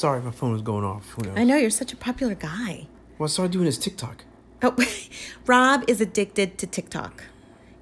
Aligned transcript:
Sorry, 0.00 0.22
my 0.22 0.30
phone 0.30 0.52
was 0.52 0.62
going 0.62 0.82
off. 0.82 1.10
Who 1.10 1.24
knows? 1.24 1.34
I 1.36 1.44
know 1.44 1.56
you're 1.58 1.68
such 1.68 1.92
a 1.92 1.96
popular 1.96 2.34
guy. 2.34 2.86
Well, 3.18 3.26
I 3.26 3.28
started 3.28 3.52
doing 3.52 3.66
this 3.66 3.76
TikTok. 3.76 4.24
Oh, 4.62 4.74
Rob 5.46 5.84
is 5.86 6.00
addicted 6.00 6.56
to 6.56 6.66
TikTok. 6.66 7.24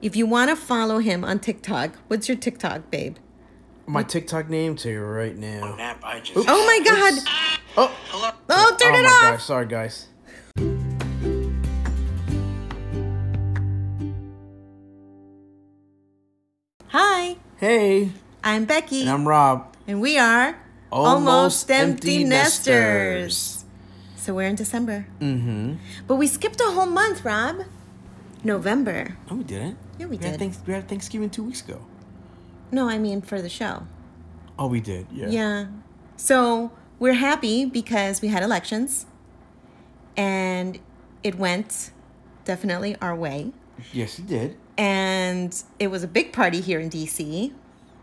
If 0.03 0.17
you 0.17 0.27
want 0.27 0.51
to 0.51 0.57
follow 0.57 0.99
him 0.99 1.23
on 1.23 1.39
TikTok, 1.39 1.93
what's 2.09 2.27
your 2.29 2.37
TikTok, 2.37 2.91
babe? 2.91 3.19
My 3.87 4.03
TikTok 4.03 4.51
name 4.51 4.75
to 4.79 4.91
you 4.91 5.01
right 5.05 5.37
now. 5.37 5.61
Oh, 5.63 5.77
nap, 5.77 6.01
I 6.03 6.19
just. 6.19 6.49
Oh 6.49 6.67
my 6.67 6.81
God! 6.85 7.23
Oh, 7.77 7.97
Hello. 8.09 8.31
Oh, 8.49 8.77
turn 8.81 8.97
oh 8.97 8.99
it 8.99 9.03
my 9.05 9.09
off! 9.11 9.23
gosh. 9.35 9.45
Sorry, 9.45 9.67
guys. 9.67 10.09
Hi, 16.89 17.37
Hey, 17.59 18.13
I'm 18.43 18.65
Becky, 18.65 19.03
and 19.03 19.11
I'm 19.11 19.29
Rob. 19.29 19.77
and 19.87 20.01
we 20.01 20.17
are 20.19 20.57
Almost 20.91 21.71
Empty 21.71 22.25
Nesters. 22.25 23.65
So 24.17 24.35
we're 24.35 24.49
in 24.49 24.57
December. 24.57 25.07
Mm-hmm. 25.21 25.75
But 26.07 26.17
we 26.17 26.27
skipped 26.27 26.61
a 26.61 26.65
whole 26.71 26.87
month, 26.87 27.25
Rob. 27.25 27.63
November. 28.45 29.17
Oh, 29.31 29.37
we 29.37 29.45
didn't. 29.45 29.79
Yeah, 29.99 30.07
we 30.07 30.17
Had 30.17 30.33
did. 30.33 30.39
thanks- 30.39 30.59
we 30.67 30.73
had 30.73 30.89
Thanksgiving 30.89 31.31
two 31.31 31.43
weeks 31.45 31.63
ago. 31.63 31.81
No, 32.71 32.89
I 32.89 32.99
mean 32.99 33.21
for 33.23 33.41
the 33.43 33.49
show. 33.49 33.87
Oh, 34.59 34.67
we 34.67 34.81
did. 34.81 35.07
Yeah. 35.13 35.29
Yeah. 35.29 35.67
So 36.17 36.71
we're 36.99 37.15
happy 37.15 37.65
because 37.65 38.21
we 38.21 38.29
had 38.29 38.43
elections 38.43 39.07
and 40.17 40.79
it 41.23 41.37
went 41.37 41.91
definitely 42.45 42.97
our 43.01 43.15
way. 43.15 43.53
Yes, 43.93 44.19
it 44.19 44.27
did. 44.27 44.57
And 44.77 45.61
it 45.79 45.89
was 45.89 46.03
a 46.03 46.09
big 46.09 46.33
party 46.33 46.61
here 46.61 46.81
in 46.81 46.91
DC. 46.91 47.53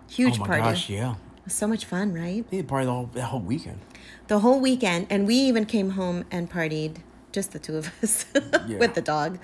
Huge 0.09 0.35
oh 0.37 0.39
my 0.41 0.47
party. 0.47 0.61
gosh, 0.63 0.89
yeah. 0.89 1.15
Was 1.45 1.53
so 1.53 1.67
much 1.67 1.85
fun, 1.85 2.13
right? 2.13 2.49
Did 2.49 2.67
party 2.67 2.85
the 2.85 2.91
whole, 2.91 3.09
the 3.13 3.21
whole 3.25 3.39
weekend. 3.39 3.79
The 4.27 4.39
whole 4.39 4.59
weekend. 4.59 5.07
And 5.09 5.27
we 5.27 5.35
even 5.35 5.65
came 5.65 5.91
home 5.91 6.25
and 6.31 6.49
partied, 6.51 6.97
just 7.31 7.51
the 7.51 7.59
two 7.59 7.77
of 7.77 7.91
us, 8.03 8.25
Yeah. 8.67 8.77
with 8.83 8.95
the 8.95 9.01
dog 9.01 9.37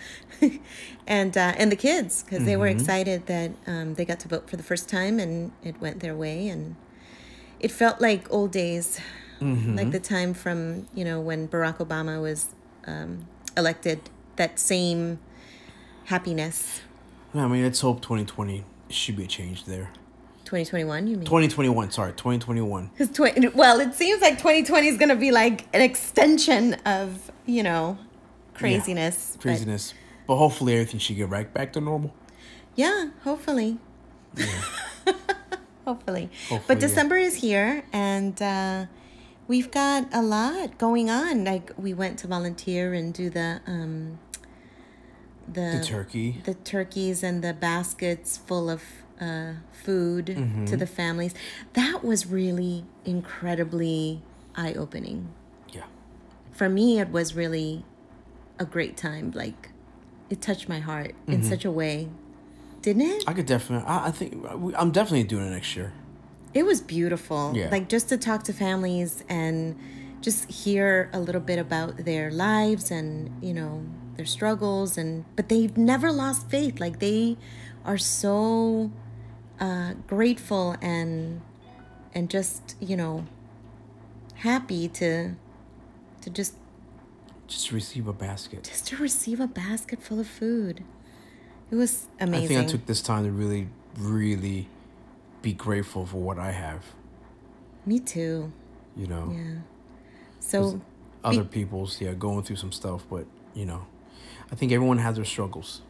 and 1.08 1.38
uh, 1.38 1.54
and 1.58 1.72
the 1.72 1.76
kids, 1.76 2.24
because 2.24 2.46
they 2.46 2.58
were 2.58 2.66
Mm-hmm. 2.68 2.80
excited 2.80 3.26
that 3.28 3.52
um, 3.68 3.94
they 3.96 4.06
got 4.06 4.20
to 4.22 4.28
vote 4.28 4.50
for 4.50 4.58
the 4.58 4.64
first 4.64 4.90
time 4.90 5.20
and 5.20 5.52
it 5.64 5.80
went 5.80 6.00
their 6.00 6.16
way. 6.16 6.48
And 6.48 6.76
it 7.60 7.72
felt 7.72 8.02
like 8.02 8.32
old 8.32 8.52
days, 8.52 9.00
Mm-hmm. 9.40 9.76
like 9.76 9.92
the 9.92 10.00
time 10.00 10.34
from, 10.34 10.88
you 10.96 11.04
know, 11.04 11.20
when 11.20 11.48
Barack 11.48 11.78
Obama 11.78 12.22
was 12.22 12.50
um, 12.88 13.28
elected, 13.58 14.00
that 14.38 14.60
same 14.60 15.20
happiness. 16.06 16.82
I 17.34 17.48
mean, 17.48 17.64
let's 17.64 17.82
hope 17.82 18.02
2020 18.02 18.64
should 18.90 19.16
be 19.18 19.24
a 19.24 19.28
change 19.28 19.66
there. 19.66 19.90
2021, 20.52 21.08
you 21.08 21.16
mean? 21.16 21.24
2021, 21.26 21.92
sorry, 21.92 22.12
2021. 22.12 22.92
'Cause 22.98 23.08
tw- 23.10 23.56
well, 23.56 23.80
it 23.80 23.96
seems 23.96 24.22
like 24.22 24.38
2020 24.38 24.88
is 24.90 24.98
going 24.98 25.08
to 25.08 25.16
be 25.16 25.32
like 25.32 25.66
an 25.74 25.80
extension 25.82 26.74
of, 26.86 27.32
you 27.46 27.64
know, 27.64 27.98
craziness. 28.54 29.32
but- 29.38 29.44
Craziness. 29.44 29.94
But 30.28 30.36
hopefully 30.36 30.74
everything 30.74 31.00
should 31.00 31.16
get 31.16 31.30
right 31.30 31.52
back 31.54 31.72
to 31.74 31.80
normal. 31.82 32.14
yeah, 32.76 33.12
hopefully. 33.24 33.78
hopefully. 34.38 34.60
Hopefully, 35.86 36.30
But 36.68 36.78
yeah. 36.78 36.88
December 36.88 37.18
is 37.18 37.36
here 37.36 37.84
and 37.92 38.40
uh, 38.42 38.86
we've 39.48 39.72
got 39.72 40.08
a 40.14 40.22
lot 40.22 40.78
going 40.78 41.10
on. 41.10 41.44
Like 41.44 41.72
we 41.76 41.94
went 41.94 42.20
to 42.20 42.28
volunteer 42.28 42.94
and 42.94 43.12
do 43.14 43.30
the 43.32 43.62
um 43.66 44.20
the 45.52 45.80
The 45.80 45.84
turkey. 45.84 46.42
the 46.46 46.54
turkeys 46.54 47.24
and 47.24 47.44
the 47.44 47.54
baskets 47.54 48.38
full 48.38 48.70
of 48.70 48.84
uh, 49.22 49.54
food 49.72 50.26
Mm-hmm. 50.26 50.66
to 50.66 50.76
the 50.76 50.88
families. 50.88 51.34
That 51.74 52.04
was 52.04 52.26
really 52.28 52.84
incredibly 53.06 54.22
eye 54.56 54.74
opening. 54.74 55.30
Yeah. 55.72 55.84
For 56.52 56.68
me, 56.68 57.00
it 57.00 57.10
was 57.12 57.36
really 57.36 57.86
a 58.60 58.66
great 58.66 58.98
time. 58.98 59.32
Like, 59.34 59.70
it 60.30 60.42
touched 60.42 60.68
my 60.68 60.80
heart 60.80 61.14
in 61.28 61.44
such 61.44 61.64
a 61.66 61.72
way, 61.72 62.10
didn't 62.82 63.04
it? 63.04 63.20
Mm-hmm. 63.22 63.30
I 63.30 63.34
could 63.34 63.46
definitely, 63.46 63.88
I, 63.88 64.08
I 64.08 64.12
think, 64.12 64.46
I'm 64.78 64.92
definitely 64.92 65.24
doing 65.24 65.46
it 65.48 65.52
next 65.52 65.76
year. 65.76 65.94
It 66.54 66.66
was 66.66 66.82
beautiful. 66.82 67.54
Yeah. 67.56 67.70
Like, 67.70 67.88
just 67.90 68.10
to 68.10 68.18
talk 68.18 68.44
to 68.44 68.54
families 68.54 69.24
and 69.30 69.78
just 70.22 70.52
hear 70.52 71.10
a 71.14 71.20
little 71.20 71.42
bit 71.42 71.58
about 71.60 71.98
their 72.06 72.30
lives 72.32 72.92
and, 72.92 73.32
you 73.44 73.54
know, 73.54 73.86
their 74.18 74.26
struggles 74.26 74.98
and 74.98 75.24
but 75.36 75.48
they've 75.50 75.76
never 75.78 76.12
lost 76.12 76.50
faith 76.50 76.80
like 76.80 77.00
they 77.00 77.38
are 77.86 77.98
so 77.98 78.92
uh, 79.62 79.94
grateful 80.08 80.76
and 80.82 81.42
and 82.14 82.30
just 82.30 82.76
you 82.82 82.98
know 82.98 83.26
happy 84.36 84.90
to 84.90 85.36
to 86.22 86.30
just 86.30 86.56
Just 87.48 87.72
receive 87.72 88.08
a 88.08 88.14
basket. 88.14 88.64
just 88.64 88.88
to 88.88 88.98
receive 88.98 89.40
a 89.40 89.48
basket 89.48 90.02
full 90.02 90.20
of 90.20 90.28
food. 90.28 90.84
It 91.72 91.76
was 91.76 92.08
amazing 92.20 92.58
I 92.58 92.62
think 92.62 92.70
I 92.70 92.72
took 92.72 92.86
this 92.86 93.02
time 93.02 93.24
to 93.24 93.32
really, 93.32 93.70
really 93.98 94.68
be 95.42 95.54
grateful 95.54 96.06
for 96.06 96.18
what 96.18 96.38
I 96.38 96.52
have. 96.52 96.84
me 97.86 98.00
too. 98.00 98.52
You 98.98 99.08
know, 99.08 99.32
yeah. 99.34 99.60
So 100.42 100.82
other 101.24 101.46
people's, 101.46 102.02
yeah, 102.02 102.14
going 102.14 102.44
through 102.44 102.58
some 102.58 102.72
stuff, 102.74 103.06
but, 103.10 103.26
you 103.54 103.66
know, 103.66 103.86
I 104.52 104.56
think 104.56 104.72
everyone 104.74 104.98
has 104.98 105.16
their 105.16 105.24
struggles 105.26 105.82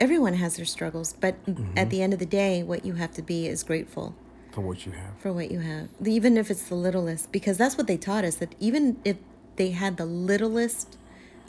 everyone 0.00 0.34
has 0.34 0.56
their 0.56 0.66
struggles 0.66 1.12
but 1.20 1.34
Mm-hmm. 1.46 1.78
at 1.78 1.90
the 1.90 2.02
end 2.02 2.12
of 2.12 2.18
the 2.18 2.26
day 2.26 2.62
what 2.62 2.84
you 2.84 2.94
have 2.94 3.12
to 3.14 3.22
be 3.22 3.46
is 3.46 3.62
grateful 3.62 4.14
for 4.52 4.60
what 4.60 4.86
you 4.86 4.92
have. 4.92 5.12
for 5.18 5.32
what 5.32 5.50
you 5.50 5.60
have 5.60 5.88
even 6.04 6.36
if 6.36 6.50
it's 6.50 6.68
the 6.68 6.74
littlest 6.74 7.30
because 7.32 7.56
that's 7.58 7.76
what 7.78 7.86
they 7.86 7.96
taught 7.96 8.24
us 8.24 8.36
that 8.36 8.54
even 8.60 8.96
if 9.04 9.16
they 9.56 9.70
had 9.70 9.96
the 9.96 10.04
littlest 10.06 10.96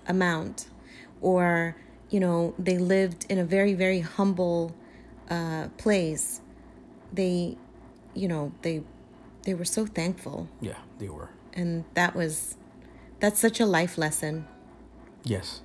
amount 0.07 0.67
or 1.22 1.75
you 2.09 2.19
know 2.19 2.53
they 2.59 2.78
lived 2.78 3.25
in 3.29 3.38
a 3.39 3.45
very 3.45 3.73
very 3.73 4.00
humble 4.01 4.75
uh, 5.29 5.67
place 5.77 6.41
they 7.13 7.57
you 8.13 8.27
know 8.27 8.51
they 8.62 8.83
they 9.44 9.53
were 9.53 9.66
so 9.66 9.85
thankful 9.85 10.47
Yeah, 10.62 10.77
they 11.00 11.09
were. 11.09 11.29
and 11.53 11.83
that 11.95 12.16
was 12.16 12.57
that's 13.19 13.39
such 13.39 13.59
a 13.59 13.66
life 13.66 13.97
lesson 13.97 14.45
Yes. 15.23 15.62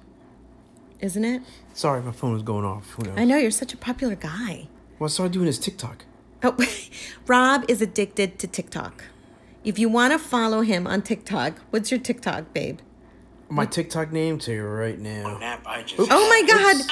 Isn't 1.01 1.25
it 1.25 1.43
Sorry, 1.73 2.03
my 2.03 2.13
phone 2.13 2.33
was 2.33 2.43
going 2.43 2.65
off. 2.65 2.91
Who 2.91 3.05
knows? 3.05 3.15
i 3.17 3.25
know 3.25 3.37
you're 3.37 3.51
such 3.51 3.73
a 3.73 3.77
popular 3.77 4.15
guy 4.17 4.69
Well, 4.99 5.07
I 5.07 5.11
started 5.11 5.33
doing 5.33 5.47
this 5.47 5.59
TikTok. 5.59 6.05
Oh, 6.43 6.57
Rob 7.27 7.65
is 7.69 7.81
addicted 7.83 8.39
to 8.39 8.47
TikTok. 8.47 9.05
If 9.65 9.79
you 9.79 9.89
want 9.91 10.13
to 10.13 10.19
follow 10.19 10.63
him 10.63 10.87
on 10.87 11.03
TikTok, 11.03 11.59
what's 11.71 11.91
your 11.91 12.01
TikTok, 12.01 12.53
babe? 12.55 12.79
My 13.51 13.67
TikTok 13.67 14.11
name 14.13 14.39
to 14.41 14.53
you 14.53 14.65
right 14.65 14.99
now. 14.99 15.35
Oh, 15.35 15.39
Nap, 15.39 15.63
I 15.67 15.83
just. 15.83 16.11
Oh 16.11 16.29
my 16.29 16.43
God! 16.47 16.87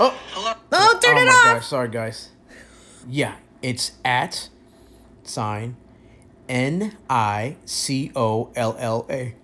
Oh, 0.00 0.18
Hello. 0.32 0.52
Oh, 0.72 0.98
turn 1.02 1.16
oh 1.16 1.22
it 1.22 1.26
my 1.26 1.32
off! 1.32 1.44
gosh, 1.60 1.66
sorry 1.66 1.88
guys. 1.88 2.30
Yeah, 3.08 3.36
it's 3.62 3.92
at 4.04 4.48
sign 5.22 5.76
N 6.48 6.96
I 7.08 7.56
C 7.64 8.10
O 8.16 8.50
L 8.56 8.76
L 8.78 9.06
A. 9.08 9.34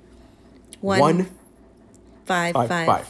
One, 0.81 1.01
One 1.01 1.31
five, 2.27 2.53
five 2.53 2.69
five. 2.69 2.87
five. 2.87 3.09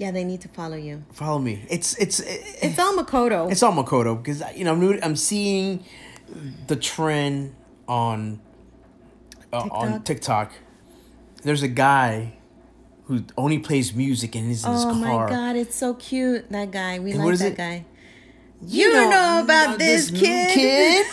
Yeah, 0.00 0.12
they 0.12 0.24
need 0.24 0.40
to 0.40 0.48
follow 0.48 0.76
you. 0.88 1.02
Follow 1.12 1.38
me. 1.38 1.54
It's 1.68 1.94
it's 1.98 2.20
It's 2.20 2.78
all 2.78 2.94
Makoto. 2.96 3.50
it's 3.52 3.62
on 3.62 3.76
Makoto 3.76 4.16
because 4.16 4.42
you 4.56 4.64
know 4.64 4.72
I'm 4.72 4.98
I'm 5.02 5.16
seeing 5.16 5.84
the 6.66 6.76
trend 6.76 7.54
on 7.86 8.40
uh, 9.52 9.58
on 9.70 10.02
TikTok? 10.02 10.04
TikTok. 10.04 10.52
There's 11.42 11.62
a 11.62 11.68
guy 11.68 12.38
who 13.04 13.24
only 13.36 13.58
plays 13.58 13.92
music 13.94 14.34
and 14.36 14.50
is 14.50 14.64
in 14.64 14.72
his 14.72 14.84
oh 14.86 14.88
car. 14.88 14.94
Oh 14.94 15.28
my 15.28 15.28
God, 15.28 15.56
it's 15.56 15.76
so 15.76 15.92
cute. 15.94 16.48
That 16.50 16.70
guy. 16.70 16.98
We 16.98 17.10
And 17.12 17.20
like 17.20 17.34
is 17.34 17.40
that 17.40 17.52
it? 17.52 17.56
guy. 17.58 17.84
You 18.66 18.90
don't 18.92 19.10
know 19.10 19.40
about 19.44 19.78
this 19.78 20.10
kid. 20.10 21.04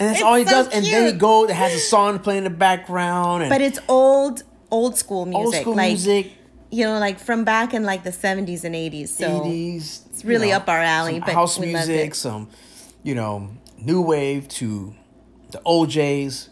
And 0.00 0.08
that's 0.08 0.20
It's 0.20 0.22
all 0.26 0.36
he 0.36 0.44
so 0.44 0.50
does. 0.50 0.66
And 0.68 0.84
then 0.86 1.04
he 1.04 1.10
cute. 1.10 1.20
go. 1.20 1.44
It 1.44 1.50
has 1.50 1.74
a 1.74 1.78
song 1.78 2.20
playing 2.20 2.44
in 2.46 2.52
the 2.52 2.58
background. 2.58 3.42
And 3.42 3.50
But 3.50 3.60
it's 3.60 3.78
old, 3.88 4.44
old 4.70 4.96
school 4.96 5.26
music. 5.26 5.44
old 5.44 5.54
school 5.56 5.74
like, 5.76 5.88
music, 5.92 6.32
You 6.70 6.84
know, 6.84 6.98
like 6.98 7.18
from 7.18 7.44
back 7.44 7.72
in 7.72 7.84
like 7.84 8.04
the 8.04 8.10
70s 8.10 8.64
and 8.64 8.74
80s. 8.74 9.08
So 9.08 9.46
eighties. 9.46 10.02
it's 10.10 10.24
really 10.24 10.52
up 10.52 10.68
our 10.68 10.80
alley, 10.80 11.20
but 11.20 11.30
house 11.30 11.58
music, 11.58 12.14
some 12.14 12.48
you 13.02 13.14
know 13.14 13.50
new 13.78 14.02
wave 14.02 14.48
to 14.48 14.94
the 15.50 15.62
O'Jays. 15.64 16.50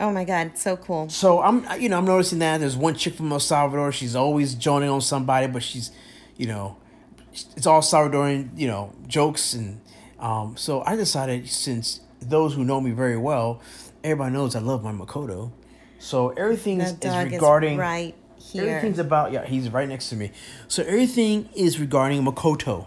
Oh 0.00 0.12
my 0.12 0.24
God, 0.24 0.56
so 0.56 0.76
cool. 0.76 1.08
So 1.08 1.42
I'm 1.42 1.66
you 1.80 1.88
know 1.88 1.98
I'm 1.98 2.06
noticing 2.06 2.38
that 2.38 2.58
there's 2.58 2.76
one 2.76 2.94
chick 2.94 3.14
from 3.14 3.30
El 3.32 3.40
Salvador. 3.40 3.92
She's 3.92 4.16
always 4.16 4.54
joining 4.54 4.88
on 4.88 5.00
somebody, 5.00 5.48
but 5.48 5.62
she's 5.62 5.90
you 6.36 6.46
know 6.46 6.76
it's 7.32 7.66
all 7.66 7.82
Salvadoran 7.82 8.50
you 8.56 8.68
know 8.68 8.92
jokes 9.06 9.54
and 9.54 9.80
um, 10.18 10.56
so 10.56 10.82
I 10.84 10.96
decided 10.96 11.48
since 11.48 12.00
those 12.20 12.54
who 12.54 12.64
know 12.64 12.80
me 12.80 12.90
very 12.90 13.16
well, 13.16 13.60
everybody 14.02 14.32
knows 14.32 14.56
I 14.56 14.60
love 14.60 14.82
my 14.82 14.92
Makoto. 14.92 15.52
So 16.00 16.30
everything 16.30 16.80
is, 16.80 16.96
That 16.98 17.06
is 17.06 17.12
dog 17.12 17.32
regarding 17.32 17.74
is 17.74 17.78
right 17.78 18.14
here. 18.52 18.68
everything's 18.68 18.98
about 18.98 19.32
yeah 19.32 19.44
he's 19.44 19.70
right 19.70 19.88
next 19.88 20.08
to 20.10 20.16
me. 20.16 20.30
So 20.68 20.82
everything 20.82 21.48
is 21.54 21.78
regarding 21.78 22.24
Makoto. 22.24 22.86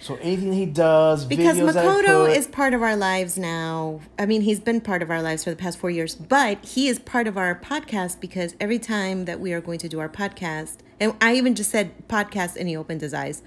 So 0.00 0.16
anything 0.16 0.52
he 0.52 0.66
does, 0.66 1.24
because 1.24 1.56
videos 1.56 1.74
that 1.74 1.86
I 1.86 1.88
Makoto 1.88 2.26
put- 2.26 2.36
is 2.36 2.48
part 2.48 2.74
of 2.74 2.82
our 2.82 2.96
lives 2.96 3.38
now. 3.38 4.00
I 4.18 4.26
mean, 4.26 4.42
he's 4.42 4.58
been 4.58 4.80
part 4.80 5.00
of 5.00 5.12
our 5.12 5.22
lives 5.22 5.44
for 5.44 5.50
the 5.50 5.56
past 5.56 5.78
four 5.78 5.90
years, 5.90 6.16
but 6.16 6.64
he 6.64 6.88
is 6.88 6.98
part 6.98 7.28
of 7.28 7.38
our 7.38 7.54
podcast 7.54 8.18
because 8.18 8.56
every 8.60 8.80
time 8.80 9.26
that 9.26 9.38
we 9.38 9.52
are 9.52 9.60
going 9.60 9.78
to 9.78 9.88
do 9.88 10.00
our 10.00 10.08
podcast, 10.08 10.78
and 10.98 11.14
I 11.20 11.34
even 11.36 11.54
just 11.54 11.70
said 11.70 12.08
podcast 12.08 12.56
and 12.56 12.68
he 12.68 12.76
opened 12.76 13.00
his 13.00 13.14
eyes, 13.14 13.42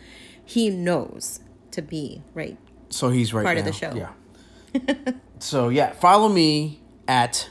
he 0.45 0.69
knows 0.69 1.41
to 1.71 1.81
be 1.81 2.21
right. 2.33 2.57
so 2.89 3.09
he's 3.09 3.33
right 3.33 3.43
part 3.43 3.57
of 3.57 3.65
the 3.65 3.73
show. 3.73 3.93
Yeah. 3.93 5.11
so 5.39 5.67
yeah, 5.67 5.91
follow 5.91 6.29
me 6.29 6.79
at 7.05 7.49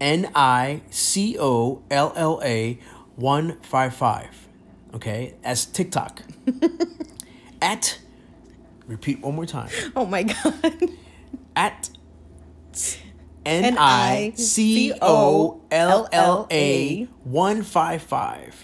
N 0.00 0.30
I 0.34 0.82
C 0.90 1.36
O 1.38 1.82
L 1.90 2.12
L 2.16 2.40
A 2.44 2.78
one 3.16 3.58
five 3.62 3.94
five. 3.94 4.48
Okay, 4.94 5.34
as 5.44 5.66
TikTok. 5.66 6.22
at 7.62 7.98
repeat 8.86 9.20
one 9.20 9.34
more 9.34 9.46
time. 9.46 9.70
Oh 9.96 10.06
my 10.06 10.22
God. 10.22 10.54
At 11.56 11.90
N 13.44 13.76
I 13.78 14.32
C 14.36 14.92
O 15.02 15.60
L 15.70 16.08
L 16.12 16.46
A 16.50 17.04
one 17.24 17.62
five 17.62 18.02
five. 18.02 18.54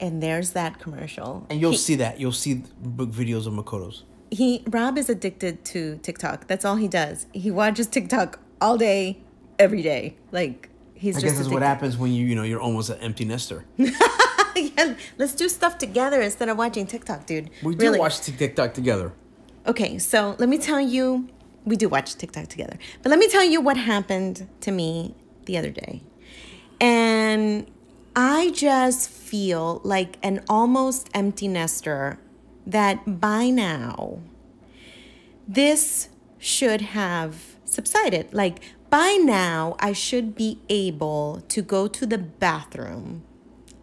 And 0.00 0.22
there's 0.22 0.52
that 0.52 0.78
commercial. 0.78 1.46
And 1.50 1.60
you'll 1.60 1.72
He- 1.72 1.76
see 1.76 1.94
that. 1.96 2.18
You'll 2.20 2.32
see 2.32 2.62
book 2.80 3.10
videos 3.10 3.46
of 3.46 3.52
Makoto's. 3.52 4.04
he 4.30 4.62
Rob 4.68 4.96
is 4.96 5.10
addicted 5.10 5.64
to 5.66 5.98
TikTok. 5.98 6.46
That's 6.46 6.64
all 6.64 6.76
he 6.76 6.88
does. 6.88 7.26
He 7.32 7.50
watches 7.50 7.86
TikTok 7.88 8.38
all 8.60 8.78
day, 8.78 9.18
every 9.58 9.82
day. 9.82 10.16
Like 10.32 10.68
he's 10.94 11.16
I 11.16 11.20
just 11.20 11.32
guess 11.34 11.38
that's 11.38 11.50
what 11.52 11.62
happens 11.62 11.96
when 11.96 12.12
you 12.12 12.26
you 12.26 12.34
know 12.34 12.42
you're 12.42 12.60
almost 12.60 12.90
an 12.90 12.98
empty 12.98 13.24
nester. 13.24 13.64
yeah, 13.76 14.94
let's 15.18 15.34
do 15.34 15.48
stuff 15.48 15.78
together 15.78 16.20
instead 16.20 16.48
of 16.48 16.56
watching 16.58 16.86
TikTok, 16.86 17.26
dude. 17.26 17.50
We 17.62 17.74
do 17.74 17.86
Really. 17.86 17.98
watch 17.98 18.20
TikTok 18.20 18.74
together. 18.74 19.12
Okay, 19.66 19.98
so 19.98 20.34
let 20.38 20.48
me 20.48 20.58
tell 20.58 20.80
you, 20.80 21.28
we 21.64 21.76
do 21.76 21.88
watch 21.88 22.14
TikTok 22.16 22.48
together. 22.48 22.78
But 23.02 23.10
let 23.10 23.18
me 23.18 23.28
tell 23.28 23.44
you 23.44 23.60
what 23.60 23.76
happened 23.76 24.48
to 24.60 24.70
me 24.70 25.14
the 25.44 25.58
other 25.58 25.70
day. 25.70 26.02
And 26.80 27.70
I 28.16 28.50
just 28.50 29.10
feel 29.10 29.80
like 29.84 30.16
an 30.22 30.42
almost 30.48 31.08
empty 31.14 31.48
nester 31.48 32.18
that 32.66 33.20
by 33.20 33.50
now 33.50 34.20
this 35.46 36.08
should 36.38 36.80
have 36.80 37.56
subsided. 37.64 38.32
Like 38.32 38.60
by 38.90 39.18
now, 39.22 39.76
I 39.78 39.92
should 39.92 40.34
be 40.34 40.60
able 40.68 41.42
to 41.48 41.62
go 41.62 41.88
to 41.88 42.06
the 42.06 42.18
bathroom 42.18 43.24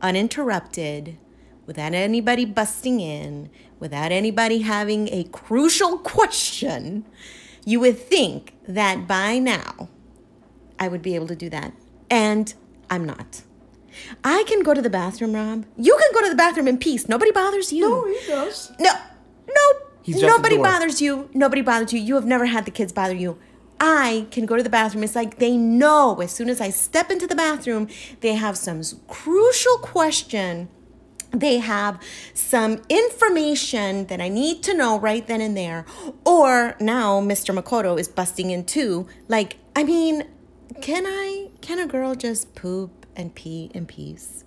uninterrupted 0.02 1.18
without 1.66 1.94
anybody 1.94 2.46
busting 2.46 3.00
in, 3.00 3.50
without 3.80 4.12
anybody 4.12 4.60
having 4.60 5.10
a 5.10 5.24
crucial 5.26 5.98
question. 6.14 7.06
You 7.66 7.80
would 7.80 7.98
think 7.98 8.54
that 8.68 9.08
by 9.08 9.40
now 9.40 9.90
I 10.80 10.88
would 10.88 11.02
be 11.02 11.16
able 11.16 11.28
to 11.28 11.36
do 11.36 11.50
that. 11.50 11.74
And 12.10 12.54
I'm 12.90 13.06
not. 13.06 13.42
I 14.24 14.44
can 14.48 14.62
go 14.62 14.74
to 14.74 14.82
the 14.82 14.90
bathroom, 14.90 15.34
Rob. 15.34 15.66
You 15.78 15.98
can 15.98 16.12
go 16.14 16.24
to 16.24 16.30
the 16.30 16.36
bathroom 16.36 16.68
in 16.68 16.78
peace. 16.78 17.08
Nobody 17.08 17.32
bothers 17.32 17.72
you. 17.72 17.82
No, 17.90 18.06
he 18.08 18.28
does. 18.28 18.72
No, 18.80 18.92
no. 19.48 19.80
He's 20.04 20.18
at 20.18 20.22
the 20.22 20.28
Nobody 20.28 20.58
bothers 20.58 21.02
you. 21.02 21.30
Nobody 21.34 21.62
bothers 21.62 21.94
you. 21.94 22.00
You 22.00 22.16
have 22.16 22.26
never 22.26 22.46
had 22.46 22.66
the 22.66 22.72
kids 22.72 22.92
bother 22.92 23.16
you. 23.16 23.40
I 23.80 24.28
can 24.32 24.46
go 24.46 24.56
to 24.56 24.64
the 24.64 24.70
bathroom. 24.70 25.04
It's 25.04 25.16
like 25.16 25.38
they 25.38 25.58
know 25.58 26.20
as 26.22 26.32
soon 26.32 26.50
as 26.50 26.62
I 26.62 26.70
step 26.70 27.12
into 27.12 27.28
the 27.28 27.36
bathroom, 27.36 27.88
they 28.22 28.34
have 28.36 28.58
some 28.58 28.82
crucial 29.08 29.78
question. 29.78 30.70
They 31.32 31.58
have 31.58 32.02
some 32.34 32.82
information 32.88 34.06
that 34.08 34.22
I 34.22 34.30
need 34.30 34.64
to 34.64 34.74
know 34.74 34.98
right 34.98 35.26
then 35.28 35.42
and 35.42 35.58
there. 35.58 35.86
Or 36.26 36.76
now 36.80 37.20
Mr. 37.20 37.58
Makoto 37.58 38.00
is 38.00 38.08
busting 38.08 38.52
in 38.52 38.66
too. 38.66 39.08
Like, 39.28 39.58
I 39.76 39.84
mean, 39.84 40.24
can 40.82 41.06
I, 41.06 41.50
can 41.60 41.80
a 41.80 41.88
girl 41.88 42.16
just 42.16 42.56
poop 42.56 43.06
and 43.18 43.36
pee 43.36 43.70
in 43.74 43.86
peace? 43.86 44.46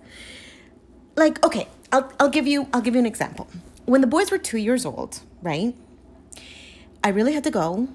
like 1.19 1.43
okay 1.45 1.67
I'll, 1.91 2.11
I'll 2.19 2.29
give 2.29 2.47
you 2.47 2.67
i'll 2.73 2.81
give 2.81 2.95
you 2.95 2.99
an 2.99 3.05
example 3.05 3.47
when 3.85 4.01
the 4.01 4.07
boys 4.07 4.31
were 4.31 4.37
two 4.37 4.57
years 4.57 4.85
old 4.85 5.19
right 5.41 5.75
i 7.03 7.09
really 7.09 7.33
had 7.33 7.43
to 7.43 7.51
go 7.51 7.89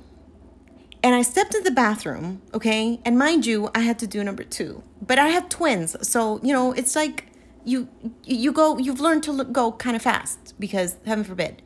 and 1.04 1.14
i 1.14 1.22
stepped 1.22 1.54
into 1.54 1.64
the 1.64 1.74
bathroom 1.74 2.42
okay 2.52 2.98
and 3.04 3.16
mind 3.16 3.46
you 3.46 3.70
i 3.74 3.80
had 3.80 3.98
to 3.98 4.06
do 4.06 4.24
number 4.24 4.42
two 4.42 4.82
but 5.00 5.18
i 5.18 5.28
have 5.28 5.48
twins 5.48 5.96
so 6.06 6.40
you 6.42 6.52
know 6.52 6.72
it's 6.72 6.96
like 6.96 7.26
you 7.64 7.88
you 8.24 8.50
go 8.50 8.76
you've 8.78 9.00
learned 9.00 9.22
to 9.22 9.44
go 9.44 9.70
kind 9.72 9.94
of 9.94 10.02
fast 10.02 10.54
because 10.58 10.96
heaven 11.06 11.24
forbid 11.24 11.62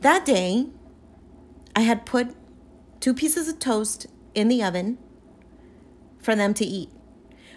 that 0.00 0.24
day 0.24 0.66
i 1.74 1.80
had 1.80 2.06
put 2.06 2.34
two 3.00 3.12
pieces 3.12 3.48
of 3.48 3.58
toast 3.58 4.06
in 4.34 4.48
the 4.48 4.62
oven 4.62 4.96
for 6.18 6.34
them 6.34 6.54
to 6.54 6.64
eat 6.64 6.88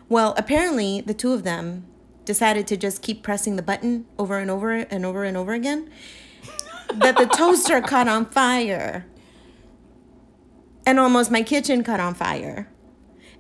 well, 0.10 0.34
apparently 0.38 1.02
the 1.02 1.14
two 1.14 1.34
of 1.34 1.44
them 1.44 1.86
decided 2.26 2.66
to 2.68 2.78
just 2.78 3.04
keep 3.04 3.22
pressing 3.22 3.56
the 3.56 3.62
button 3.62 4.08
over 4.18 4.40
and 4.40 4.50
over 4.50 4.72
and 4.72 5.06
over 5.06 5.24
and 5.24 5.38
over 5.38 5.54
again. 5.54 5.90
that 6.96 7.16
the 7.16 7.28
toaster 7.28 7.80
caught 7.80 8.08
on 8.08 8.26
fire. 8.26 9.06
And 10.86 11.00
almost 11.00 11.32
my 11.32 11.44
kitchen 11.44 11.84
caught 11.84 12.00
on 12.00 12.14
fire. 12.14 12.70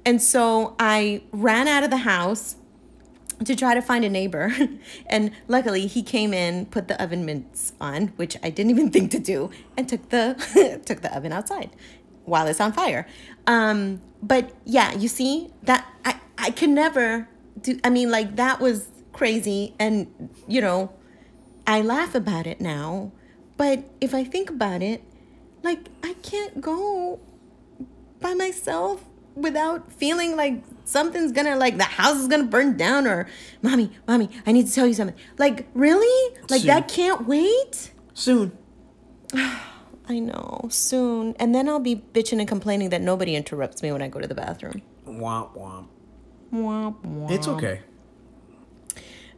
And 0.05 0.21
so 0.21 0.75
I 0.79 1.23
ran 1.31 1.67
out 1.67 1.83
of 1.83 1.89
the 1.89 1.97
house 1.97 2.55
to 3.43 3.55
try 3.55 3.73
to 3.73 3.81
find 3.81 4.03
a 4.03 4.09
neighbor. 4.09 4.53
and 5.07 5.31
luckily 5.47 5.87
he 5.87 6.03
came 6.03 6.33
in, 6.33 6.65
put 6.65 6.87
the 6.87 7.01
oven 7.01 7.25
mitts 7.25 7.73
on, 7.79 8.07
which 8.17 8.37
I 8.43 8.49
didn't 8.49 8.71
even 8.71 8.91
think 8.91 9.11
to 9.11 9.19
do, 9.19 9.49
and 9.77 9.87
took 9.87 10.09
the 10.09 10.81
took 10.85 11.01
the 11.01 11.15
oven 11.15 11.31
outside 11.31 11.75
while 12.25 12.47
it's 12.47 12.61
on 12.61 12.73
fire. 12.73 13.07
Um, 13.47 14.01
but 14.21 14.51
yeah, 14.65 14.93
you 14.93 15.07
see 15.07 15.49
that 15.63 15.87
I 16.05 16.19
I 16.37 16.51
could 16.51 16.69
never 16.69 17.27
do. 17.61 17.79
I 17.83 17.89
mean, 17.89 18.11
like 18.11 18.35
that 18.35 18.59
was 18.59 18.87
crazy, 19.13 19.75
and 19.79 20.29
you 20.47 20.61
know, 20.61 20.91
I 21.65 21.81
laugh 21.81 22.15
about 22.15 22.47
it 22.47 22.61
now. 22.61 23.11
But 23.57 23.83
if 23.99 24.13
I 24.13 24.23
think 24.23 24.49
about 24.49 24.81
it, 24.81 25.03
like 25.63 25.89
I 26.03 26.13
can't 26.21 26.61
go 26.61 27.19
by 28.19 28.33
myself 28.33 29.03
without 29.35 29.91
feeling 29.91 30.35
like 30.35 30.63
something's 30.85 31.31
gonna 31.31 31.55
like 31.55 31.77
the 31.77 31.83
house 31.83 32.17
is 32.17 32.27
gonna 32.27 32.43
burn 32.43 32.75
down 32.75 33.07
or 33.07 33.27
mommy 33.61 33.91
mommy 34.07 34.29
i 34.45 34.51
need 34.51 34.67
to 34.67 34.73
tell 34.73 34.85
you 34.87 34.93
something 34.93 35.15
like 35.37 35.67
really 35.73 36.35
like 36.49 36.61
Soon. 36.61 36.67
that 36.67 36.87
can't 36.87 37.27
wait 37.27 37.91
Soon. 38.13 38.57
i 39.33 40.19
know 40.19 40.67
soon 40.69 41.35
and 41.39 41.53
then 41.53 41.69
i'll 41.69 41.79
be 41.79 41.95
bitching 41.95 42.39
and 42.39 42.47
complaining 42.47 42.89
that 42.89 43.01
nobody 43.01 43.35
interrupts 43.35 43.81
me 43.83 43.91
when 43.91 44.01
i 44.01 44.07
go 44.07 44.19
to 44.19 44.27
the 44.27 44.35
bathroom 44.35 44.81
Womp 45.05 45.55
womp. 45.57 45.87
Womp, 46.53 47.01
womp. 47.03 47.31
It's 47.31 47.47
okay. 47.47 47.81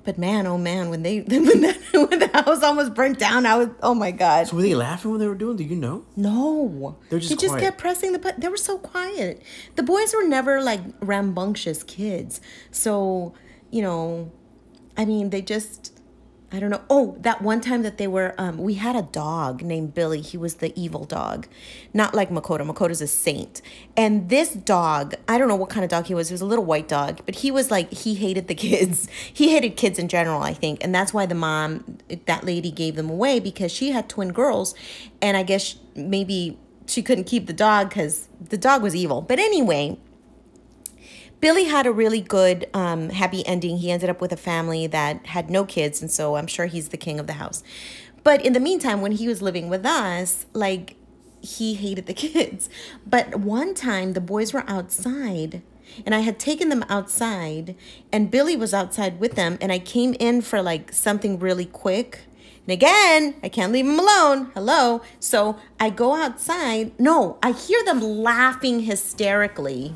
But 0.04 0.18
man 0.18 0.48
oh 0.48 0.58
man 0.58 0.90
when 0.90 1.04
they 1.04 1.20
when, 1.28 1.62
that, 1.62 1.78
when 1.94 2.20
the 2.20 2.30
house 2.34 2.64
almost 2.64 2.94
burnt 2.94 3.20
down 3.20 3.46
i 3.46 3.56
was 3.56 3.70
oh 3.84 3.94
my 3.94 4.12
god 4.12 4.48
So 4.48 4.56
were 4.56 4.62
they 4.62 4.76
laughing 4.76 5.12
when 5.12 5.20
they 5.20 5.28
were 5.28 5.36
doing? 5.36 5.58
Do 5.58 5.64
you 5.64 5.76
know? 5.76 6.06
No. 6.16 6.98
They're 7.10 7.20
just 7.20 7.30
They 7.30 7.36
just 7.36 7.52
quiet. 7.54 7.64
kept 7.64 7.78
pressing 7.78 8.12
the 8.14 8.20
button. 8.20 8.42
They 8.42 8.48
were 8.50 8.58
so 8.58 8.78
quiet. 8.78 9.42
The 9.76 9.84
boys 9.84 10.14
were 10.14 10.28
never 10.28 10.62
like 10.62 10.82
rambunctious 11.00 11.84
kids. 11.84 12.42
So, 12.72 13.34
you 13.70 13.82
know, 13.82 14.32
I 14.98 15.06
mean, 15.06 15.30
they 15.30 15.42
just 15.42 15.94
I 16.54 16.60
don't 16.60 16.70
know. 16.70 16.82
Oh, 16.90 17.16
that 17.22 17.42
one 17.42 17.62
time 17.62 17.84
that 17.84 17.98
they 17.98 18.08
were 18.08 18.36
um 18.38 18.58
we 18.58 18.74
had 18.74 18.96
a 18.98 19.02
dog 19.02 19.62
named 19.62 19.94
Billy. 19.94 20.20
He 20.20 20.38
was 20.38 20.56
the 20.56 20.78
evil 20.78 21.06
dog. 21.06 21.48
Not 21.94 22.14
like 22.14 22.30
Makoto. 22.30 22.70
Makoto's 22.70 23.02
a 23.02 23.08
saint. 23.08 23.62
And 23.96 24.28
this 24.28 24.54
dog, 24.54 25.16
I 25.30 25.38
don't 25.38 25.48
know 25.48 25.56
what 25.56 25.70
kind 25.70 25.86
of 25.86 25.90
dog 25.90 26.08
he 26.08 26.14
was. 26.14 26.28
He 26.28 26.34
was 26.34 26.42
a 26.42 26.46
little 26.46 26.66
white 26.66 26.90
dog, 26.90 27.22
but 27.26 27.36
he 27.36 27.52
was 27.52 27.72
like 27.72 27.92
he 27.94 28.16
hated 28.16 28.50
the 28.50 28.56
kids. 28.68 29.08
He 29.32 29.52
hated 29.52 29.78
kids 29.78 29.98
in 29.98 30.10
general, 30.10 30.42
I 30.42 30.54
think. 30.54 30.84
And 30.84 30.94
that's 30.94 31.14
why 31.14 31.26
the 31.26 31.36
mom 31.36 32.00
that 32.26 32.44
lady 32.44 32.72
gave 32.72 32.96
them 32.96 33.10
away 33.10 33.40
because 33.40 33.72
she 33.72 33.92
had 33.92 34.10
twin 34.10 34.34
girls 34.34 34.76
and 35.22 35.38
I 35.38 35.44
guess 35.44 35.78
maybe 35.96 36.58
she 36.86 37.02
couldn't 37.02 37.26
keep 37.26 37.48
the 37.48 37.54
dog 37.54 37.92
cuz 37.92 38.28
the 38.50 38.58
dog 38.58 38.84
was 38.84 38.94
evil. 38.94 39.22
But 39.22 39.40
anyway, 39.40 39.98
Billy 41.42 41.66
had 41.66 41.88
a 41.88 41.92
really 41.92 42.22
good, 42.22 42.70
um, 42.74 43.10
happy 43.10 43.46
ending. 43.48 43.78
He 43.78 43.92
ended 43.92 44.12
up 44.12 44.22
with 44.22 44.32
a 44.32 44.38
family 44.38 44.86
that 44.88 45.26
had 45.26 45.50
no 45.50 45.66
kids, 45.66 46.00
and 46.00 46.12
so 46.12 46.36
I'm 46.36 46.46
sure 46.46 46.68
he's 46.68 46.90
the 46.90 46.98
king 46.98 47.20
of 47.20 47.26
the 47.26 47.34
house. 47.34 47.64
But 48.24 48.46
in 48.46 48.54
the 48.54 48.60
meantime, 48.60 49.02
when 49.02 49.14
he 49.14 49.28
was 49.28 49.42
living 49.42 49.68
with 49.68 49.84
us, 49.84 50.46
like 50.54 50.96
he 51.42 51.74
hated 51.74 52.06
the 52.06 52.14
kids. 52.28 52.70
But 53.08 53.38
one 53.38 53.74
time, 53.74 54.14
the 54.14 54.22
boys 54.22 54.54
were 54.54 54.64
outside, 54.68 55.64
and 56.06 56.14
I 56.14 56.20
had 56.20 56.38
taken 56.38 56.70
them 56.70 56.86
outside, 56.88 57.76
and 58.12 58.30
Billy 58.30 58.56
was 58.56 58.72
outside 58.72 59.20
with 59.20 59.34
them, 59.34 59.58
and 59.60 59.72
I 59.72 59.80
came 59.80 60.16
in 60.20 60.42
for 60.42 60.62
like 60.62 60.94
something 60.94 61.40
really 61.40 61.66
quick. 61.66 62.22
And 62.68 62.74
again, 62.74 63.34
I 63.42 63.50
can't 63.50 63.74
leave 63.74 63.88
him 63.88 64.00
alone. 64.00 64.52
Hello. 64.54 65.02
So 65.20 65.58
I 65.80 65.90
go 65.90 66.14
outside. 66.14 66.92
No, 67.00 67.40
I 67.42 67.54
hear 67.54 67.84
them 67.84 68.00
laughing 68.00 68.82
hysterically. 68.82 69.96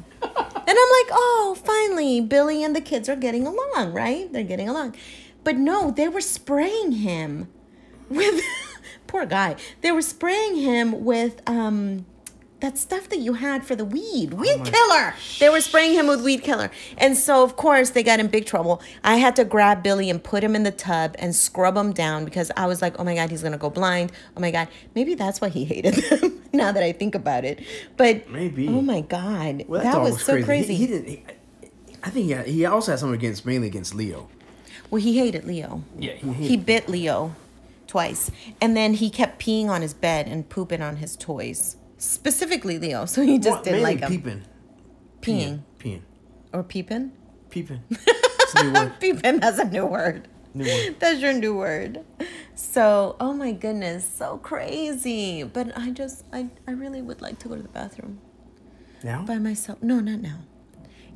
And 0.67 0.77
I'm 0.77 0.89
like, 0.89 1.09
oh, 1.11 1.57
finally, 1.63 2.21
Billy 2.21 2.63
and 2.63 2.75
the 2.75 2.81
kids 2.81 3.07
are 3.07 3.15
getting 3.15 3.45
along, 3.45 3.93
right? 3.93 4.31
They're 4.31 4.43
getting 4.43 4.67
along. 4.67 4.95
But 5.43 5.57
no, 5.57 5.91
they 5.91 6.07
were 6.07 6.21
spraying 6.21 6.93
him 6.93 7.49
with 8.09 8.41
poor 9.07 9.25
guy. 9.25 9.57
They 9.81 9.91
were 9.91 10.01
spraying 10.01 10.55
him 10.55 11.05
with 11.05 11.41
um 11.47 12.05
that 12.61 12.77
stuff 12.77 13.09
that 13.09 13.19
you 13.19 13.33
had 13.33 13.65
for 13.65 13.75
the 13.75 13.83
weed, 13.85 14.33
oh 14.33 14.37
weed 14.37 14.63
killer. 14.63 15.13
They 15.39 15.49
were 15.49 15.59
spraying 15.61 15.93
him 15.93 16.07
with 16.07 16.23
weed 16.23 16.41
killer. 16.41 16.71
And 16.97 17.17
so, 17.17 17.43
of 17.43 17.57
course, 17.57 17.89
they 17.91 18.01
got 18.01 18.19
in 18.19 18.27
big 18.27 18.45
trouble. 18.45 18.81
I 19.03 19.17
had 19.17 19.35
to 19.35 19.43
grab 19.43 19.83
Billy 19.83 20.09
and 20.09 20.23
put 20.23 20.43
him 20.43 20.55
in 20.55 20.63
the 20.63 20.71
tub 20.71 21.15
and 21.19 21.35
scrub 21.35 21.75
him 21.75 21.91
down 21.91 22.23
because 22.25 22.51
I 22.55 22.65
was 22.65 22.81
like, 22.81 22.97
oh 22.97 23.03
my 23.03 23.13
God, 23.15 23.29
he's 23.29 23.41
going 23.41 23.51
to 23.51 23.57
go 23.57 23.69
blind. 23.69 24.11
Oh 24.37 24.39
my 24.39 24.51
God. 24.51 24.69
Maybe 24.95 25.15
that's 25.15 25.41
why 25.41 25.49
he 25.49 25.65
hated 25.65 25.95
them 25.95 26.41
now 26.53 26.71
that 26.71 26.81
I 26.81 26.93
think 26.93 27.13
about 27.13 27.43
it. 27.43 27.61
But 27.97 28.29
Maybe. 28.29 28.67
Oh 28.69 28.81
my 28.81 29.01
God. 29.01 29.65
Well, 29.67 29.83
that 29.83 29.93
dog 29.93 30.03
was, 30.03 30.23
so 30.23 30.41
crazy. 30.43 30.75
He, 30.75 30.85
he 30.85 30.87
didn't. 30.87 31.07
He, 31.09 31.23
I 32.03 32.09
think 32.09 32.29
yeah, 32.29 32.43
he 32.43 32.65
also 32.65 32.93
had 32.93 32.99
something 32.99 33.15
against 33.19 33.45
mainly 33.45 33.67
against 33.67 33.93
Leo. 33.93 34.29
well, 34.89 35.01
he 35.01 35.17
hated 35.17 35.43
Leo. 35.43 35.83
Yeah, 35.99 36.13
he 36.13 36.27
hated- 36.29 36.49
He 36.49 36.57
bit 36.57 36.87
Leo 36.87 37.35
twice. 37.87 38.31
And 38.61 38.77
then 38.77 38.93
he 38.93 39.09
kept 39.09 39.41
peeing 39.41 39.67
on 39.67 39.81
his 39.81 39.93
bed 39.93 40.27
and 40.27 40.47
pooping 40.47 40.81
on 40.81 40.97
his 40.97 41.15
toys. 41.17 41.75
Specifically 42.05 42.77
Leo. 42.79 43.05
So 43.13 43.21
he 43.23 43.37
just 43.37 43.49
Well, 43.49 43.63
didn't 43.63 43.83
like 43.83 43.99
him. 43.99 44.09
peeping. 44.11 44.41
Peeing. 45.21 45.59
Peeing. 45.79 46.01
Or 46.53 46.63
peeping? 46.63 47.11
Peeping. 47.49 47.81
It's 48.45 48.53
a 48.53 48.63
new 48.63 48.73
word. 48.73 48.99
Peeping, 48.99 49.39
that's 49.39 49.57
a 49.59 49.65
new 49.65 49.85
word. 49.85 50.27
New 50.53 50.63
word. 50.65 50.95
That's 50.99 51.19
your 51.19 51.33
new 51.33 51.57
word. 51.57 52.05
So, 52.53 53.17
oh 53.19 53.33
my 53.33 53.51
goodness, 53.51 54.07
so 54.07 54.37
crazy. 54.37 55.43
But 55.43 55.77
I 55.77 55.89
just, 55.89 56.23
I, 56.31 56.47
I 56.67 56.71
really 56.71 57.01
would 57.01 57.21
like 57.21 57.39
to 57.39 57.49
go 57.49 57.55
to 57.57 57.61
the 57.61 57.67
bathroom 57.67 58.21
Now? 59.03 59.23
by 59.25 59.37
myself. 59.39 59.81
No, 59.83 59.99
not 59.99 60.21
now. 60.21 60.39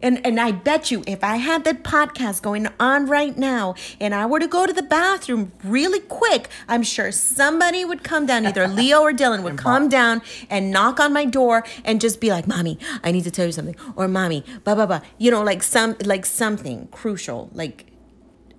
And 0.01 0.25
and 0.25 0.39
I 0.39 0.51
bet 0.51 0.91
you 0.91 1.03
if 1.07 1.23
I 1.23 1.37
had 1.37 1.63
that 1.65 1.83
podcast 1.83 2.41
going 2.41 2.67
on 2.79 3.05
right 3.07 3.37
now 3.37 3.75
and 3.99 4.15
I 4.15 4.25
were 4.25 4.39
to 4.39 4.47
go 4.47 4.65
to 4.65 4.73
the 4.73 4.83
bathroom 4.83 5.51
really 5.63 5.99
quick, 5.99 6.49
I'm 6.67 6.83
sure 6.83 7.11
somebody 7.11 7.83
would 7.83 8.03
come 8.03 8.25
down, 8.25 8.45
either 8.45 8.67
Leo 8.79 9.01
or 9.01 9.11
Dylan 9.11 9.43
would 9.43 9.57
come 9.57 9.89
down 9.89 10.21
and 10.49 10.71
knock 10.71 10.99
on 10.99 11.13
my 11.13 11.25
door 11.25 11.65
and 11.83 11.99
just 11.99 12.21
be 12.21 12.29
like, 12.29 12.47
"Mommy, 12.47 12.79
I 13.03 13.11
need 13.11 13.23
to 13.25 13.31
tell 13.31 13.45
you 13.45 13.51
something," 13.51 13.75
or 13.95 14.07
"Mommy, 14.07 14.43
blah 14.63 14.75
blah 14.75 14.85
blah," 14.85 15.01
you 15.17 15.31
know, 15.31 15.43
like 15.43 15.63
some 15.63 15.95
like 16.05 16.25
something 16.25 16.87
crucial, 16.91 17.49
like 17.53 17.85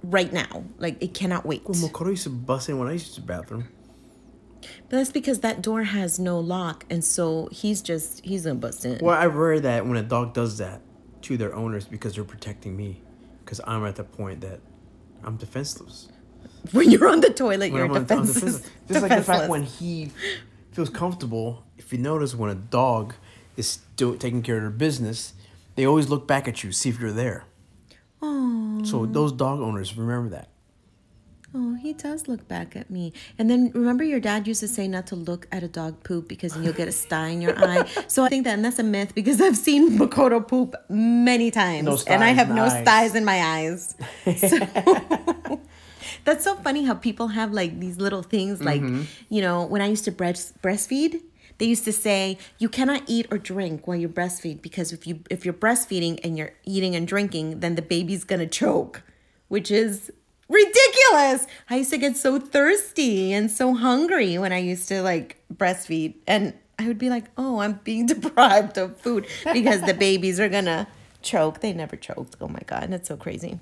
right 0.03 0.33
now, 0.33 0.65
like 0.79 1.03
it 1.03 1.15
cannot 1.15 1.47
wait. 1.47 1.63
Well, 1.65 1.75
Makoto 1.75 2.11
used 2.11 2.25
to 2.25 2.31
bust 2.31 2.69
in 2.69 2.79
when 2.79 2.89
I 2.89 2.93
used 2.93 3.15
to 3.15 3.21
the 3.21 3.27
bathroom. 3.27 3.69
But 4.61 4.97
that's 4.99 5.13
because 5.13 5.41
that 5.41 5.63
door 5.63 5.85
has 5.85 6.19
no 6.19 6.39
lock, 6.39 6.85
and 6.91 7.03
so 7.03 7.49
he's 7.51 7.81
just 7.81 8.23
he's 8.25 8.45
gonna 8.45 8.57
bust 8.57 8.85
in. 8.85 8.99
Well, 9.01 9.17
I've 9.17 9.33
heard 9.33 9.63
that 9.63 9.87
when 9.87 9.97
a 9.97 10.03
dog 10.03 10.35
does 10.35 10.59
that 10.59 10.83
to 11.23 11.37
their 11.37 11.55
owners 11.55 11.85
because 11.85 12.15
they're 12.15 12.25
protecting 12.25 12.77
me, 12.77 13.01
because 13.45 13.61
I'm 13.65 13.85
at 13.87 13.97
the 13.97 14.05
point 14.05 14.41
that 14.43 14.61
I'm 15.25 15.37
defenseless. 15.37 16.09
When 16.73 16.91
you're 16.91 17.09
on 17.09 17.21
the 17.21 17.31
toilet, 17.31 17.73
When 17.73 17.81
you're 17.83 17.91
on- 17.91 17.97
I'm 17.97 18.03
defenseless. 18.05 18.35
defenseless. 18.61 18.71
Just 18.89 19.03
like 19.03 19.17
the 19.17 19.23
fact 19.23 19.49
when 19.49 19.63
he 19.65 20.11
feels 20.73 20.91
comfortable. 20.91 21.65
If 21.79 21.93
you 21.93 21.99
notice, 21.99 22.35
when 22.35 22.51
a 22.51 22.55
dog 22.55 23.15
is 23.57 23.67
still 23.67 24.17
taking 24.17 24.43
care 24.43 24.57
of 24.57 24.63
their 24.63 24.71
business, 24.71 25.33
they 25.75 25.85
always 25.87 26.09
look 26.09 26.27
back 26.29 26.47
at 26.47 26.63
you, 26.63 26.71
see 26.73 26.89
if 26.91 27.01
you're 27.01 27.13
there. 27.13 27.45
Oh, 28.23 28.83
So 28.85 29.07
those 29.07 29.33
dog 29.33 29.61
owners 29.61 29.97
remember 29.97 30.29
that. 30.31 30.49
Oh, 31.55 31.75
he 31.75 31.93
does 31.93 32.29
look 32.29 32.47
back 32.49 32.77
at 32.77 32.91
me. 32.91 33.13
And 33.39 33.51
then 33.51 33.71
remember, 33.75 34.05
your 34.05 34.21
dad 34.21 34.47
used 34.47 34.61
to 34.61 34.69
say 34.69 34.87
not 34.89 35.07
to 35.09 35.17
look 35.17 35.47
at 35.51 35.63
a 35.63 35.69
dog 35.69 36.03
poop 36.05 36.29
because 36.29 36.57
you'll 36.57 36.73
get 36.73 36.89
a 36.89 36.93
sty 36.93 37.29
in 37.29 37.41
your 37.43 37.57
eye. 37.59 37.89
So 38.09 38.25
I 38.25 38.29
think 38.29 38.45
that, 38.45 38.55
and 38.55 38.65
that's 38.65 38.79
a 38.79 38.83
myth 38.85 39.15
because 39.15 39.41
I've 39.41 39.57
seen 39.57 39.99
Makoto 39.99 40.47
poop 40.47 40.75
many 40.89 41.51
times, 41.51 41.85
No 41.87 41.99
and 42.07 42.23
I 42.23 42.29
have 42.31 42.51
no 42.51 42.65
eyes. 42.65 42.83
styes 42.83 43.15
in 43.15 43.25
my 43.25 43.41
eyes. 43.43 43.95
So- 44.37 44.59
that's 46.25 46.45
so 46.45 46.55
funny 46.57 46.85
how 46.85 46.95
people 46.95 47.29
have 47.29 47.53
like 47.53 47.79
these 47.81 47.97
little 47.99 48.23
things. 48.23 48.63
Like 48.63 48.81
Mm-hmm. 48.83 49.03
you 49.29 49.43
know, 49.43 49.65
when 49.67 49.83
I 49.83 49.87
used 49.87 50.05
to 50.05 50.13
breast 50.13 50.61
breastfeed. 50.63 51.23
They 51.59 51.67
used 51.67 51.85
to 51.85 51.93
say 51.93 52.39
you 52.59 52.71
cannot 52.71 53.03
eat 53.07 53.27
or 53.31 53.37
drink 53.37 53.87
while 53.87 53.99
you 53.99 54.09
breastfeed 54.09 54.63
because 54.63 54.93
if 54.95 55.07
you 55.07 55.21
if 55.29 55.45
you're 55.45 55.53
breastfeeding 55.53 56.19
and 56.25 56.39
you're 56.39 56.53
eating 56.65 56.97
and 56.97 57.07
drinking, 57.07 57.61
then 57.61 57.75
the 57.75 57.83
baby's 57.83 58.25
gonna 58.25 58.47
choke, 58.47 59.03
which 59.49 59.71
is 59.71 60.11
ridiculous. 60.51 61.47
I 61.71 61.77
used 61.77 61.91
to 61.91 61.99
get 61.99 62.17
so 62.17 62.39
thirsty 62.39 63.33
and 63.33 63.51
so 63.51 63.75
hungry 63.75 64.37
when 64.37 64.53
I 64.53 64.59
used 64.59 64.89
to 64.89 65.01
like 65.03 65.41
breastfeed, 65.55 66.15
and 66.27 66.53
I 66.79 66.87
would 66.89 66.99
be 66.99 67.09
like, 67.09 67.25
"Oh, 67.39 67.61
I'm 67.61 67.81
being 67.85 68.07
deprived 68.15 68.77
of 68.77 68.97
food 68.99 69.27
because 69.53 69.81
the 69.83 69.95
babies 69.95 70.39
are 70.41 70.49
gonna 70.49 70.89
choke." 71.23 71.61
They 71.61 71.73
never 71.73 71.97
choked. 71.97 72.37
Oh 72.41 72.49
my 72.49 72.63
god, 72.67 72.89
that's 72.91 73.09
so 73.09 73.17
crazy. 73.17 73.61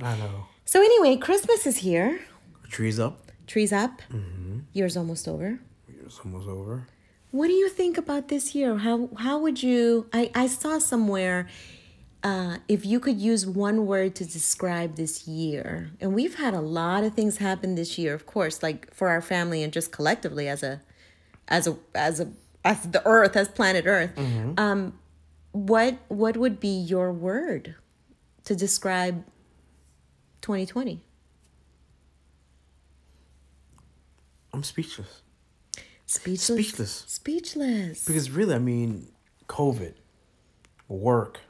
I 0.00 0.16
know. 0.16 0.46
So 0.64 0.80
anyway, 0.80 1.16
Christmas 1.16 1.66
is 1.66 1.78
here. 1.78 2.20
Trees 2.70 2.98
up. 2.98 3.30
Trees 3.46 3.72
up. 3.72 4.00
Mm-hmm. 4.10 4.60
Year's 4.72 4.96
almost 4.96 5.28
over. 5.28 5.60
Year's 5.86 6.18
almost 6.24 6.48
over. 6.48 6.86
What 7.30 7.48
do 7.48 7.52
you 7.52 7.68
think 7.68 7.98
about 7.98 8.28
this 8.28 8.54
year? 8.54 8.78
How 8.78 9.10
how 9.18 9.38
would 9.38 9.62
you? 9.62 10.06
I 10.12 10.30
I 10.34 10.46
saw 10.46 10.78
somewhere. 10.78 11.48
Uh, 12.24 12.56
if 12.68 12.86
you 12.86 12.98
could 12.98 13.20
use 13.20 13.46
one 13.46 13.86
word 13.86 14.14
to 14.14 14.24
describe 14.24 14.96
this 14.96 15.28
year, 15.28 15.90
and 16.00 16.14
we've 16.14 16.36
had 16.36 16.54
a 16.54 16.60
lot 16.60 17.04
of 17.04 17.12
things 17.12 17.36
happen 17.36 17.74
this 17.74 17.98
year, 17.98 18.14
of 18.14 18.24
course, 18.24 18.62
like 18.62 18.92
for 18.94 19.10
our 19.10 19.20
family 19.20 19.62
and 19.62 19.74
just 19.74 19.92
collectively 19.92 20.48
as 20.48 20.62
a, 20.62 20.80
as 21.48 21.66
a 21.66 21.76
as 21.94 22.20
a 22.20 22.32
as 22.64 22.80
the 22.88 23.06
Earth, 23.06 23.36
as 23.36 23.48
planet 23.48 23.84
Earth. 23.86 24.10
Um, 24.58 24.98
what 25.52 25.98
what 26.08 26.38
would 26.38 26.58
be 26.58 26.68
your 26.68 27.12
word 27.12 27.74
to 28.44 28.56
describe 28.56 29.22
2020? 30.40 31.00
I'm 34.54 34.62
speechless. 34.62 35.20
Speechless. 36.06 36.44
Speechless. 36.44 37.04
Speechless. 37.06 38.04
Because 38.06 38.30
really, 38.30 38.54
I 38.54 38.58
mean, 38.58 39.08
COVID, 39.48 39.94
work. 40.88 41.40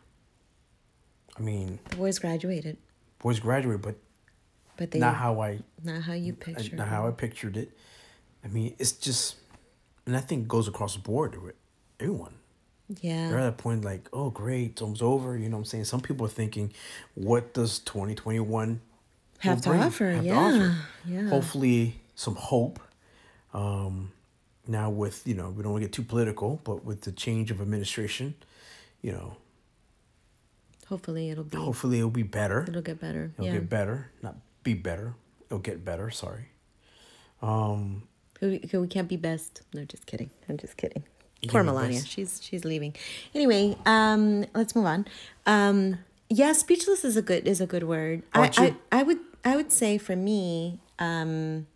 I 1.37 1.43
mean, 1.43 1.79
the 1.91 1.97
boys 1.97 2.19
graduated, 2.19 2.76
boys 3.19 3.41
graduate, 3.41 3.83
but 3.83 3.97
but 4.76 4.91
they 4.91 4.99
not 4.99 5.14
how 5.17 5.41
I 5.41 5.61
not 5.83 6.03
how 6.03 6.12
you 6.12 6.33
pictured. 6.33 6.75
not 6.75 6.88
how 6.88 7.07
I 7.09 7.11
pictured 7.11 7.57
it. 7.57 7.71
I 8.45 8.49
mean, 8.49 8.75
it's 8.79 8.93
just, 8.93 9.37
and 10.07 10.14
I 10.17 10.21
think 10.21 10.43
it 10.43 10.49
goes 10.49 10.69
across 10.69 10.95
the 10.95 11.00
board 11.00 11.41
with 11.43 11.55
everyone. 11.99 12.35
Yeah. 13.00 13.31
They're 13.31 13.38
at 13.38 13.49
a 13.49 13.53
point 13.53 13.83
like, 13.85 14.07
oh, 14.12 14.29
great, 14.29 14.73
it's 14.73 14.83
almost 14.83 15.00
over. 15.03 15.38
You 15.38 15.49
know 15.49 15.57
what 15.57 15.61
I'm 15.61 15.64
saying? 15.64 15.85
Some 15.85 16.03
people 16.03 16.26
are 16.26 16.31
thinking, 16.31 16.71
what 17.14 17.55
does 17.55 17.79
2021 17.79 18.81
Have 19.38 19.62
to 19.62 19.69
bring? 19.71 19.81
offer, 19.81 20.11
Have 20.11 20.21
to 20.23 20.26
yeah, 20.29 20.37
offer? 20.38 20.76
yeah. 21.07 21.29
Hopefully, 21.31 22.00
some 22.14 22.35
hope. 22.37 22.79
Um, 23.55 24.12
now 24.67 24.91
with 24.91 25.26
you 25.26 25.35
know, 25.35 25.49
we 25.50 25.62
don't 25.62 25.73
want 25.73 25.83
to 25.83 25.88
get 25.88 25.93
too 25.95 26.03
political, 26.03 26.61
but 26.64 26.85
with 26.85 27.00
the 27.03 27.12
change 27.12 27.50
of 27.50 27.61
administration, 27.62 28.35
you 29.00 29.12
know, 29.12 29.37
Hopefully 30.95 31.29
it'll 31.29 31.43
be 31.43 31.57
hopefully 31.57 31.99
it'll 31.99 32.09
be 32.09 32.23
better. 32.23 32.65
it'll 32.69 32.81
get 32.81 33.01
better. 33.01 33.33
It'll 33.35 33.47
yeah. 33.47 33.55
get 33.55 33.69
better, 33.69 34.13
not 34.23 34.37
be 34.63 34.75
better. 34.75 35.17
It'll 35.47 35.59
get 35.59 35.85
better. 35.85 36.09
Sorry. 36.13 36.51
Um, 37.43 38.05
We, 38.41 38.61
we 38.73 38.87
can't 38.87 39.09
be 39.09 39.17
best. 39.17 39.63
No, 39.75 39.85
just 39.85 40.07
kidding. 40.07 40.31
I'm 40.49 40.57
just 40.57 40.77
kidding. 40.77 41.03
Poor 41.49 41.65
Melania. 41.65 41.99
best. 41.99 42.09
She's 42.09 42.41
she's 42.41 42.65
leaving. 42.65 42.95
Anyway, 43.35 43.77
um, 43.87 44.47
let's 44.55 44.77
move 44.77 44.87
on. 44.87 45.05
Um, 45.47 45.99
yeah, 46.31 46.53
speechless 46.53 47.05
is 47.05 47.17
a 47.17 47.23
good 47.23 47.45
is 47.45 47.61
a 47.61 47.67
good 47.67 47.83
word. 47.83 48.23
I, 48.33 48.53
I? 48.57 49.01
I 49.01 49.03
would 49.03 49.19
I 49.45 49.57
would 49.57 49.73
say 49.73 49.99
for 49.99 50.15
me, 50.15 50.79
um, 51.01 51.67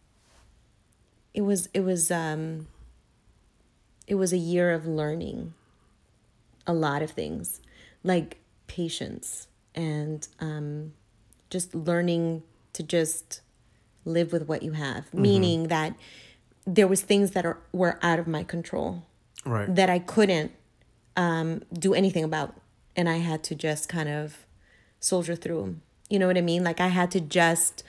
it 1.35 1.41
was 1.41 1.69
it 1.75 1.81
was 1.81 2.13
um, 2.13 2.69
it 4.07 4.15
was 4.15 4.33
a 4.33 4.39
year 4.39 4.71
of 4.71 4.87
learning 4.87 5.55
a 6.69 6.73
lot 6.73 7.03
of 7.03 7.11
things, 7.11 7.61
like 8.05 8.37
patience 8.69 9.49
and 9.75 10.29
um, 10.39 10.93
just 11.51 11.75
learning 11.75 12.45
to 12.75 12.83
just 12.83 13.41
live 14.05 14.33
with 14.33 14.47
what 14.47 14.63
you 14.63 14.73
have. 14.73 15.07
Mm-hmm. 15.07 15.23
Meaning 15.23 15.69
that 15.69 15.95
there 16.67 16.87
was 16.87 17.01
things 17.01 17.33
that 17.33 17.45
are 17.45 17.59
were 17.73 17.99
out 18.03 18.19
of 18.19 18.29
my 18.29 18.45
control 18.45 19.05
right. 19.45 19.75
that 19.75 19.91
I 19.91 19.99
couldn't 19.99 20.53
um, 21.17 21.63
do 21.73 21.95
anything 21.95 22.25
about, 22.25 22.55
and 22.95 23.09
I 23.09 23.17
had 23.17 23.43
to 23.45 23.55
just 23.55 23.89
kind 23.89 24.09
of 24.09 24.47
soldier 25.01 25.35
through 25.35 25.63
them. 25.63 25.83
You 26.09 26.19
know 26.19 26.27
what 26.27 26.39
I 26.39 26.43
mean? 26.43 26.63
Like 26.63 26.81
I 26.81 26.89
had 26.89 27.11
to 27.13 27.21
just 27.21 27.83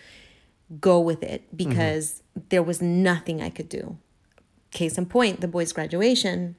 go 0.79 0.99
with 0.99 1.23
it 1.23 1.55
because 1.55 2.21
there 2.49 2.63
was 2.63 2.81
nothing 2.81 3.41
I 3.41 3.49
could 3.49 3.69
do. 3.69 3.97
Case 4.71 4.97
in 4.97 5.07
point, 5.07 5.41
the 5.41 5.47
boys' 5.47 5.73
graduation. 5.73 6.55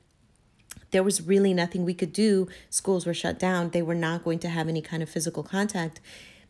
There 0.91 1.03
was 1.03 1.23
really 1.23 1.55
nothing 1.55 1.85
we 1.85 1.95
could 1.95 2.13
do. 2.13 2.49
Schools 2.69 3.07
were 3.07 3.15
shut 3.15 3.39
down. 3.39 3.71
They 3.71 3.83
were 3.83 3.95
not 3.95 4.25
going 4.25 4.39
to 4.41 4.49
have 4.49 4.69
any 4.69 4.83
kind 4.83 5.03
of 5.03 5.09
physical 5.09 5.43
contact. 5.43 6.01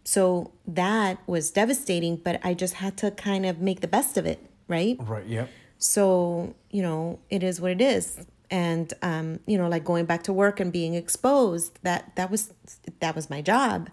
So 0.04 0.52
that 0.66 1.18
was 1.26 1.50
devastating, 1.50 2.16
but 2.16 2.40
I 2.42 2.54
just 2.54 2.74
had 2.74 2.96
to 2.98 3.10
kind 3.10 3.44
of 3.44 3.60
make 3.60 3.80
the 3.80 3.88
best 3.88 4.16
of 4.16 4.24
it, 4.26 4.38
right? 4.66 4.96
right. 5.00 5.26
Yep. 5.26 5.48
so 5.78 6.54
you 6.70 6.82
know 6.82 7.18
it 7.30 7.42
is 7.42 7.58
what 7.60 7.70
it 7.70 7.80
is 7.80 8.26
and 8.50 8.92
um 9.02 9.40
you 9.46 9.56
know 9.56 9.68
like 9.68 9.82
going 9.84 10.04
back 10.04 10.22
to 10.22 10.32
work 10.32 10.60
and 10.60 10.72
being 10.72 10.94
exposed 10.94 11.78
that 11.82 12.14
that 12.16 12.30
was 12.30 12.52
that 13.00 13.14
was 13.16 13.30
my 13.30 13.40
job 13.40 13.88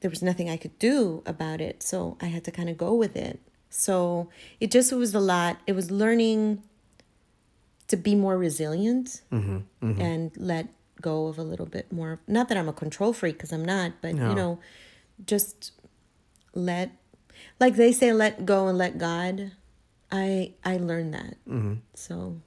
there 0.00 0.10
was 0.10 0.22
nothing 0.22 0.48
i 0.48 0.56
could 0.56 0.78
do 0.78 1.22
about 1.26 1.60
it 1.60 1.82
so 1.82 2.16
i 2.22 2.26
had 2.26 2.42
to 2.42 2.50
kind 2.50 2.68
of 2.70 2.76
go 2.78 2.94
with 2.94 3.16
it 3.16 3.38
So 3.68 4.28
it 4.60 4.70
just 4.70 4.92
was 4.92 5.14
a 5.14 5.20
lot. 5.20 5.58
It 5.66 5.74
was 5.74 5.90
learning 5.90 6.62
to 7.88 7.96
be 7.96 8.14
more 8.14 8.36
resilient 8.36 9.22
mm-hmm, 9.32 9.58
mm-hmm. 9.82 10.00
and 10.00 10.32
let 10.36 10.68
go 11.00 11.26
of 11.28 11.38
a 11.38 11.42
little 11.42 11.66
bit 11.66 11.92
more. 11.92 12.20
Not 12.26 12.48
that 12.48 12.56
I'm 12.58 12.68
a 12.68 12.72
control 12.72 13.12
freak 13.12 13.36
because 13.36 13.52
I'm 13.52 13.64
not, 13.64 13.92
but 14.00 14.14
No. 14.14 14.28
you 14.30 14.34
know, 14.34 14.58
just 15.24 15.72
let, 16.54 16.90
like 17.60 17.76
they 17.76 17.92
say, 17.92 18.12
let 18.12 18.44
go 18.46 18.66
and 18.68 18.76
let 18.78 18.98
God. 18.98 19.52
I 20.10 20.54
I 20.64 20.76
learned 20.78 21.14
that. 21.14 21.36
Mm-hmm. 21.48 21.74
So 21.94 22.40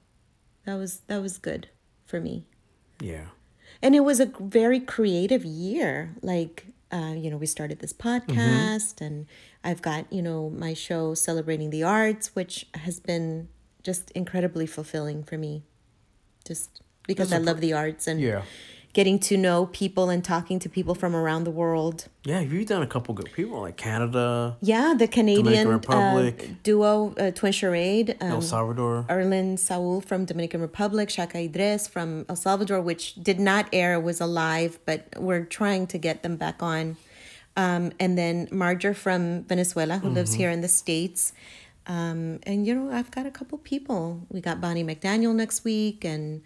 that 0.64 0.74
was 0.76 1.00
that 1.06 1.20
was 1.20 1.38
good 1.38 1.68
for 2.06 2.20
me 2.20 2.44
Yeah. 3.00 3.26
and 3.82 3.94
it 3.94 4.00
was 4.00 4.20
a 4.20 4.26
very 4.40 4.80
creative 4.80 5.44
year 5.44 6.14
like 6.22 6.66
uh, 6.92 7.14
you 7.16 7.30
know 7.30 7.36
we 7.36 7.46
started 7.46 7.78
this 7.78 7.92
podcast 7.92 9.00
and 9.00 9.26
i've 9.62 9.80
got 9.80 10.12
you 10.12 10.20
know 10.22 10.50
my 10.50 10.74
show 10.74 11.14
celebrating 11.14 11.70
the 11.70 11.82
arts 11.84 12.34
which 12.34 12.66
has 12.74 12.98
been 12.98 13.48
just 13.82 14.10
incredibly 14.12 14.66
fulfilling 14.66 15.22
for 15.24 15.36
me 15.38 15.62
just 16.46 16.82
because 17.06 17.32
i 17.32 17.36
That's 17.36 17.44
a- 17.48 17.50
love 17.52 17.60
the 17.60 17.72
arts 17.72 18.06
and 18.06 18.20
Yeah. 18.20 18.42
getting 18.92 19.18
to 19.20 19.36
know 19.36 19.66
people 19.66 20.10
and 20.10 20.22
talking 20.24 20.58
to 20.58 20.68
people 20.68 20.94
from 20.94 21.14
around 21.14 21.44
the 21.44 21.50
world 21.62 22.08
Yeah, 22.24 22.40
you've 22.40 22.66
done 22.68 22.82
a 22.82 22.86
couple 22.94 23.14
good 23.14 23.30
people 23.32 23.60
like 23.66 23.76
Canada, 23.76 24.56
yeah 24.60 24.94
the 25.02 25.06
canadian 25.08 25.66
uh, 25.68 25.70
Republic. 25.78 26.36
duo 26.62 27.14
uh, 27.18 27.30
twin 27.30 27.52
charade 27.52 28.16
um, 28.20 28.30
El 28.32 28.42
Salvador. 28.42 29.06
Erlin 29.08 29.56
Saul 29.56 30.00
from 30.00 30.24
Dominican 30.24 30.60
Republic, 30.60 31.08
Shaka 31.10 31.38
Idris 31.38 31.86
from 31.88 32.26
El 32.28 32.36
Salvador, 32.36 32.80
which 32.90 33.14
did 33.28 33.38
not 33.50 33.64
air, 33.72 33.98
was 34.00 34.20
alive, 34.20 34.78
but 34.88 35.00
we're 35.16 35.44
trying 35.44 35.86
to 35.92 35.96
get 35.98 36.22
them 36.24 36.36
back 36.36 36.62
on. 36.62 36.96
Um, 37.56 37.92
and 37.98 38.16
then 38.16 38.48
Marger 38.52 38.94
from 38.94 39.44
Venezuela, 39.44 39.98
who 39.98 40.08
lives 40.08 40.30
Mm-hmm. 40.32 40.40
here 40.40 40.50
in 40.50 40.60
the 40.60 40.68
States. 40.82 41.32
Um, 41.90 42.38
and, 42.44 42.58
you 42.66 42.72
know, 42.76 42.88
I've 42.98 43.10
got 43.10 43.26
a 43.26 43.32
couple 43.32 43.58
people. 43.58 44.24
We 44.30 44.40
got 44.40 44.60
Bonnie 44.60 44.84
McDaniel 44.84 45.34
next 45.34 45.64
week, 45.64 46.04
and 46.04 46.42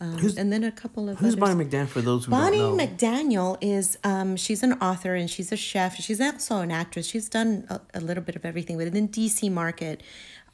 um, 0.00 0.16
Who's- 0.18 0.38
and 0.38 0.50
then 0.52 0.64
a 0.64 0.72
couple 0.72 1.08
of 1.10 1.18
Who's 1.18 1.34
others. 1.34 1.40
Bonnie 1.40 1.64
McDan 1.64 1.86
for 1.86 2.00
those 2.00 2.24
who 2.24 2.30
Bonnie 2.30 2.58
don't 2.58 2.76
know? 2.78 2.86
McDaniel 2.86 3.58
is 3.60 3.98
um, 4.04 4.36
she's 4.36 4.62
an 4.62 4.74
author 4.74 5.14
and 5.14 5.28
she's 5.30 5.52
a 5.52 5.56
chef. 5.56 5.96
She's 5.96 6.20
also 6.20 6.60
an 6.60 6.70
actress. 6.70 7.06
She's 7.06 7.28
done 7.28 7.66
a, 7.68 7.80
a 7.94 8.00
little 8.00 8.22
bit 8.22 8.36
of 8.36 8.44
everything 8.46 8.76
within 8.78 9.06
the 9.10 9.26
DC 9.28 9.50
market. 9.52 10.02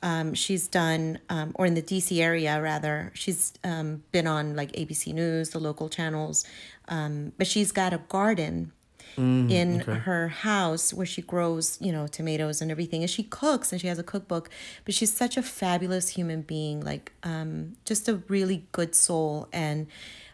Um, 0.03 0.35
she's 0.35 0.67
done 0.67 1.21
um, 1.29 1.53
or 1.55 1.67
in 1.67 1.75
the 1.75 1.83
DC 1.83 2.21
area 2.21 2.61
rather. 2.61 3.13
She's 3.15 3.53
um, 3.63 4.03
been 4.11 4.27
on 4.27 4.57
like 4.57 4.73
ABC 4.73 5.13
News, 5.15 5.51
the 5.51 5.61
local 5.61 5.89
channels, 5.89 6.45
um, 6.89 7.33
but 7.39 7.47
she's 7.47 7.71
got 7.71 7.93
a 7.93 7.99
garden 8.09 8.73
in 9.17 9.81
her 9.81 10.29
house 10.29 10.93
where 10.93 11.07
she 11.07 11.23
grows, 11.23 11.79
you 11.81 11.93
know, 11.93 12.07
tomatoes 12.07 12.61
and 12.63 12.71
everything. 12.71 13.03
And 13.03 13.11
she 13.11 13.23
cooks 13.23 13.73
and 13.73 13.81
she 13.81 13.87
has 13.89 13.99
a 13.99 14.03
cookbook. 14.03 14.51
But 14.85 14.95
she's 14.95 15.13
such 15.13 15.37
a 15.37 15.43
fabulous 15.43 16.11
human 16.11 16.43
being, 16.43 16.81
like 16.81 17.13
um, 17.23 17.77
just 17.85 18.09
a 18.09 18.17
really 18.29 18.67
good 18.73 18.95
soul. 18.95 19.49
And 19.53 19.87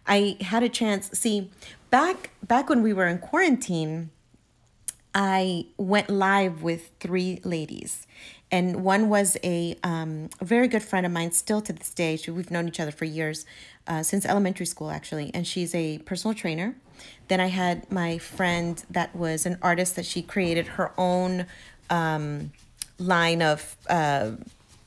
I 0.07 0.37
had 0.41 0.63
a 0.63 0.69
chance. 0.69 1.11
See, 1.13 1.51
back 1.91 2.31
back 2.47 2.69
when 2.69 2.83
we 2.83 2.93
were 2.93 3.07
in 3.07 3.19
quarantine, 3.19 4.11
I 5.15 5.67
went 5.77 6.11
live 6.11 6.63
with 6.63 6.91
three 7.01 7.41
ladies. 7.45 8.07
And 8.51 8.83
one 8.83 9.11
was 9.11 9.37
a, 9.45 9.77
um, 9.83 10.31
a 10.41 10.45
very 10.45 10.69
good 10.69 10.83
friend 10.83 11.05
of 11.05 11.13
mine, 11.13 11.33
still 11.33 11.61
to 11.61 11.73
this 11.73 11.93
day. 11.93 12.17
She, 12.17 12.31
we've 12.31 12.51
known 12.51 12.67
each 12.67 12.81
other 12.81 12.91
for 12.91 13.05
years, 13.05 13.45
uh, 13.87 14.03
since 14.03 14.25
elementary 14.25 14.65
school, 14.65 14.91
actually. 14.91 15.31
And 15.35 15.47
she's 15.47 15.75
a 15.75 15.99
personal 15.99 16.35
trainer. 16.35 16.75
Then 17.29 17.41
I 17.41 17.47
had 17.47 17.91
my 17.91 18.19
friend 18.19 18.83
that 18.91 19.15
was 19.15 19.47
an 19.47 19.59
artist 19.63 19.97
that 19.97 20.07
she 20.07 20.23
created 20.23 20.67
her 20.67 20.93
own 20.97 21.47
um, 21.91 22.53
line 22.99 23.43
of 23.43 23.77
uh, 23.89 24.33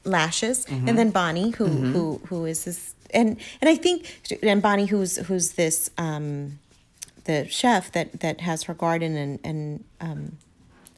lashes. 0.04 0.66
And 0.88 0.98
then 0.98 1.12
Bonnie, 1.12 1.52
who, 1.52 1.66
who, 1.68 2.22
who 2.28 2.46
is 2.46 2.66
this, 2.66 2.96
and, 3.14 3.38
and 3.62 3.70
I 3.70 3.76
think, 3.76 4.40
and 4.42 4.62
Bonnie, 4.62 4.88
who's, 4.88 5.18
who's 5.18 5.52
this, 5.52 5.92
um, 5.98 6.60
the 7.26 7.48
chef 7.48 7.92
that, 7.92 8.22
that 8.22 8.42
has 8.42 8.64
her 8.64 8.74
garden 8.74 9.16
and, 9.16 9.40
and 9.44 9.84
um, 10.00 10.38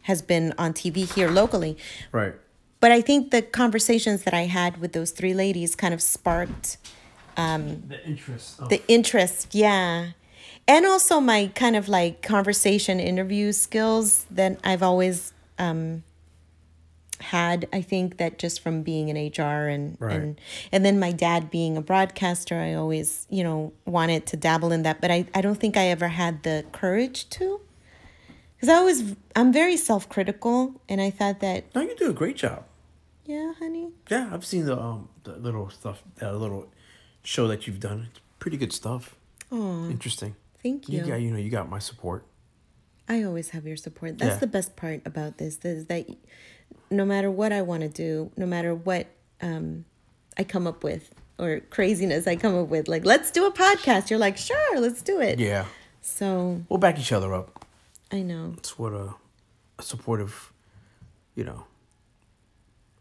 has 0.03 0.22
been 0.22 0.53
on 0.58 0.74
TV 0.74 1.13
here 1.13 1.29
locally. 1.29 1.77
Right. 2.12 2.34
But 2.80 2.91
I 2.91 3.02
think 3.02 3.32
the 3.32 3.41
conversations 3.41 4.23
that 4.23 4.34
I 4.34 4.41
had 4.41 4.78
with 4.78 4.93
those 4.93 5.12
three 5.12 5.34
ladies 5.34 5.76
kind 5.76 5.93
of 5.93 6.02
sparked 6.02 6.78
The 7.88 8.06
interest. 8.06 8.60
Of, 8.60 8.69
the 8.69 8.82
interest, 8.88 9.56
yeah. 9.56 10.12
And 10.67 10.86
also 10.86 11.19
my 11.19 11.52
kind 11.56 11.76
of 11.76 11.89
like 11.89 12.21
conversation 12.21 12.99
interview 12.99 13.52
skills 13.52 14.26
that 14.32 14.60
I've 14.63 14.82
always 14.84 15.34
um, 15.60 16.04
had. 17.19 17.67
I 17.73 17.82
think 17.82 18.17
that 18.17 18.39
just 18.39 18.62
from 18.62 18.82
being 18.82 19.10
in 19.10 19.15
HR 19.17 19.67
and 19.67 19.97
Right. 19.99 20.15
and 20.15 20.41
and 20.71 20.86
then 20.86 20.99
my 20.99 21.12
dad 21.12 21.49
being 21.52 21.76
a 21.78 21.82
broadcaster, 21.82 22.56
I 22.60 22.73
always 22.76 23.28
you 23.30 23.43
know 23.43 23.73
wanted 23.86 24.26
to 24.28 24.38
dabble 24.38 24.71
in 24.71 24.84
that, 24.84 25.02
but 25.02 25.12
I 25.12 25.26
I 25.36 25.41
don't 25.41 25.60
think 25.60 25.76
I 25.78 25.88
ever 25.88 26.08
had 26.10 26.43
the 26.43 26.65
courage 26.71 27.30
to. 27.32 27.60
Because 28.56 28.69
I 28.69 28.82
was 28.84 29.15
I'm 29.36 29.52
very 29.52 29.76
self 29.78 30.08
critical, 30.08 30.80
and 30.88 31.02
I 31.02 31.10
thought 31.10 31.39
that 31.41 31.73
no, 31.76 31.82
you 31.82 31.95
do 31.97 32.10
a 32.10 32.13
great 32.13 32.38
job. 32.38 32.63
yeah, 33.26 33.54
honey, 33.60 33.89
Yeah, 34.10 34.30
I've 34.34 34.45
seen 34.45 34.65
the 34.65 34.80
um 34.80 35.10
the 35.26 35.34
little 35.36 35.69
stuff, 35.69 36.04
that 36.19 36.34
little 36.36 36.67
show 37.23 37.47
that 37.49 37.67
you've 37.67 37.80
done. 37.82 38.08
It's 38.12 38.21
pretty 38.39 38.56
good 38.58 38.71
stuff. 38.73 39.15
oh, 39.52 39.89
Interesting. 39.89 40.36
Thank 40.63 40.89
you. 40.89 40.99
You 41.02 41.06
got 41.06 41.21
you 41.21 41.32
know 41.32 41.38
you 41.38 41.49
got 41.49 41.69
my 41.69 41.80
support. 41.80 42.26
I 43.08 43.23
always 43.23 43.49
have 43.49 43.67
your 43.67 43.78
support. 43.78 44.17
That's 44.17 44.36
Yeah. 44.36 44.39
the 44.39 44.47
best 44.47 44.76
part 44.76 45.02
about 45.06 45.38
this 45.38 45.60
is 45.63 45.88
that 45.88 46.08
no 46.89 47.06
matter 47.06 47.30
what 47.30 47.52
I 47.52 47.62
want 47.62 47.82
to 47.82 47.89
do, 47.89 48.32
no 48.38 48.45
matter 48.45 48.73
what 48.73 49.08
um, 49.41 49.86
I 50.38 50.43
come 50.45 50.65
up 50.67 50.84
with 50.84 51.13
or 51.38 51.60
craziness 51.69 52.28
I 52.28 52.36
come 52.38 52.56
up 52.56 52.69
with, 52.69 52.88
like 52.88 53.04
let's 53.06 53.30
do 53.32 53.45
a 53.45 53.52
podcast. 53.52 54.10
You're 54.10 54.19
like, 54.19 54.38
sure, 54.38 54.80
let's 54.80 55.02
do 55.02 55.19
it. 55.19 55.39
Yeah, 55.39 55.65
So 56.02 56.63
we'll 56.69 56.78
back 56.80 56.97
each 56.97 57.12
other 57.12 57.34
up. 57.34 57.65
I 58.12 58.21
know. 58.21 58.54
It's 58.58 58.80
what 58.80 58.93
a, 58.93 59.13
a 59.80 59.84
supportive, 59.84 60.54
you 61.36 61.43
know, 61.43 61.65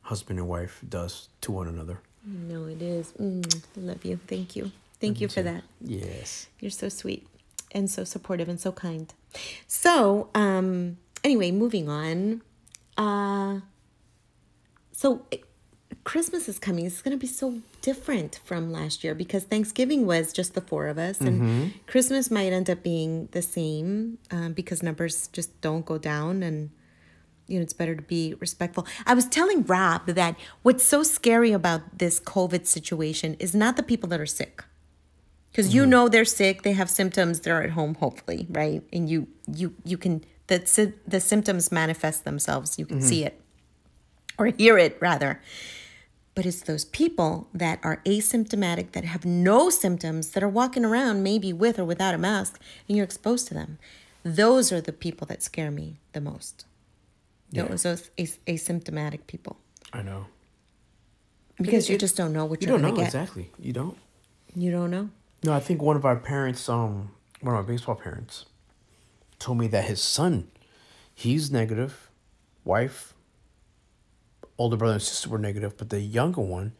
husband 0.02 0.38
and 0.38 0.48
wife 0.48 0.80
does 0.88 1.28
to 1.42 1.52
one 1.52 1.68
another. 1.68 2.00
No, 2.24 2.64
it 2.66 2.82
is. 2.82 3.12
Mm, 3.20 3.62
I 3.76 3.80
love 3.80 4.04
you. 4.04 4.18
Thank 4.26 4.56
you. 4.56 4.72
Thank 5.00 5.20
you 5.20 5.28
for 5.28 5.42
that. 5.42 5.64
Yes. 5.80 6.46
You're 6.60 6.70
so 6.70 6.88
sweet 6.88 7.26
and 7.72 7.90
so 7.90 8.04
supportive 8.04 8.48
and 8.48 8.60
so 8.60 8.72
kind. 8.72 9.12
So, 9.66 10.28
um, 10.34 10.98
anyway, 11.24 11.50
moving 11.50 11.88
on. 11.88 12.42
Uh, 12.96 13.60
so 14.92 15.24
it- 15.30 15.44
Christmas 16.04 16.48
is 16.48 16.58
coming. 16.58 16.84
It's 16.84 17.00
going 17.00 17.16
to 17.16 17.20
be 17.20 17.28
so 17.28 17.60
different 17.80 18.40
from 18.44 18.72
last 18.72 19.04
year 19.04 19.14
because 19.14 19.44
Thanksgiving 19.44 20.04
was 20.04 20.32
just 20.32 20.54
the 20.54 20.60
four 20.60 20.88
of 20.88 20.98
us, 20.98 21.20
and 21.20 21.72
Christmas 21.86 22.28
might 22.28 22.52
end 22.52 22.68
up 22.68 22.82
being 22.82 23.28
the 23.30 23.42
same 23.42 24.18
um, 24.32 24.52
because 24.52 24.82
numbers 24.82 25.28
just 25.28 25.60
don't 25.60 25.86
go 25.86 25.98
down, 25.98 26.42
and 26.42 26.70
you 27.46 27.56
know 27.58 27.62
it's 27.62 27.72
better 27.72 27.94
to 27.94 28.02
be 28.02 28.34
respectful. 28.40 28.84
I 29.06 29.14
was 29.14 29.26
telling 29.26 29.62
Rob 29.62 30.06
that 30.06 30.34
what's 30.62 30.82
so 30.82 31.04
scary 31.04 31.52
about 31.52 31.98
this 31.98 32.18
COVID 32.18 32.66
situation 32.66 33.34
is 33.38 33.54
not 33.54 33.76
the 33.76 33.82
people 33.84 34.08
that 34.08 34.18
are 34.20 34.26
sick 34.26 34.64
because 35.52 35.74
you 35.74 35.82
mm-hmm. 35.82 35.90
know 35.90 36.08
they're 36.08 36.24
sick 36.24 36.62
they 36.62 36.72
have 36.72 36.90
symptoms 36.90 37.40
they're 37.40 37.62
at 37.62 37.70
home 37.70 37.94
hopefully 37.96 38.46
right? 38.50 38.82
And 38.92 39.08
you 39.08 39.28
you 39.46 39.74
you 39.84 39.98
can 39.98 40.24
the 40.46 40.92
the 41.06 41.20
symptoms 41.20 41.70
manifest 41.70 42.24
themselves 42.24 42.78
you 42.78 42.86
can 42.86 42.98
mm-hmm. 42.98 43.06
see 43.06 43.24
it. 43.24 43.40
Or 44.38 44.46
hear 44.46 44.78
it 44.78 44.96
rather. 45.00 45.40
But 46.34 46.46
it's 46.46 46.62
those 46.62 46.86
people 46.86 47.48
that 47.52 47.78
are 47.82 48.00
asymptomatic 48.06 48.92
that 48.92 49.04
have 49.04 49.26
no 49.26 49.68
symptoms 49.68 50.30
that 50.30 50.42
are 50.42 50.48
walking 50.48 50.84
around 50.84 51.22
maybe 51.22 51.52
with 51.52 51.78
or 51.78 51.84
without 51.84 52.14
a 52.14 52.18
mask 52.18 52.60
and 52.88 52.96
you're 52.96 53.04
exposed 53.04 53.46
to 53.48 53.54
them. 53.54 53.78
Those 54.24 54.72
are 54.72 54.80
the 54.80 54.92
people 54.92 55.26
that 55.26 55.42
scare 55.42 55.70
me 55.70 56.00
the 56.12 56.20
most. 56.20 56.64
Yeah. 57.50 57.64
those 57.64 57.82
those 57.82 58.10
as- 58.18 58.38
asymptomatic 58.46 59.26
people. 59.26 59.58
I 59.92 60.02
know. 60.02 60.26
because 61.58 61.90
you 61.90 61.96
it- 61.96 62.00
just 62.00 62.16
don't 62.16 62.32
know 62.32 62.46
what 62.46 62.62
You 62.62 62.68
you're 62.68 62.78
don't 62.78 62.90
know 62.90 62.96
get. 62.96 63.06
exactly. 63.06 63.50
You 63.58 63.74
don't. 63.74 63.98
you 64.54 64.70
don't 64.70 64.90
know 64.90 65.10
No, 65.44 65.52
I 65.52 65.60
think 65.60 65.82
one 65.82 65.96
of 65.96 66.04
our 66.04 66.16
parents, 66.16 66.68
um, 66.68 67.10
one 67.40 67.54
of 67.54 67.66
my 67.66 67.72
baseball 67.72 67.96
parents, 67.96 68.46
told 69.38 69.58
me 69.58 69.66
that 69.68 69.84
his 69.84 70.00
son, 70.00 70.48
he's 71.14 71.50
negative, 71.50 72.10
wife, 72.64 73.14
older 74.56 74.76
brother 74.76 74.94
and 74.94 75.02
sister 75.02 75.28
were 75.28 75.38
negative, 75.38 75.76
but 75.76 75.90
the 75.90 76.00
younger 76.00 76.40
one, 76.40 76.72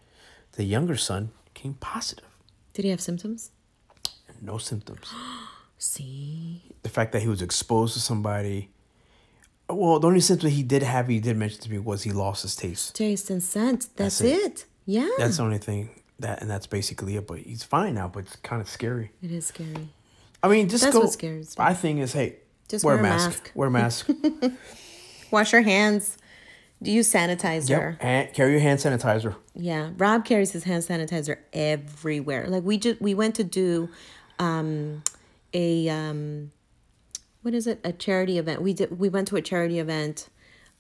the 0.53 0.65
younger 0.65 0.97
son, 0.97 1.31
came 1.55 1.75
positive, 1.75 2.25
did 2.73 2.85
he 2.85 2.91
have 2.91 3.01
symptoms 3.01 3.51
no 4.43 4.59
symptoms. 4.59 5.13
see 5.79 6.63
The 6.83 6.89
fact 6.89 7.13
that 7.13 7.23
he 7.23 7.29
was 7.29 7.43
exposed 7.43 7.95
to 7.95 8.01
somebody. 8.01 8.71
Well, 9.69 10.01
the 10.01 10.09
only 10.09 10.21
symptom 10.21 10.51
he 10.51 10.63
did 10.63 10.83
have, 10.83 11.09
he 11.09 11.21
did 11.21 11.37
mention 11.37 11.61
to 11.63 11.71
me, 11.71 11.79
was 11.79 12.03
he 12.03 12.11
lost 12.11 12.43
his 12.43 12.57
taste. 12.57 12.95
taste 12.95 13.31
and 13.31 13.43
scent. 13.43 13.89
That's, 13.97 14.19
That's 14.19 14.21
it. 14.21 14.45
it. 14.45 14.65
Yeah. 14.85 15.09
That's 15.17 15.37
the 15.39 15.45
only 15.45 15.59
thing 15.59 15.91
that, 16.23 16.41
and 16.41 16.51
that's 16.51 16.67
basically 16.67 17.17
it. 17.17 17.27
But 17.27 17.39
he's 17.41 17.63
fine 17.63 17.95
now. 17.95 18.09
But 18.09 18.21
it's 18.25 18.37
kind 18.37 18.61
of 18.63 18.69
scary. 18.69 19.13
it 19.23 19.31
is 19.31 19.47
scary. 19.47 19.89
I 20.43 20.49
mean, 20.49 20.69
just 20.69 20.83
That's 20.83 20.95
go. 20.95 21.03
what 21.03 21.13
scares 21.13 21.57
me. 21.57 21.65
My 21.65 21.73
thing 21.73 21.99
is, 21.99 22.13
hey, 22.15 22.37
Just 22.69 22.85
wear, 22.85 22.97
wear 22.97 23.05
a 23.05 23.09
mask. 23.09 23.29
mask. 23.29 23.51
Wear 23.55 23.69
a 23.69 23.71
mask. 23.71 24.09
Wash 25.31 25.53
your 25.53 25.63
hands. 25.63 26.19
Do 26.83 26.91
use 26.91 27.13
sanitizer. 27.13 27.97
And 28.01 28.33
carry 28.35 28.51
your 28.51 28.61
hand 28.61 28.81
sanitizer. 28.81 29.37
Yeah, 29.55 29.91
Rob 29.97 30.25
carries 30.25 30.51
his 30.51 30.65
hand 30.65 30.83
sanitizer 30.83 31.37
everywhere. 31.53 32.49
Like 32.49 32.65
we 32.65 32.77
just 32.77 33.01
we 33.01 33.15
went 33.15 33.37
to 33.37 33.45
do 33.45 33.89
um 34.41 35.05
a 35.55 35.89
um 35.89 36.51
what 37.43 37.55
is 37.55 37.69
it? 37.69 37.79
A 37.85 37.93
charity 37.93 38.37
event. 38.39 38.63
We 38.63 38.73
did 38.75 38.99
we 38.99 39.09
went 39.09 39.29
to 39.29 39.37
a 39.37 39.43
charity 39.43 39.79
event 39.79 40.29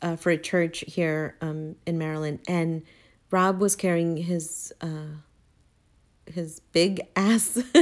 uh, 0.00 0.16
for 0.16 0.30
a 0.30 0.38
church 0.38 0.82
here 0.88 1.36
um 1.40 1.76
in 1.86 1.98
Maryland 1.98 2.40
and 2.48 2.82
Rob 3.30 3.60
was 3.60 3.76
carrying 3.76 4.16
his 4.16 4.72
uh 4.80 5.06
his 6.32 6.60
big 6.72 7.00
ass 7.16 7.56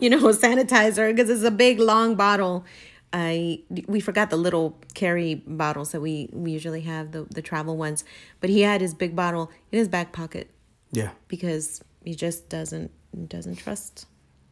you 0.00 0.08
know 0.10 0.18
sanitizer 0.44 1.14
because 1.14 1.30
it's 1.30 1.42
a 1.44 1.50
big 1.50 1.78
long 1.80 2.14
bottle 2.14 2.64
I 3.12 3.60
we 3.86 4.00
forgot 4.00 4.30
the 4.30 4.36
little 4.36 4.76
carry 4.94 5.34
bottles 5.36 5.92
that 5.92 6.00
we 6.00 6.28
we 6.32 6.50
usually 6.50 6.82
have 6.82 7.12
the 7.12 7.24
the 7.30 7.40
travel 7.40 7.76
ones, 7.76 8.04
but 8.40 8.50
he 8.50 8.60
had 8.62 8.80
his 8.80 8.94
big 8.94 9.14
bottle 9.14 9.50
in 9.72 9.78
his 9.78 9.88
back 9.88 10.12
pocket 10.12 10.50
Yeah. 10.92 11.10
because 11.28 11.80
he 12.04 12.14
just 12.14 12.48
doesn't 12.48 12.90
doesn't 13.28 13.56
trust. 13.56 14.06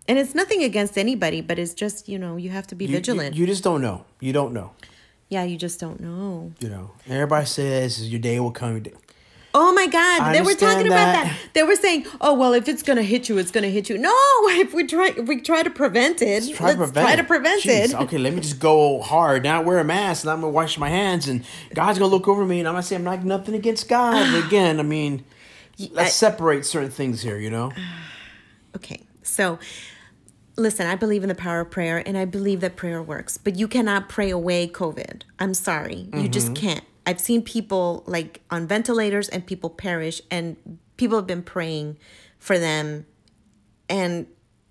And 0.08 0.18
it's 0.18 0.34
nothing 0.34 0.62
against 0.62 0.96
anybody, 0.96 1.40
but 1.42 1.58
it's 1.58 1.74
just 1.74 2.08
you 2.08 2.18
know 2.18 2.36
you 2.36 2.50
have 2.50 2.66
to 2.68 2.74
be 2.74 2.84
You- 2.84 2.92
you- 2.92 2.96
vigilant. 2.98 3.34
You, 3.36 3.44
just 3.46 3.64
don't 3.64 3.82
know. 3.82 4.04
You 4.20 4.32
don't 4.32 4.52
know. 4.54 4.70
yeah, 5.28 5.42
you 5.44 5.56
just 5.58 5.80
don't 5.80 5.98
know. 6.00 6.52
You 6.60 6.68
know. 6.68 6.92
Everybody 7.08 7.46
says 7.46 8.08
your 8.08 8.20
day 8.20 8.38
will 8.40 8.52
come. 8.52 8.70
your 8.70 8.80
day- 8.80 8.94
Oh 9.56 9.72
my 9.72 9.86
God, 9.86 10.34
they 10.34 10.40
were 10.42 10.54
talking 10.54 10.88
about 10.88 11.12
that. 11.12 11.24
that. 11.26 11.38
They 11.52 11.62
were 11.62 11.76
saying, 11.76 12.06
"Oh 12.20 12.34
well, 12.34 12.54
if 12.54 12.68
it's 12.68 12.82
gonna 12.82 13.04
hit 13.04 13.28
you, 13.28 13.38
it's 13.38 13.52
gonna 13.52 13.68
hit 13.68 13.88
you." 13.88 13.96
No, 13.96 14.10
if 14.48 14.74
we 14.74 14.84
try, 14.84 15.14
if 15.16 15.28
we 15.28 15.40
try 15.40 15.62
to 15.62 15.70
prevent 15.70 16.20
it. 16.20 16.52
Try 16.56 16.66
let's 16.66 16.74
to 16.74 16.78
prevent. 16.78 17.06
try 17.06 17.16
to 17.16 17.24
prevent 17.24 17.62
Jeez, 17.62 17.90
it. 17.90 17.94
Okay, 17.94 18.18
let 18.18 18.34
me 18.34 18.40
just 18.40 18.58
go 18.58 19.00
hard. 19.00 19.44
Now 19.44 19.62
wear 19.62 19.78
a 19.78 19.84
mask, 19.84 20.24
and 20.24 20.32
I'm 20.32 20.40
gonna 20.40 20.52
wash 20.52 20.76
my 20.76 20.88
hands, 20.88 21.28
and 21.28 21.44
God's 21.72 22.00
gonna 22.00 22.10
look 22.10 22.26
over 22.26 22.44
me, 22.44 22.58
and 22.58 22.66
I'm 22.66 22.74
gonna 22.74 22.82
say 22.82 22.96
I'm 22.96 23.04
not 23.04 23.24
nothing 23.24 23.54
against 23.54 23.88
God. 23.88 24.32
But 24.32 24.44
again, 24.44 24.80
I 24.80 24.82
mean, 24.82 25.24
let's 25.78 26.08
I- 26.22 26.28
separate 26.30 26.66
certain 26.66 26.90
things 26.90 27.22
here. 27.22 27.38
You 27.38 27.50
know. 27.50 27.72
Okay, 28.76 29.04
so 29.22 29.60
listen, 30.56 30.88
I 30.88 30.96
believe 30.96 31.22
in 31.22 31.28
the 31.28 31.34
power 31.36 31.60
of 31.60 31.70
prayer 31.70 32.02
and 32.04 32.18
I 32.18 32.24
believe 32.24 32.60
that 32.60 32.74
prayer 32.74 33.00
works, 33.00 33.38
but 33.38 33.54
you 33.54 33.68
cannot 33.68 34.08
pray 34.08 34.30
away 34.30 34.66
COVID. 34.66 35.22
I'm 35.38 35.54
sorry. 35.54 36.08
You 36.12 36.28
just 36.28 36.48
mm-hmm. 36.48 36.54
can't. 36.54 36.84
I've 37.06 37.20
seen 37.20 37.42
people 37.42 38.02
like 38.06 38.40
on 38.50 38.66
ventilators 38.66 39.28
and 39.28 39.46
people 39.46 39.70
perish, 39.70 40.20
and 40.30 40.78
people 40.96 41.18
have 41.18 41.26
been 41.26 41.42
praying 41.42 41.98
for 42.38 42.58
them, 42.58 43.06
and 43.88 44.26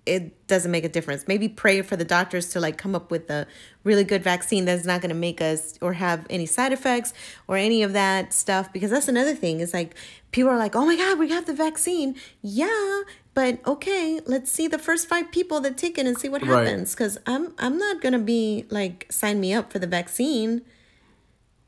it 0.06 0.46
doesn't 0.48 0.70
make 0.70 0.84
a 0.84 0.88
difference. 0.88 1.26
Maybe 1.26 1.48
pray 1.48 1.80
for 1.80 1.96
the 1.96 2.04
doctors 2.04 2.50
to 2.50 2.60
like 2.60 2.76
come 2.76 2.94
up 2.94 3.10
with 3.10 3.30
a 3.30 3.46
really 3.84 4.04
good 4.04 4.22
vaccine 4.22 4.66
that's 4.66 4.84
not 4.84 5.00
going 5.00 5.08
to 5.08 5.14
make 5.14 5.40
us 5.40 5.78
or 5.80 5.94
have 5.94 6.26
any 6.28 6.44
side 6.44 6.72
effects 6.74 7.14
or 7.48 7.56
any 7.56 7.82
of 7.82 7.94
that 7.94 8.34
stuff 8.34 8.70
because 8.72 8.90
that's 8.90 9.08
another 9.08 9.34
thing. 9.34 9.60
Is 9.60 9.72
like 9.72 9.94
people 10.30 10.50
are 10.50 10.58
like, 10.58 10.76
"Oh 10.76 10.84
my 10.84 10.96
god, 10.96 11.18
we 11.18 11.30
have 11.30 11.46
the 11.46 11.54
vaccine." 11.54 12.16
Yeah, 12.42 13.00
but 13.32 13.66
okay, 13.66 14.20
let's 14.26 14.50
see 14.50 14.68
the 14.68 14.78
first 14.78 15.08
5 15.08 15.30
people 15.32 15.60
that 15.60 15.78
take 15.78 15.96
it 15.96 16.06
and 16.06 16.18
see 16.18 16.28
what 16.28 16.42
Right. 16.42 16.66
happens 16.66 16.94
cuz 16.94 17.16
I'm 17.26 17.54
I'm 17.58 17.78
not 17.78 18.02
going 18.02 18.12
to 18.12 18.18
be 18.18 18.66
like 18.68 19.06
sign 19.10 19.40
me 19.40 19.54
up 19.54 19.72
for 19.72 19.78
the 19.78 19.86
vaccine 19.86 20.62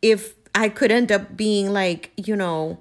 if 0.03 0.35
I 0.57 0.71
could 0.71 0.91
end 0.91 1.13
up 1.13 1.37
being 1.37 1.73
like, 1.73 2.11
you 2.17 2.35
know, 2.35 2.79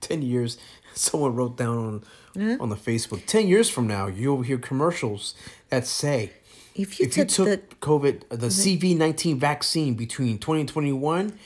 Ten 0.00 0.22
years. 0.22 0.56
Someone 0.94 1.34
wrote 1.34 1.56
down 1.56 1.76
on 1.78 2.58
on 2.60 2.68
the 2.68 2.76
Facebook. 2.76 3.26
Ten 3.26 3.48
years 3.48 3.68
from 3.68 3.86
now, 3.88 4.06
you'll 4.06 4.42
hear 4.42 4.58
commercials 4.58 5.34
that 5.70 5.86
say. 5.86 6.32
if 6.76 7.00
you 7.00 7.06
if 7.06 7.16
you 7.16 7.24
took, 7.24 7.46
took 7.48 7.70
the 7.70 7.76
COVID, 7.76 8.28
the 8.30 8.46
CV 8.46 8.96
nineteen 8.96 9.38
vaccine 9.38 9.94
between 9.94 10.38
twenty 10.38 10.60
and 10.60 10.68
twenty 10.68 10.92
one, 10.92 11.36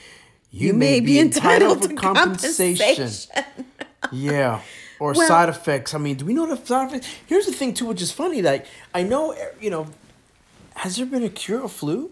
you, 0.51 0.69
you 0.69 0.73
may, 0.75 1.01
be 1.01 1.19
entitled, 1.19 1.83
to 1.83 1.95
compensation. 1.95 2.87
compensation. 2.87 3.45
yeah, 4.13 4.61
or 5.01 5.15
Well- 5.15 5.27
side 5.27 5.49
effects. 5.49 5.95
I 5.95 5.99
mean, 5.99 6.17
do 6.17 6.27
we 6.27 6.35
know 6.35 6.47
the 6.47 6.63
side 6.67 6.89
effects? 6.89 7.09
Here's 7.27 7.47
the 7.47 7.53
thing 7.53 7.73
too, 7.73 7.87
which 7.87 8.03
is 8.03 8.13
funny. 8.13 8.43
Like 8.43 8.67
I 8.93 9.03
know, 9.03 9.31
eh, 9.33 9.47
you 9.63 9.71
know, 9.71 9.87
has 10.77 10.97
there 10.97 11.07
been 11.07 11.23
a 11.23 11.31
cure 11.31 11.65
of 11.65 11.73
flu? 11.73 12.11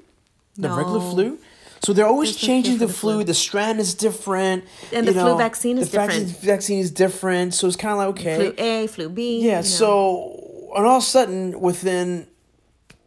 The 0.57 0.69
regular 0.71 1.01
flu. 1.01 1.39
So 1.83 1.93
they're 1.93 2.07
always 2.07 2.37
changing 2.37 2.79
the 2.79 2.87
the 2.87 2.93
flu. 2.93 3.15
flu. 3.17 3.25
The 3.25 3.35
strand 3.35 3.81
is 3.81 3.95
different. 3.95 4.65
And 4.93 5.07
the 5.09 5.13
flu 5.13 5.37
vaccine 5.39 5.79
is 5.79 5.91
the 5.91 5.99
vaccine- 5.99 6.25
different. 6.27 6.45
Vaccine 6.45 6.79
is 6.81 6.91
different. 6.91 7.55
So 7.55 7.67
it's 7.67 7.77
kind 7.77 7.93
of 7.93 7.99
like 7.99 8.09
okay. 8.09 8.37
Flu 8.37 8.55
A, 8.65 8.87
flu 8.87 9.09
B. 9.09 9.41
Yeah, 9.41 9.49
you 9.51 9.55
know. 9.57 9.63
so 9.63 10.71
and 10.77 10.87
all 10.87 10.99
of 10.99 11.03
a 11.03 11.07
sudden, 11.07 11.61
within 11.61 12.29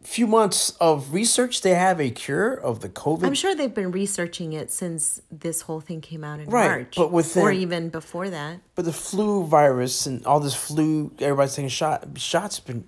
a 0.02 0.06
few 0.06 0.26
months 0.26 0.70
of 0.80 1.14
research, 1.14 1.62
they 1.62 1.74
have 1.74 2.00
a 2.00 2.10
cure 2.10 2.52
of 2.52 2.80
the 2.80 2.88
COVID. 2.90 3.24
I'm 3.24 3.32
sure 3.34 3.54
they've 3.54 3.72
been 3.72 3.90
researching 3.90 4.52
it 4.52 4.70
since 4.70 5.22
this 5.30 5.62
whole 5.62 5.80
thing 5.80 6.00
came 6.02 6.24
out 6.24 6.40
in 6.40 6.50
Right, 6.50 6.68
March. 6.68 6.94
but 6.96 7.10
within- 7.12 7.42
or 7.42 7.52
even 7.52 7.88
before 7.88 8.28
that. 8.28 8.58
But 8.74 8.84
the 8.84 8.92
flu 8.92 9.44
virus 9.44 10.04
and 10.06 10.26
all 10.26 10.40
this 10.40 10.54
flu, 10.54 11.12
everybody's 11.20 11.54
taking 11.54 11.68
shot 11.70 12.06
shots 12.16 12.60
been 12.60 12.84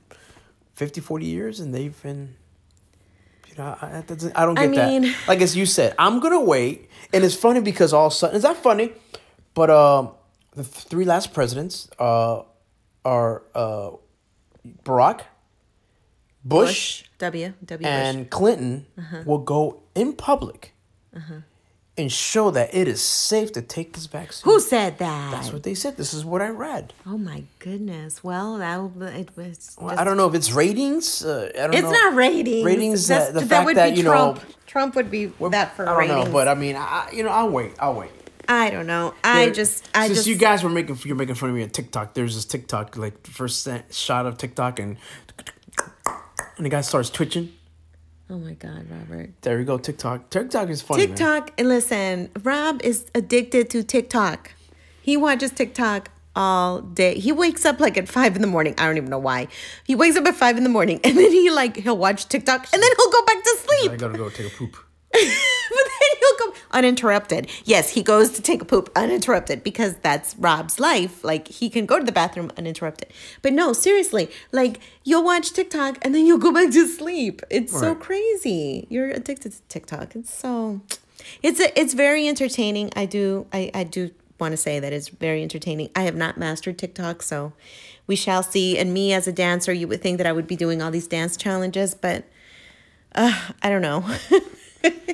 50, 0.75 1.01
40 1.01 1.25
years, 1.27 1.59
and 1.61 1.75
they've 1.75 2.03
been. 2.03 2.35
I, 3.59 4.03
I 4.35 4.45
don't 4.47 4.59
I 4.59 4.67
get 4.67 4.75
that. 5.03 5.15
Like 5.29 5.41
as 5.41 5.57
you 5.57 5.67
said, 5.67 5.95
I'm 5.99 6.21
gonna 6.21 6.41
wait, 6.41 6.89
and 7.13 7.25
it's 7.25 7.35
funny 7.35 7.61
because 7.61 7.93
all 7.93 8.07
of 8.07 8.13
a 8.13 8.15
sudden, 8.17 8.37
it's 8.37 8.45
not 8.45 8.57
funny, 8.57 8.93
but 9.55 9.71
um, 9.71 10.11
the 10.55 10.65
three 10.65 11.05
last 11.05 11.33
presidents 11.33 11.89
uh, 11.99 12.43
are 13.05 13.43
uh, 13.55 13.91
Barack, 14.85 15.23
Bush, 16.45 17.03
Bush. 17.03 17.05
W. 17.19 17.53
W. 17.65 17.87
and 17.89 18.19
Bush. 18.19 18.29
Clinton 18.31 18.87
Uh-huh. 18.99 19.23
will 19.25 19.39
go 19.39 19.83
in 19.95 20.13
public 20.13 20.75
and 21.13 21.43
show 22.09 22.51
that 22.51 22.75
it 22.75 22.87
is 22.89 23.01
safe 23.01 23.53
to 23.53 23.63
take 23.63 23.95
this 23.95 24.07
vaccine. 24.07 24.45
Who 24.51 24.61
said 24.61 24.99
that? 24.99 25.31
That's 25.31 25.51
what 25.53 25.63
they 25.63 25.75
said. 25.75 25.97
This 25.97 26.13
is 26.13 26.25
what 26.25 26.43
I 26.43 26.49
read. 26.49 26.93
oh 27.07 27.17
my 27.17 27.45
goodness. 27.59 28.23
Well, 28.23 28.59
that 28.59 28.79
it 29.19 29.31
was. 29.37 29.77
Well, 29.81 29.99
I 29.99 30.05
don't 30.05 30.17
know 30.19 30.29
if 30.29 30.35
it's 30.35 30.53
ratings. 30.53 31.25
Uh, 31.25 31.51
I 31.55 31.59
don't 31.67 31.75
It's 31.75 31.83
know. 31.83 31.91
not 31.91 32.15
ratings. 32.15 32.65
Ratings, 32.65 33.09
That's- 33.09 33.31
uh, 33.31 33.33
the 33.33 33.41
that 33.41 33.49
fact 33.49 33.67
would 33.67 33.77
that, 33.77 33.91
be 33.93 33.97
you 33.99 34.03
know, 34.05 34.13
Trump. 34.35 34.41
Trump 34.67 34.95
would 34.97 35.11
be 35.11 35.27
that 35.51 35.75
for 35.75 35.85
I 35.89 35.91
don't 35.91 35.99
ratings. 35.99 36.27
know, 36.27 36.33
but 36.33 36.49
I 36.49 36.55
mean, 36.55 36.77
I, 36.77 37.09
you 37.13 37.23
know, 37.23 37.31
I'll 37.31 37.49
wait. 37.51 37.73
I'll 37.79 37.95
wait. 37.95 38.11
I 38.49 38.71
don't 38.71 38.87
know. 38.87 39.15
I 39.25 39.47
There- 39.47 39.55
just, 39.55 39.89
I 39.95 40.07
since 40.07 40.19
just. 40.19 40.29
you 40.29 40.37
guys 40.37 40.63
were 40.63 40.71
making 40.71 40.99
you're 41.05 41.17
making 41.17 41.35
fun 41.37 41.49
of 41.49 41.57
me 41.57 41.63
on 41.63 41.71
TikTok. 41.71 42.15
There's 42.15 42.35
this 42.35 42.45
TikTok 42.45 42.97
like 42.97 43.27
first 43.27 43.67
shot 43.91 44.27
of 44.27 44.37
TikTok 44.39 44.79
and 44.79 44.99
and 46.57 46.65
the 46.67 46.71
guy 46.71 46.81
starts 46.83 47.11
twitching. 47.11 47.53
Oh 48.31 48.39
my 48.39 48.53
God, 48.53 48.87
Robert. 48.91 49.31
There 49.43 49.59
we 49.59 49.65
go. 49.65 49.79
TikTok. 49.79 50.31
TikTok 50.31 50.69
is 50.69 50.83
funny. 50.83 51.07
TikTok, 51.07 51.53
and 51.59 51.69
listen, 51.69 52.31
Rob 52.43 52.83
is 52.83 53.11
addicted 53.15 53.71
to 53.71 53.83
TikTok. 53.83 54.53
He 55.03 55.17
watches 55.17 55.51
TikTok 55.53 56.11
all 56.37 56.81
day. 56.83 57.19
He 57.19 57.33
wakes 57.33 57.65
up 57.65 57.81
like 57.81 57.97
at 57.97 58.09
five 58.09 58.37
in 58.37 58.43
the 58.43 58.49
morning. 58.49 58.75
I 58.79 58.87
don't 58.87 58.99
even 58.99 59.11
know 59.11 59.19
why. 59.19 59.49
He 59.85 59.95
wakes 59.95 60.17
up 60.17 60.27
at 60.27 60.35
five 60.37 60.57
in 60.57 60.63
the 60.65 60.69
morning 60.69 61.01
and 61.03 61.17
then 61.17 61.33
he 61.33 61.51
like 61.51 61.77
he'll 61.79 61.97
watch 61.97 62.29
TikTok 62.29 62.67
and 62.73 62.83
then 62.83 62.91
he'll 62.97 63.11
go 63.11 63.25
back 63.25 63.43
to 63.43 63.57
sleep. 63.65 63.93
I 63.93 63.97
gotta 63.97 64.19
go 64.19 64.29
take 64.29 64.53
a 64.53 64.57
poop. 64.57 64.77
but 65.13 65.21
then 65.21 66.11
he'll 66.21 66.39
go 66.39 66.55
uninterrupted. 66.77 67.49
Yes, 67.65 67.91
he 67.91 68.03
goes 68.03 68.31
to 68.33 68.43
take 68.43 68.61
a 68.61 68.65
poop 68.65 68.93
uninterrupted 68.95 69.65
because 69.65 69.97
that's 69.97 70.37
Rob's 70.37 70.79
life. 70.79 71.25
Like 71.25 71.49
he 71.49 71.71
can 71.71 71.87
go 71.87 71.99
to 71.99 72.05
the 72.05 72.13
bathroom 72.13 72.53
uninterrupted. 72.57 73.13
But 73.43 73.55
no, 73.55 73.73
seriously, 73.73 74.31
like 74.53 74.79
you'll 75.03 75.25
watch 75.25 75.53
TikTok 75.53 75.99
and 76.03 76.15
then 76.15 76.27
you'll 76.27 76.39
go 76.39 76.53
back 76.53 76.71
to 76.73 76.87
sleep. 76.87 77.41
It's 77.51 77.73
so 77.73 77.95
crazy. 77.95 78.87
You're 78.91 79.09
addicted 79.09 79.53
to 79.53 79.63
TikTok. 79.69 80.15
It's 80.15 80.33
so 80.33 80.83
it's 81.43 81.59
a, 81.61 81.79
it's 81.81 81.95
very 81.95 82.29
entertaining. 82.29 82.91
I 82.95 83.07
do 83.07 83.47
I, 83.53 83.71
I 83.73 83.85
do 83.85 84.11
want 84.39 84.53
to 84.53 84.59
say 84.59 84.79
that 84.79 84.93
it's 84.93 85.09
very 85.09 85.43
entertaining. 85.43 85.89
I 85.97 86.03
have 86.03 86.15
not 86.15 86.37
mastered 86.37 86.77
TikTok, 86.77 87.23
so 87.23 87.55
we 88.07 88.17
shall 88.17 88.43
see. 88.43 88.77
And 88.77 88.93
me 88.93 89.15
as 89.15 89.27
a 89.27 89.33
dancer, 89.33 89.73
you 89.73 89.89
would 89.89 90.03
think 90.03 90.19
that 90.19 90.27
I 90.27 90.33
would 90.33 90.47
be 90.47 90.57
doing 90.57 90.83
all 90.83 90.91
these 90.91 91.07
dance 91.07 91.39
challenges, 91.39 91.95
but 91.95 92.25
uh, 93.15 93.51
I 93.63 93.71
don't 93.71 93.81
know. 93.81 94.05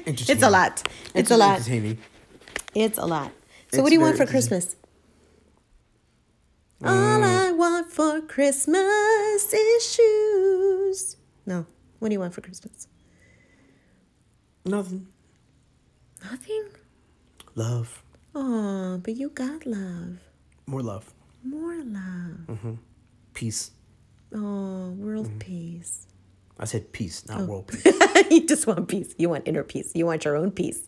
it's 0.07 0.43
a 0.43 0.51
lot. 0.51 0.83
It's 1.15 1.31
a 1.31 1.37
lot. 1.37 1.61
It's 2.75 2.99
a 2.99 3.05
lot. 3.07 3.31
So, 3.31 3.33
It's 3.69 3.79
what 3.83 3.89
do 3.89 3.95
you 3.95 4.01
want 4.01 4.17
for 4.17 4.27
Christmas? 4.27 4.77
All 6.85 7.23
I 7.23 7.53
want 7.53 7.91
for 7.93 8.21
Christmas 8.23 9.53
is 9.53 9.93
shoes. 9.95 11.17
No. 11.47 11.67
What 12.01 12.09
do 12.09 12.15
you 12.15 12.21
want 12.21 12.35
for 12.35 12.41
Christmas? 12.41 12.89
Nothing. 14.65 15.07
Nothing. 16.25 16.65
Love. 17.55 18.03
Oh, 18.35 18.99
but 19.03 19.15
you 19.17 19.29
got 19.29 19.65
love. 19.67 20.19
More 20.67 20.83
love. 20.83 21.13
More 21.45 21.77
love. 21.85 22.47
Mhm. 22.49 22.79
Peace. 23.35 23.71
Oh, 24.35 24.91
world 24.99 25.27
Mm-hmm. 25.29 25.39
peace. 25.39 26.07
I 26.62 26.64
said 26.64 26.92
peace, 26.92 27.25
Oh. 27.29 27.37
not 27.38 27.48
world 27.48 27.66
peace. 27.66 27.85
you 28.31 28.46
just 28.46 28.66
want 28.68 28.87
peace. 28.88 29.14
You 29.18 29.29
want 29.29 29.48
inner 29.48 29.64
peace. 29.64 29.90
You 29.94 30.07
want 30.07 30.25
your 30.25 30.37
own 30.37 30.53
peace. 30.53 30.81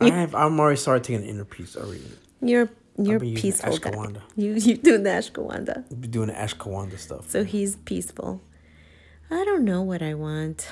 I 0.00 0.08
have. 0.08 0.34
I'm 0.34 0.58
already 0.58 0.78
started 0.78 1.04
taking 1.04 1.22
an 1.24 1.28
inner 1.28 1.44
peace 1.44 1.76
already. 1.76 2.00
You're 2.40 2.70
you're 2.96 3.20
peaceful 3.20 3.76
guy. 3.78 3.90
Ashwagandha. 3.90 4.22
You 4.34 4.54
you 4.54 4.76
doing 4.78 5.02
the 5.02 5.10
ashwagandha. 5.10 6.00
Be 6.00 6.08
doing 6.08 6.28
the 6.28 6.34
Ashkawanda 6.34 6.98
stuff. 6.98 7.28
So 7.28 7.44
he's 7.44 7.76
peaceful. 7.76 8.40
I 9.30 9.44
don't 9.44 9.64
know 9.64 9.82
what 9.82 10.02
I 10.02 10.14
want. 10.14 10.66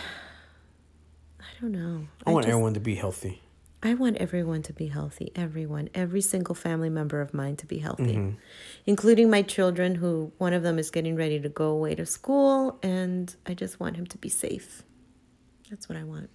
I 1.40 1.44
don't 1.61 1.72
know. 1.72 2.07
I 2.26 2.31
want 2.33 2.44
just- 2.46 2.52
everyone 2.52 2.72
to 2.74 2.81
be 2.81 2.94
healthy. 2.94 3.42
I 3.83 3.95
want 3.95 4.17
everyone 4.17 4.62
to 4.62 4.73
be 4.73 4.87
healthy. 4.87 5.33
Everyone, 5.37 5.91
every 5.95 6.21
single 6.21 6.55
family 6.55 6.89
member 6.89 7.21
of 7.21 7.35
mine 7.35 7.57
to 7.57 7.67
be 7.67 7.79
healthy, 7.79 8.17
mm-hmm. 8.17 8.37
including 8.87 9.31
my 9.31 9.43
children, 9.43 9.97
who 9.97 10.33
one 10.39 10.53
of 10.53 10.62
them 10.62 10.79
is 10.79 10.91
getting 10.91 11.15
ready 11.15 11.39
to 11.41 11.49
go 11.49 11.69
away 11.69 11.95
to 11.95 12.07
school, 12.07 12.79
and 12.83 13.35
I 13.47 13.55
just 13.55 13.79
want 13.79 13.97
him 13.97 14.07
to 14.07 14.19
be 14.19 14.29
safe. 14.29 14.83
That's 15.71 15.89
what 15.89 15.99
I 15.99 16.05
want. 16.05 16.31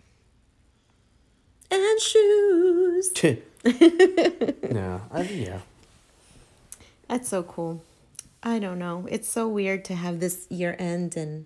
And 1.71 1.99
shoes. 1.99 3.11
yeah, 3.63 4.99
I, 5.11 5.21
yeah. 5.23 5.59
That's 7.07 7.29
so 7.29 7.43
cool. 7.43 7.83
I 8.43 8.59
don't 8.59 8.79
know. 8.79 9.07
It's 9.09 9.29
so 9.29 9.47
weird 9.47 9.85
to 9.85 9.95
have 9.95 10.19
this 10.19 10.47
year 10.49 10.75
end 10.79 11.15
and 11.15 11.45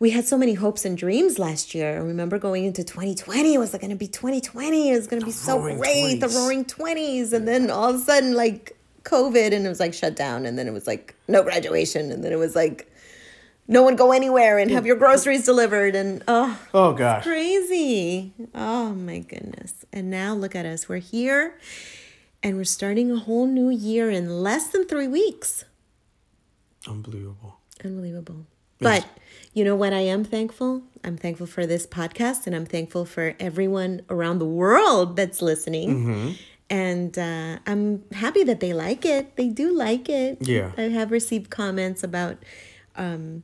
we 0.00 0.10
had 0.10 0.24
so 0.26 0.38
many 0.38 0.54
hopes 0.54 0.84
and 0.84 0.96
dreams 0.96 1.38
last 1.38 1.74
year. 1.74 1.94
I 1.94 1.98
remember 1.98 2.38
going 2.38 2.64
into 2.64 2.84
2020, 2.84 3.54
it 3.54 3.58
was 3.58 3.72
like 3.72 3.80
going 3.82 3.90
to 3.90 3.96
be 3.96 4.06
2020. 4.06 4.90
It 4.90 4.96
was 4.96 5.06
going 5.06 5.20
to 5.20 5.26
be 5.26 5.32
so 5.32 5.60
great, 5.60 6.20
the 6.20 6.28
roaring 6.28 6.64
20s. 6.64 7.32
And 7.32 7.48
then 7.48 7.70
all 7.70 7.90
of 7.90 7.96
a 7.96 7.98
sudden, 7.98 8.34
like 8.34 8.76
COVID, 9.02 9.52
and 9.52 9.66
it 9.66 9.68
was 9.68 9.80
like 9.80 9.94
shut 9.94 10.14
down. 10.14 10.46
And 10.46 10.58
then 10.58 10.68
it 10.68 10.72
was 10.72 10.86
like 10.86 11.16
no 11.26 11.42
graduation. 11.42 12.12
And 12.12 12.22
then 12.22 12.32
it 12.32 12.36
was 12.38 12.54
like 12.54 12.90
no 13.66 13.82
one 13.82 13.96
go 13.96 14.12
anywhere 14.12 14.58
and 14.58 14.70
have 14.70 14.86
your 14.86 14.96
groceries 14.96 15.44
delivered. 15.44 15.96
And 15.96 16.22
oh, 16.28 16.58
Oh 16.72 16.92
gosh. 16.92 17.24
crazy. 17.24 18.32
Oh 18.54 18.90
my 18.90 19.18
goodness. 19.18 19.84
And 19.92 20.10
now 20.10 20.32
look 20.34 20.54
at 20.54 20.64
us. 20.64 20.88
We're 20.88 20.98
here 20.98 21.58
and 22.42 22.56
we're 22.56 22.64
starting 22.64 23.10
a 23.10 23.16
whole 23.18 23.46
new 23.46 23.68
year 23.68 24.10
in 24.10 24.42
less 24.42 24.68
than 24.68 24.86
three 24.86 25.08
weeks. 25.08 25.64
Unbelievable. 26.86 27.58
Unbelievable. 27.84 28.46
But 28.80 29.04
you 29.58 29.64
know 29.64 29.74
what 29.82 29.92
I 29.92 30.00
am 30.00 30.22
thankful? 30.24 30.82
I'm 31.04 31.16
thankful 31.16 31.46
for 31.46 31.66
this 31.66 31.84
podcast 31.86 32.46
and 32.46 32.54
I'm 32.54 32.64
thankful 32.76 33.04
for 33.14 33.34
everyone 33.48 34.02
around 34.08 34.38
the 34.38 34.46
world 34.62 35.16
that's 35.16 35.40
listening. 35.42 36.36
And 36.70 37.18
uh, 37.18 37.58
I'm 37.66 38.04
happy 38.12 38.44
that 38.44 38.60
they 38.60 38.72
like 38.72 39.04
it. 39.16 39.24
They 39.36 39.48
do 39.48 39.74
like 39.74 40.08
it. 40.08 40.46
Yeah. 40.46 40.70
I 40.76 40.82
have 40.98 41.10
received 41.10 41.46
comments 41.50 42.04
about 42.04 42.36
um, 42.94 43.42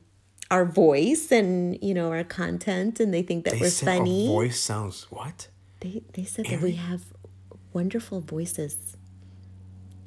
our 0.51 0.63
voice 0.63 1.31
and, 1.31 1.77
you 1.81 1.93
know, 1.93 2.11
our 2.11 2.23
content, 2.23 2.99
and 3.01 3.11
they 3.13 3.23
think 3.23 3.45
that 3.45 3.53
They 3.55 3.61
we're 3.61 3.69
said 3.69 3.97
funny. 3.97 4.27
our 4.27 4.33
voice 4.33 4.59
sounds 4.61 5.07
what? 5.09 5.37
They 5.81 6.03
they 6.13 6.23
said 6.23 6.45
that 6.45 6.61
we 6.61 6.73
have 6.73 7.01
wonderful 7.73 8.21
voices, 8.21 8.95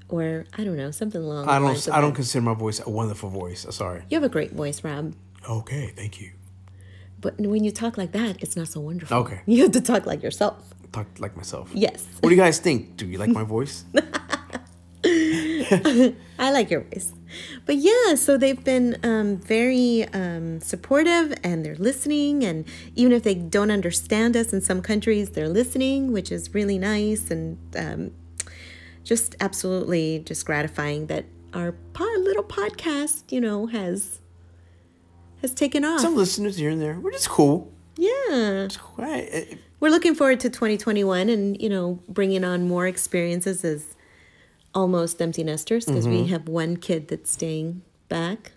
or 0.08 0.46
I 0.56 0.64
don't 0.64 0.76
know 0.76 0.92
something 0.92 1.22
along. 1.22 1.48
I 1.48 1.58
don't. 1.58 1.88
I 1.96 2.00
don't 2.00 2.14
consider 2.14 2.42
my 2.42 2.54
voice 2.54 2.80
a 2.80 2.90
wonderful 2.90 3.30
voice. 3.30 3.66
Sorry. 3.70 4.02
You 4.10 4.16
have 4.16 4.24
a 4.24 4.34
great 4.38 4.52
voice, 4.52 4.82
Rob, 4.84 5.14
Okay, 5.48 5.92
thank 5.96 6.20
you. 6.20 6.32
but 7.20 7.38
when 7.40 7.64
you 7.64 7.70
talk 7.72 7.98
like 7.98 8.12
that, 8.12 8.42
it's 8.42 8.56
not 8.56 8.68
so 8.68 8.80
wonderful. 8.80 9.16
Okay. 9.18 9.40
you 9.46 9.62
have 9.62 9.72
to 9.72 9.80
talk 9.80 10.06
like 10.06 10.22
yourself. 10.22 10.72
Talk 10.92 11.06
like 11.18 11.36
myself. 11.36 11.70
Yes, 11.74 12.06
What 12.20 12.30
do 12.30 12.34
you 12.36 12.40
guys 12.40 12.58
think? 12.60 12.96
Do 12.96 13.06
you 13.06 13.18
like 13.18 13.30
my 13.30 13.42
voice? 13.44 13.84
I 15.04 16.50
like 16.52 16.70
your 16.70 16.80
voice. 16.82 17.12
But 17.66 17.76
yeah, 17.76 18.14
so 18.14 18.36
they've 18.36 18.62
been 18.62 18.96
um, 19.02 19.36
very 19.36 20.06
um, 20.12 20.60
supportive 20.60 21.34
and 21.44 21.64
they're 21.64 21.76
listening. 21.76 22.44
And 22.44 22.64
even 22.94 23.12
if 23.12 23.22
they 23.22 23.34
don't 23.34 23.70
understand 23.70 24.36
us 24.36 24.52
in 24.52 24.60
some 24.60 24.80
countries, 24.82 25.30
they're 25.30 25.48
listening, 25.48 26.12
which 26.12 26.32
is 26.32 26.54
really 26.54 26.78
nice 26.78 27.30
and 27.30 27.58
um, 27.76 28.10
just 29.04 29.36
absolutely 29.40 30.20
just 30.20 30.46
gratifying 30.46 31.06
that 31.06 31.26
our 31.54 31.72
po- 31.92 32.04
little 32.18 32.44
podcast, 32.44 33.30
you 33.30 33.40
know, 33.40 33.66
has 33.66 34.20
has 35.42 35.54
taken 35.54 35.84
off. 35.84 36.00
Some 36.00 36.16
listeners 36.16 36.56
here 36.56 36.70
and 36.70 36.80
there, 36.80 36.94
which 36.94 37.14
is 37.14 37.28
cool. 37.28 37.72
yeah. 37.96 38.64
It's 38.64 38.76
cool. 38.76 39.04
I- 39.04 39.58
We're 39.80 39.90
looking 39.90 40.14
forward 40.14 40.40
to 40.40 40.50
2021 40.50 41.28
and, 41.28 41.60
you 41.60 41.68
know, 41.68 42.00
bringing 42.08 42.44
on 42.44 42.66
more 42.66 42.86
experiences 42.86 43.64
as 43.64 43.96
almost 44.74 45.20
empty 45.20 45.42
nesters 45.42 45.86
because 45.86 46.06
we 46.06 46.18
mm-hmm. 46.18 46.32
have 46.32 46.48
one 46.48 46.76
kid 46.76 47.08
that's 47.08 47.30
staying 47.30 47.82
back, 48.08 48.52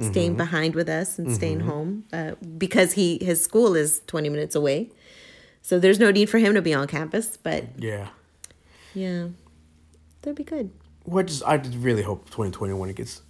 staying 0.00 0.32
mm-hmm. 0.32 0.38
behind 0.38 0.74
with 0.74 0.88
us 0.88 1.18
and 1.18 1.32
staying 1.32 1.58
mm-hmm. 1.58 1.68
home 1.68 2.04
uh, 2.12 2.32
because 2.58 2.92
he 2.92 3.18
his 3.22 3.42
school 3.42 3.74
is 3.74 4.00
20 4.06 4.28
minutes 4.28 4.54
away. 4.54 4.90
So 5.62 5.78
there's 5.78 6.00
no 6.00 6.10
need 6.10 6.28
for 6.28 6.38
him 6.38 6.54
to 6.54 6.62
be 6.62 6.74
on 6.74 6.88
campus, 6.88 7.36
but 7.36 7.64
yeah. 7.78 8.08
yeah, 8.94 9.28
that'd 10.22 10.36
be 10.36 10.44
good. 10.44 10.70
What 11.04 11.26
just 11.26 11.42
I 11.46 11.54
really 11.54 12.02
hope 12.02 12.26
2021 12.26 12.90
it 12.90 12.96
gets 12.96 13.22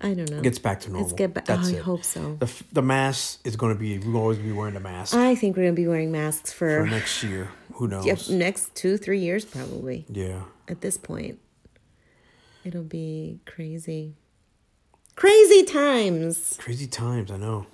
I 0.00 0.12
don't 0.14 0.30
know. 0.30 0.40
gets 0.42 0.58
back 0.58 0.80
to 0.80 0.88
normal. 0.90 1.06
Let's 1.06 1.16
get 1.16 1.32
back. 1.32 1.46
That's 1.46 1.68
oh, 1.68 1.72
I 1.74 1.76
it. 1.76 1.82
hope 1.82 2.04
so. 2.04 2.36
The 2.38 2.46
f- 2.46 2.62
the 2.72 2.82
mask 2.82 3.40
is 3.46 3.56
going 3.56 3.72
to 3.74 3.78
be. 3.78 3.96
Going 3.96 4.12
to 4.12 4.18
always 4.18 4.38
be 4.38 4.52
wearing 4.52 4.74
the 4.74 4.80
mask 4.80 5.14
I 5.14 5.34
think 5.34 5.56
we're 5.56 5.64
gonna 5.64 5.74
be 5.74 5.86
wearing 5.86 6.12
masks 6.12 6.52
for 6.52 6.84
for, 6.84 6.90
next 6.90 7.22
year. 7.22 7.48
Who 7.74 7.88
knows? 7.88 8.04
yeah, 8.04 8.16
next 8.36 8.74
two, 8.74 8.96
three 8.98 9.20
years 9.20 9.44
probably. 9.44 10.04
Yeah. 10.08 10.42
at 10.68 10.80
this 10.80 10.96
point. 10.98 11.38
It'll 12.64 12.82
be 12.82 13.40
crazy. 13.46 14.14
Crazy 15.16 15.62
times, 15.62 16.56
Crazy 16.60 16.86
times. 16.88 17.30
I 17.30 17.36
know. 17.36 17.66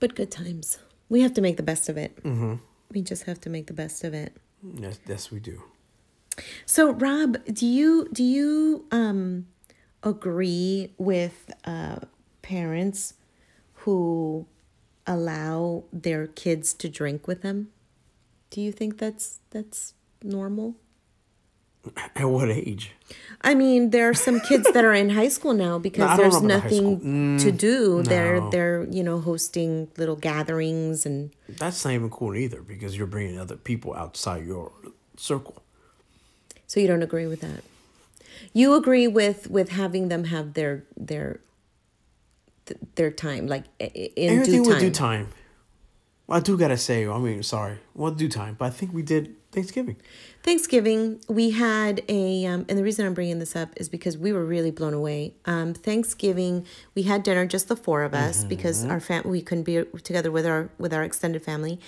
but 0.00 0.14
good 0.14 0.30
times. 0.30 0.78
We 1.08 1.20
have 1.20 1.34
to 1.34 1.40
make 1.42 1.56
the 1.58 1.62
best 1.62 1.88
of 1.90 1.96
it. 1.98 2.16
Mm-hmm. 2.22 2.54
We 2.92 3.02
just 3.02 3.24
have 3.24 3.38
to 3.42 3.50
make 3.50 3.66
the 3.66 3.74
best 3.74 4.02
of 4.02 4.14
it. 4.14 4.34
Yes, 4.62 4.98
yes, 5.06 5.30
we 5.30 5.40
do. 5.40 5.62
So, 6.64 6.92
Rob, 6.92 7.36
do 7.52 7.66
you 7.66 8.08
do 8.12 8.22
you 8.22 8.86
um 8.90 9.46
agree 10.02 10.92
with 10.98 11.50
uh, 11.64 11.96
parents 12.42 13.14
who 13.74 14.46
allow 15.06 15.84
their 15.92 16.26
kids 16.26 16.72
to 16.74 16.88
drink 16.88 17.26
with 17.26 17.42
them? 17.42 17.68
Do 18.50 18.60
you 18.60 18.72
think 18.72 18.98
that's 18.98 19.40
that's 19.50 19.94
normal? 20.22 20.76
At 22.14 22.28
what 22.28 22.48
age? 22.48 22.92
I 23.40 23.54
mean, 23.54 23.90
there 23.90 24.08
are 24.08 24.14
some 24.14 24.38
kids 24.40 24.70
that 24.72 24.84
are 24.84 24.92
in 24.92 25.10
high 25.10 25.28
school 25.28 25.52
now 25.52 25.78
because 25.88 26.10
don't 26.10 26.18
there's 26.18 26.36
about 26.36 26.68
the 26.68 26.80
nothing 26.80 27.38
to 27.38 27.50
do. 27.50 28.02
They're 28.02 28.40
they're 28.50 28.86
you 28.90 29.02
know 29.02 29.20
hosting 29.20 29.88
little 29.96 30.16
gatherings 30.16 31.04
and 31.06 31.32
That's 31.48 31.84
not 31.84 31.94
even 31.94 32.10
cool 32.10 32.36
either 32.36 32.62
because 32.62 32.96
you're 32.96 33.06
bringing 33.08 33.38
other 33.38 33.56
people 33.56 33.94
outside 33.94 34.46
your 34.46 34.72
circle. 35.16 35.62
so 36.66 36.80
you 36.80 36.86
don't 36.86 37.02
agree 37.02 37.26
with 37.26 37.40
that. 37.40 37.64
You 38.52 38.74
agree 38.74 39.08
with 39.08 39.50
with 39.50 39.70
having 39.70 40.08
them 40.08 40.24
have 40.24 40.54
their 40.54 40.84
their 40.96 41.40
their 42.94 43.10
time 43.10 43.46
like 43.46 43.64
in 43.78 44.38
Everything 44.40 44.62
due 44.62 44.70
time. 44.70 44.80
due 44.80 44.90
time. 44.90 45.28
I 46.28 46.40
do 46.40 46.56
gotta 46.56 46.78
say, 46.78 47.06
I 47.06 47.18
mean, 47.18 47.42
sorry, 47.42 47.78
well, 47.94 48.10
due 48.12 48.28
time, 48.28 48.56
but 48.58 48.66
I 48.66 48.70
think 48.70 48.94
we 48.94 49.02
did 49.02 49.34
Thanksgiving. 49.50 49.96
Thanksgiving, 50.42 51.20
we 51.28 51.50
had 51.50 52.02
a, 52.08 52.46
um, 52.46 52.64
and 52.70 52.78
the 52.78 52.82
reason 52.82 53.04
I'm 53.04 53.12
bringing 53.12 53.38
this 53.38 53.54
up 53.54 53.68
is 53.76 53.90
because 53.90 54.16
we 54.16 54.32
were 54.32 54.44
really 54.44 54.70
blown 54.70 54.94
away. 54.94 55.34
Um, 55.44 55.74
Thanksgiving, 55.74 56.64
we 56.94 57.02
had 57.02 57.22
dinner, 57.22 57.44
just 57.44 57.68
the 57.68 57.76
four 57.76 58.02
of 58.02 58.14
us, 58.14 58.44
because 58.44 58.84
our 58.86 58.98
fam- 58.98 59.28
we 59.28 59.42
couldn't 59.42 59.64
be 59.64 59.84
together 60.02 60.30
with 60.30 60.46
our 60.46 60.70
with 60.78 60.94
our 60.94 61.02
extended 61.02 61.44
family, 61.44 61.78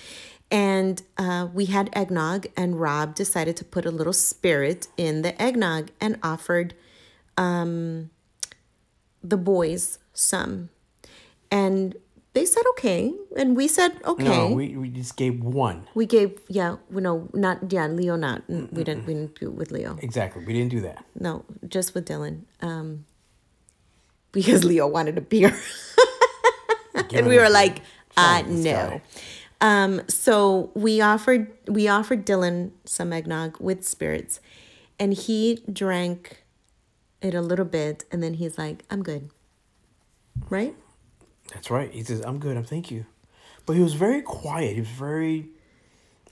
and 0.55 1.03
uh, 1.19 1.49
we 1.53 1.65
had 1.65 1.91
eggnog. 1.93 2.47
And 2.57 2.81
Rob 2.81 3.17
decided 3.17 3.57
to 3.57 3.65
put 3.65 3.85
a 3.85 3.91
little 3.91 4.13
spirit 4.13 4.87
in 4.97 5.23
the 5.23 5.41
eggnog 5.43 5.91
and 6.01 6.17
offered 6.23 6.75
um, 7.37 8.11
the 9.21 9.37
boys 9.37 9.99
some, 10.13 10.71
and 11.51 11.97
they 12.35 12.47
said 12.47 12.63
okay, 12.71 13.13
and 13.37 13.57
we 13.57 13.67
said 13.67 14.01
okay. 14.05 14.23
No, 14.23 14.53
we, 14.53 14.77
we 14.77 14.89
just 14.91 15.17
gave 15.17 15.43
one. 15.43 15.89
We 15.95 16.07
gave 16.07 16.39
yeah, 16.49 16.77
we 16.89 17.03
no 17.03 17.29
not 17.33 17.73
yeah, 17.73 17.89
Leo 17.89 18.15
not 18.15 18.47
mm, 18.47 18.73
we 18.73 18.85
didn't 18.85 19.07
we 19.07 19.15
didn't 19.15 19.41
do 19.41 19.49
it 19.49 19.55
with 19.55 19.73
Leo. 19.73 19.99
Exactly. 20.03 20.45
We 20.45 20.53
didn't 20.53 20.71
do 20.71 20.81
that. 20.83 21.05
No, 21.19 21.45
just 21.67 21.95
with 21.95 22.07
Dylan. 22.07 22.43
Um 22.61 23.07
because 24.31 24.65
Leo 24.65 24.87
wanted 24.87 25.19
a 25.19 25.21
beer. 25.21 25.57
and 27.13 27.27
we 27.27 27.39
were 27.39 27.51
like, 27.51 27.83
uh 28.17 28.43
no. 28.47 28.63
guy. 28.63 29.03
Um 29.65 30.03
so 30.09 30.71
we 30.75 31.01
offered 31.01 31.51
we 31.67 31.89
offered 31.89 32.27
Dylan 32.27 32.73
some 32.85 33.15
eggnog 33.15 33.59
with 33.59 33.83
spirits 33.83 34.41
and 35.01 35.15
he 35.15 35.65
drank 35.73 36.45
it 37.23 37.35
a 37.35 37.41
little 37.41 37.65
bit 37.65 38.05
and 38.13 38.23
then 38.23 38.35
he's 38.35 38.59
like, 38.59 38.85
I'm 38.91 39.03
good. 39.03 39.31
Right? 40.51 40.77
That's 41.55 41.71
right. 41.71 41.91
He 41.91 42.05
says, 42.05 42.21
I'm 42.21 42.39
good. 42.39 42.59
I'm 42.59 42.65
thank 42.65 42.91
you. 42.91 43.07
But 43.65 43.77
he 43.77 43.83
was 43.83 43.95
very 43.95 44.21
quiet. 44.21 44.75
He 44.75 44.81
was 44.81 44.91
very, 44.91 45.47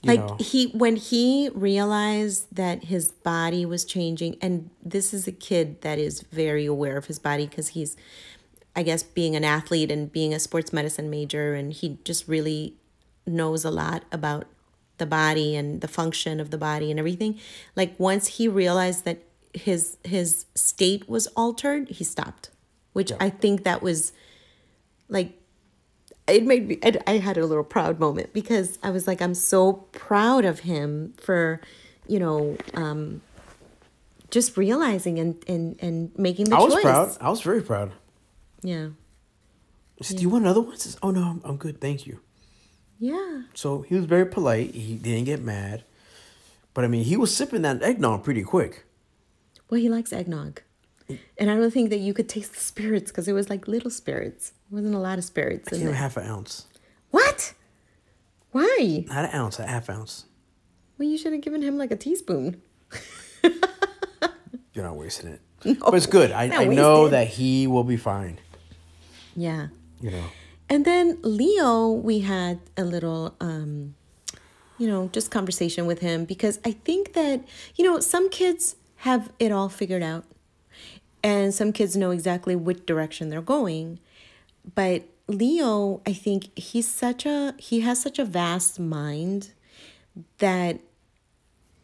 you 0.03 0.09
like 0.11 0.19
know, 0.19 0.37
he 0.39 0.67
when 0.67 0.95
he 0.95 1.49
realized 1.55 2.55
that 2.55 2.83
his 2.83 3.11
body 3.11 3.65
was 3.65 3.83
changing 3.83 4.37
and 4.43 4.69
this 4.83 5.11
is 5.11 5.27
a 5.27 5.31
kid 5.31 5.81
that 5.81 5.97
is 5.97 6.21
very 6.21 6.67
aware 6.67 6.97
of 6.97 7.07
his 7.07 7.17
body 7.17 7.47
because 7.47 7.69
he's 7.69 7.95
i 8.75 8.83
guess 8.83 9.01
being 9.01 9.33
an 9.35 9.45
athlete 9.45 9.89
and 9.89 10.11
being 10.11 10.33
a 10.33 10.39
sports 10.39 10.73
medicine 10.73 11.09
major 11.09 11.53
and 11.53 11.71
he 11.71 11.99
just 12.03 12.27
really 12.27 12.75
knows 13.25 13.65
a 13.65 13.71
lot 13.71 14.03
about 14.11 14.45
the 14.97 15.05
body 15.05 15.55
and 15.55 15.81
the 15.81 15.87
function 15.87 16.39
of 16.39 16.49
the 16.49 16.57
body 16.57 16.91
and 16.91 16.99
everything 16.99 17.39
like 17.75 17.97
once 17.99 18.27
he 18.27 18.47
realized 18.47 19.05
that 19.05 19.23
his 19.53 19.97
his 20.03 20.45
state 20.55 21.07
was 21.09 21.27
altered 21.27 21.89
he 21.89 22.03
stopped 22.03 22.49
which 22.93 23.11
i 23.19 23.29
think 23.29 23.63
that 23.63 23.81
was 23.81 24.13
like 25.09 25.39
it 26.27 26.45
made 26.45 26.67
me 26.67 26.79
I, 26.83 26.99
I 27.07 27.17
had 27.17 27.37
a 27.37 27.45
little 27.45 27.63
proud 27.63 27.99
moment 27.99 28.33
because 28.33 28.79
I 28.81 28.91
was 28.91 29.07
like 29.07 29.21
I'm 29.21 29.33
so 29.33 29.73
proud 29.91 30.45
of 30.45 30.59
him 30.59 31.13
for 31.17 31.59
you 32.07 32.19
know 32.19 32.57
um 32.73 33.21
just 34.31 34.57
realizing 34.57 35.19
and 35.19 35.43
and 35.47 35.75
and 35.79 36.17
making 36.17 36.45
the 36.45 36.55
choice. 36.55 36.61
I 36.61 36.65
was 36.65 36.73
choice. 36.73 36.83
proud. 36.83 37.17
I 37.21 37.29
was 37.29 37.41
very 37.41 37.61
proud. 37.61 37.91
Yeah. 38.61 38.89
Said, 40.01 40.17
Do 40.17 40.23
you 40.23 40.29
want 40.29 40.43
another 40.45 40.61
one? 40.61 40.75
Says, 40.75 40.97
Oh 41.03 41.11
no, 41.11 41.21
I'm, 41.21 41.41
I'm 41.45 41.57
good, 41.57 41.79
thank 41.79 42.07
you. 42.07 42.19
Yeah. 43.03 43.41
So 43.53 43.81
he 43.81 43.95
was 43.95 44.05
very 44.05 44.25
polite. 44.25 44.73
He 44.73 44.95
didn't 44.95 45.25
get 45.25 45.41
mad. 45.41 45.83
But 46.73 46.85
I 46.85 46.87
mean, 46.87 47.03
he 47.03 47.17
was 47.17 47.35
sipping 47.35 47.61
that 47.63 47.83
eggnog 47.83 48.23
pretty 48.23 48.43
quick. 48.43 48.85
Well, 49.69 49.81
he 49.81 49.89
likes 49.89 50.13
eggnog. 50.13 50.61
And 51.37 51.51
I 51.51 51.55
don't 51.57 51.69
think 51.69 51.89
that 51.89 51.99
you 51.99 52.13
could 52.13 52.29
taste 52.29 52.53
the 52.53 52.61
spirits 52.61 53.11
because 53.11 53.27
it 53.27 53.33
was 53.33 53.49
like 53.49 53.67
little 53.67 53.91
spirits. 53.91 54.53
It 54.71 54.75
wasn't 54.75 54.95
a 54.95 54.99
lot 54.99 55.17
of 55.17 55.25
spirits 55.25 55.67
I 55.73 55.79
came 55.79 55.91
half 55.91 56.15
an 56.15 56.25
ounce. 56.27 56.65
What? 57.11 57.53
Why? 58.51 59.03
Not 59.09 59.25
an 59.25 59.35
ounce, 59.35 59.59
a 59.59 59.67
half 59.67 59.89
ounce. 59.89 60.25
Well, 60.97 61.09
you 61.09 61.17
should 61.17 61.33
have 61.33 61.41
given 61.41 61.61
him 61.61 61.77
like 61.77 61.91
a 61.91 61.97
teaspoon. 61.97 62.61
You're 64.73 64.85
not 64.85 64.95
wasting 64.95 65.29
it. 65.31 65.41
but 65.81 65.93
it's 65.95 66.05
good. 66.05 66.31
I, 66.31 66.45
I 66.45 66.65
know 66.65 67.09
that 67.09 67.27
he 67.27 67.67
will 67.67 67.83
be 67.83 67.97
fine. 67.97 68.39
Yeah. 69.35 69.67
You 69.99 70.11
know. 70.11 70.23
And 70.69 70.85
then 70.85 71.19
Leo, 71.21 71.89
we 71.89 72.19
had 72.19 72.59
a 72.77 72.83
little, 72.83 73.35
um, 73.39 73.95
you 74.77 74.87
know, 74.87 75.09
just 75.11 75.29
conversation 75.29 75.85
with 75.85 75.99
him 75.99 76.25
because 76.25 76.59
I 76.65 76.71
think 76.71 77.13
that, 77.13 77.43
you 77.75 77.85
know, 77.85 77.99
some 77.99 78.29
kids 78.29 78.75
have 78.97 79.31
it 79.39 79.51
all 79.51 79.69
figured 79.69 80.01
out 80.01 80.25
and 81.23 81.53
some 81.53 81.71
kids 81.71 81.95
know 81.95 82.11
exactly 82.11 82.55
which 82.55 82.85
direction 82.85 83.29
they're 83.29 83.41
going. 83.41 83.99
But 84.75 85.03
Leo, 85.27 86.01
I 86.05 86.13
think 86.13 86.57
he's 86.57 86.87
such 86.87 87.25
a, 87.25 87.53
he 87.57 87.81
has 87.81 88.01
such 88.01 88.19
a 88.19 88.25
vast 88.25 88.79
mind 88.79 89.51
that 90.39 90.79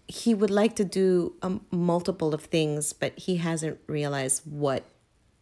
he 0.07 0.33
would 0.33 0.49
like 0.49 0.75
to 0.77 0.83
do 0.83 1.33
um, 1.41 1.61
multiple 1.71 2.33
of 2.33 2.43
things, 2.45 2.93
but 2.93 3.17
he 3.17 3.37
hasn't 3.37 3.79
realized 3.87 4.41
what 4.45 4.83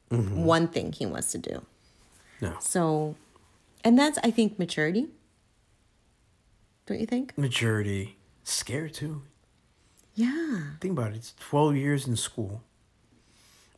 one 0.10 0.68
thing 0.68 0.92
he 0.92 1.06
wants 1.06 1.32
to 1.32 1.38
do. 1.38 1.66
No. 2.42 2.56
So, 2.60 3.16
and 3.88 3.98
that's, 3.98 4.20
I 4.22 4.32
think, 4.32 4.60
maturity. 4.60 5.08
Don't 6.88 7.00
you 7.00 7.06
think? 7.06 7.38
Maturity. 7.38 8.18
Scared 8.44 8.94
too. 8.94 9.22
Yeah. 10.14 10.72
Think 10.82 10.92
about 10.92 11.14
it. 11.14 11.16
It's 11.16 11.34
12 11.40 11.78
years 11.78 12.06
in 12.06 12.18
school. 12.18 12.64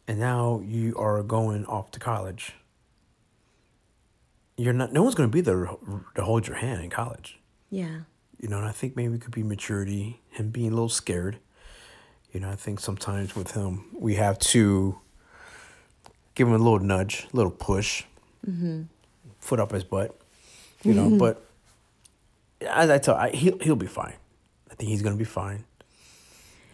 And 0.07 0.19
now 0.19 0.63
you 0.65 0.95
are 0.97 1.21
going 1.21 1.63
off 1.67 1.91
to 1.91 1.99
college. 1.99 2.55
You're 4.57 4.73
not, 4.73 4.91
no 4.91 5.03
one's 5.03 5.13
going 5.13 5.29
to 5.29 5.31
be 5.33 5.41
there 5.41 5.69
to 6.15 6.23
hold 6.23 6.47
your 6.47 6.57
hand 6.57 6.83
in 6.83 6.89
college. 6.89 7.39
Yeah. 7.69 7.99
You 8.39 8.49
know, 8.49 8.57
and 8.57 8.65
I 8.65 8.71
think 8.71 8.95
maybe 8.95 9.13
it 9.13 9.21
could 9.21 9.35
be 9.35 9.43
maturity, 9.43 10.21
him 10.31 10.49
being 10.49 10.71
a 10.71 10.73
little 10.73 10.89
scared. 10.89 11.37
You 12.33 12.39
know, 12.39 12.49
I 12.49 12.55
think 12.55 12.79
sometimes 12.79 13.35
with 13.35 13.51
him, 13.51 13.85
we 13.93 14.15
have 14.15 14.39
to 14.39 14.97
give 16.33 16.47
him 16.47 16.55
a 16.55 16.57
little 16.57 16.79
nudge, 16.79 17.27
a 17.31 17.35
little 17.35 17.51
push, 17.51 18.05
mm-hmm. 18.47 18.83
Foot 19.39 19.59
up 19.59 19.71
his 19.71 19.83
butt. 19.83 20.19
You 20.83 20.93
know, 20.93 21.17
but 21.17 21.45
as 22.61 22.89
I 22.89 22.97
tell, 22.97 23.15
I, 23.15 23.31
he'll 23.31 23.59
he'll 23.59 23.75
be 23.75 23.87
fine. 23.87 24.15
I 24.71 24.75
think 24.75 24.89
he's 24.89 25.01
gonna 25.01 25.17
be 25.17 25.25
fine. 25.25 25.65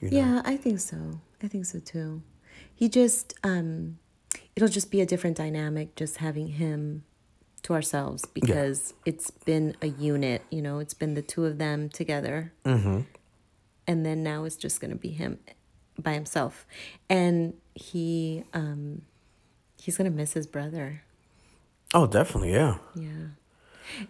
You 0.01 0.09
know? 0.09 0.17
Yeah, 0.17 0.41
I 0.45 0.57
think 0.57 0.79
so. 0.79 1.19
I 1.41 1.47
think 1.47 1.65
so 1.65 1.79
too. 1.79 2.21
He 2.73 2.89
just, 2.89 3.33
um, 3.43 3.97
it'll 4.55 4.69
just 4.69 4.91
be 4.91 5.01
a 5.01 5.05
different 5.05 5.37
dynamic 5.37 5.95
just 5.95 6.17
having 6.17 6.47
him 6.47 7.03
to 7.63 7.73
ourselves 7.73 8.25
because 8.25 8.93
it's 9.05 9.31
been 9.31 9.75
a 9.81 9.87
unit, 9.87 10.43
you 10.49 10.61
know, 10.61 10.79
it's 10.79 10.93
been 10.93 11.13
the 11.13 11.21
two 11.21 11.45
of 11.45 11.57
them 11.57 11.89
together. 11.89 12.53
Mm-hmm. 12.65 13.01
And 13.87 14.05
then 14.05 14.23
now 14.23 14.43
it's 14.43 14.55
just 14.55 14.81
to 14.91 14.97
be 14.97 15.09
him 15.09 15.39
by 15.97 16.13
himself. 16.13 16.67
And 17.09 17.53
he, 17.73 18.43
um, 18.53 19.03
he's 19.81 19.97
to 20.11 20.15
miss 20.15 20.33
his 20.33 20.47
brother. 20.47 21.03
Oh, 21.95 22.05
definitely, 22.05 22.51
yeah. 22.51 22.77
Yeah. 22.93 23.27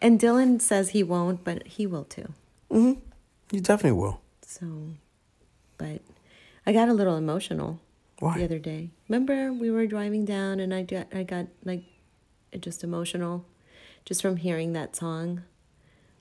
And 0.02 0.20
Dylan 0.20 0.60
says 0.60 0.90
he 0.90 1.04
won't, 1.04 1.44
but 1.44 1.68
he 1.68 1.86
will 1.86 2.04
too. 2.04 2.34
Mhm. 2.72 2.98
You 3.52 3.62
definitely 3.62 4.00
will. 4.00 4.22
So, 4.42 4.66
but 5.78 6.02
I 6.66 6.74
got 6.74 6.90
a 6.90 6.94
little 6.94 7.16
emotional 7.16 7.80
Why? 8.20 8.40
the 8.40 8.44
other 8.44 8.58
day. 8.58 8.90
Remember 9.08 9.54
we 9.54 9.70
were 9.70 9.86
driving 9.86 10.26
down 10.26 10.60
and 10.60 10.74
I 10.74 10.82
got 10.82 11.14
I 11.14 11.22
got 11.22 11.46
like 11.64 11.84
just 12.60 12.84
emotional 12.84 13.46
just 14.04 14.20
from 14.22 14.38
hearing 14.38 14.74
that 14.74 14.96
song 14.96 15.44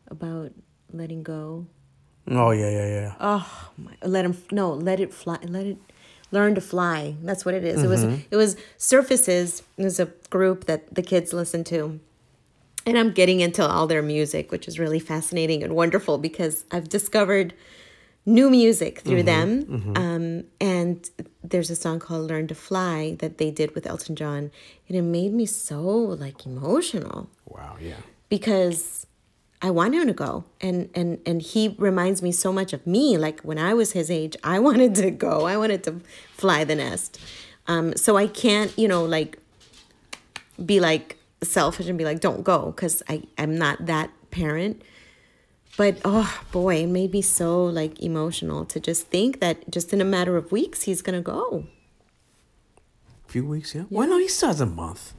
about 0.09 0.53
letting 0.93 1.23
go. 1.23 1.67
Oh 2.29 2.51
yeah, 2.51 2.69
yeah, 2.69 2.87
yeah. 2.87 3.15
Oh, 3.21 3.71
my, 3.79 3.93
let 4.03 4.27
him 4.27 4.37
no, 4.51 4.73
let 4.75 5.01
it 5.01 5.15
fly, 5.15 5.39
let 5.43 5.65
it 5.65 5.79
learn 6.35 6.55
to 6.57 6.61
fly. 6.61 7.17
That's 7.23 7.45
what 7.45 7.55
it 7.55 7.65
is. 7.65 7.83
It 7.83 7.89
was 7.89 8.05
mm-hmm. 8.05 8.21
it 8.31 8.37
was 8.37 8.57
Surfaces. 8.77 9.63
It 9.79 9.85
was 9.85 9.99
a 10.01 10.07
group 10.29 10.65
that 10.67 10.95
the 10.95 11.03
kids 11.03 11.33
listen 11.33 11.65
to. 11.65 12.01
And 12.87 12.99
I'm 12.99 13.13
getting 13.13 13.41
into 13.41 13.67
all 13.67 13.87
their 13.87 14.03
music, 14.03 14.53
which 14.53 14.69
is 14.69 14.79
really 14.79 14.99
fascinating 14.99 15.63
and 15.63 15.75
wonderful 15.75 16.19
because 16.19 16.65
I've 16.71 16.89
discovered 16.89 17.55
new 18.27 18.51
music 18.51 19.01
through 19.01 19.23
mm-hmm. 19.23 19.27
them. 19.27 19.65
Mm-hmm. 19.65 19.97
Um, 19.97 20.45
and 20.61 21.11
there's 21.43 21.71
a 21.71 21.77
song 21.77 21.99
called 21.99 22.29
Learn 22.29 22.47
to 22.49 22.55
Fly 22.55 23.17
that 23.21 23.39
they 23.39 23.51
did 23.51 23.75
with 23.75 23.87
Elton 23.87 24.17
John. 24.17 24.51
And 24.89 24.97
it 24.97 25.03
made 25.03 25.33
me 25.33 25.47
so 25.47 25.81
like 25.81 26.45
emotional 26.45 27.31
Wow, 27.47 27.77
yeah. 27.81 27.97
because 28.29 29.04
I 29.65 29.71
want 29.71 29.95
him 29.95 30.07
to 30.07 30.13
go. 30.13 30.45
And 30.61 30.91
and 30.95 31.19
and 31.25 31.41
he 31.41 31.75
reminds 31.79 32.21
me 32.21 32.33
so 32.33 32.53
much 32.53 32.75
of 32.75 32.87
me. 32.87 33.17
Like 33.17 33.41
when 33.41 33.59
I 33.59 33.73
was 33.73 33.93
his 33.93 34.11
age, 34.11 34.37
I 34.45 34.59
wanted 34.67 34.95
to 34.97 35.11
go. 35.11 35.47
I 35.47 35.57
wanted 35.57 35.83
to 35.85 36.01
fly 36.33 36.65
the 36.65 36.75
nest. 36.75 37.19
Um, 37.67 37.97
so 37.97 38.19
I 38.19 38.27
can't, 38.27 38.79
you 38.79 38.87
know, 38.87 39.05
like 39.07 39.39
be 40.65 40.81
like 40.81 41.17
selfish 41.43 41.89
and 41.89 41.97
be 41.97 42.05
like, 42.05 42.21
don't 42.21 42.45
go, 42.45 42.67
because 42.67 43.03
I 43.09 43.23
I'm 43.39 43.57
not 43.57 43.87
that 43.87 44.11
parent. 44.31 44.83
But 45.79 45.97
oh 46.05 46.31
boy, 46.53 46.83
it 46.83 46.89
made 46.89 47.13
me 47.13 47.23
so 47.23 47.65
like 47.65 48.03
emotional 48.03 48.67
to 48.67 48.79
just 48.79 49.07
think 49.07 49.41
that 49.41 49.71
just 49.71 49.95
in 49.95 50.01
a 50.03 50.05
matter 50.05 50.37
of 50.37 50.53
weeks 50.53 50.83
he's 50.83 51.01
gonna 51.01 51.23
go. 51.23 51.65
few 53.27 53.47
weeks, 53.47 53.75
yeah. 53.75 53.85
Why 53.89 54.05
no? 54.05 54.19
He 54.19 54.29
still 54.29 54.51
has 54.51 54.61
a 54.61 54.67
month. 54.67 55.15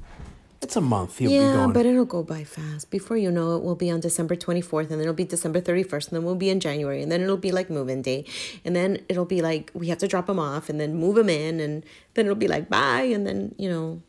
It's 0.62 0.76
a 0.76 0.82
month. 0.82 1.18
He'll 1.20 1.30
be 1.30 1.36
Yeah, 1.36 1.68
but 1.72 1.86
it'll 1.86 2.06
go 2.06 2.24
by 2.24 2.44
fast. 2.44 2.90
Before 2.90 3.18
you 3.18 3.30
know 3.30 3.56
it, 3.56 3.64
we'll 3.64 3.76
be 3.76 3.92
on 3.92 4.00
December 4.00 4.36
24th, 4.36 4.84
and 4.84 4.92
then 4.92 5.02
it'll 5.02 5.14
be 5.14 5.26
December 5.26 5.62
31st, 5.62 6.08
and 6.08 6.16
then 6.18 6.24
we'll 6.24 6.36
be 6.36 6.50
in 6.50 6.60
January, 6.60 7.02
and 7.02 7.12
then 7.12 7.22
it'll 7.22 7.38
be 7.38 7.52
like 7.52 7.70
move-in 7.70 8.02
day. 8.02 8.26
And 8.64 8.76
then 8.76 9.00
it'll 9.10 9.26
be 9.26 9.42
like 9.42 9.72
we 9.74 9.88
have 9.90 10.00
to 10.00 10.08
drop 10.08 10.30
him 10.30 10.40
off 10.40 10.70
and 10.70 10.80
then 10.80 10.96
move 10.96 11.18
him 11.18 11.30
in, 11.30 11.60
and 11.60 11.84
then 12.14 12.26
it'll 12.26 12.36
be 12.36 12.48
like 12.48 12.70
bye, 12.70 13.04
and 13.04 13.28
then, 13.28 13.54
you 13.58 13.70
know, 13.70 14.02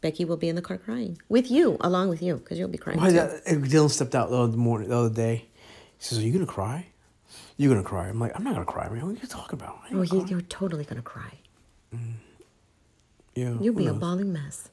Becky 0.00 0.24
will 0.24 0.36
be 0.36 0.48
in 0.48 0.54
the 0.54 0.62
car 0.62 0.78
crying 0.78 1.18
with 1.28 1.50
you, 1.50 1.76
along 1.80 2.08
with 2.08 2.22
you, 2.22 2.36
because 2.36 2.58
you'll 2.58 2.68
be 2.68 2.78
crying. 2.78 2.98
Why 2.98 3.10
that, 3.12 3.44
Dylan 3.46 3.90
stepped 3.90 4.14
out 4.14 4.30
the 4.30 4.36
other 4.36 4.56
morning, 4.56 4.88
the 4.88 4.96
other 4.96 5.14
day. 5.14 5.46
He 5.98 6.04
says, 6.04 6.18
"Are 6.18 6.22
you 6.22 6.32
gonna 6.32 6.46
cry? 6.46 6.86
You're 7.56 7.74
gonna 7.74 7.86
cry." 7.86 8.08
I'm 8.08 8.20
like, 8.20 8.32
"I'm 8.36 8.44
not 8.44 8.54
gonna 8.54 8.64
cry, 8.64 8.88
man. 8.88 9.04
What 9.04 9.16
are 9.16 9.20
you 9.20 9.28
talking 9.28 9.58
about?" 9.58 9.78
Oh, 9.92 10.06
cry." 10.06 10.24
you're 10.28 10.40
totally 10.42 10.84
gonna 10.84 11.02
cry. 11.02 11.40
Mm. 11.92 12.14
yeah, 13.34 13.56
You'll 13.60 13.74
be 13.74 13.86
a 13.86 13.92
knows? 13.92 14.00
bawling 14.00 14.32
mess. 14.32 14.68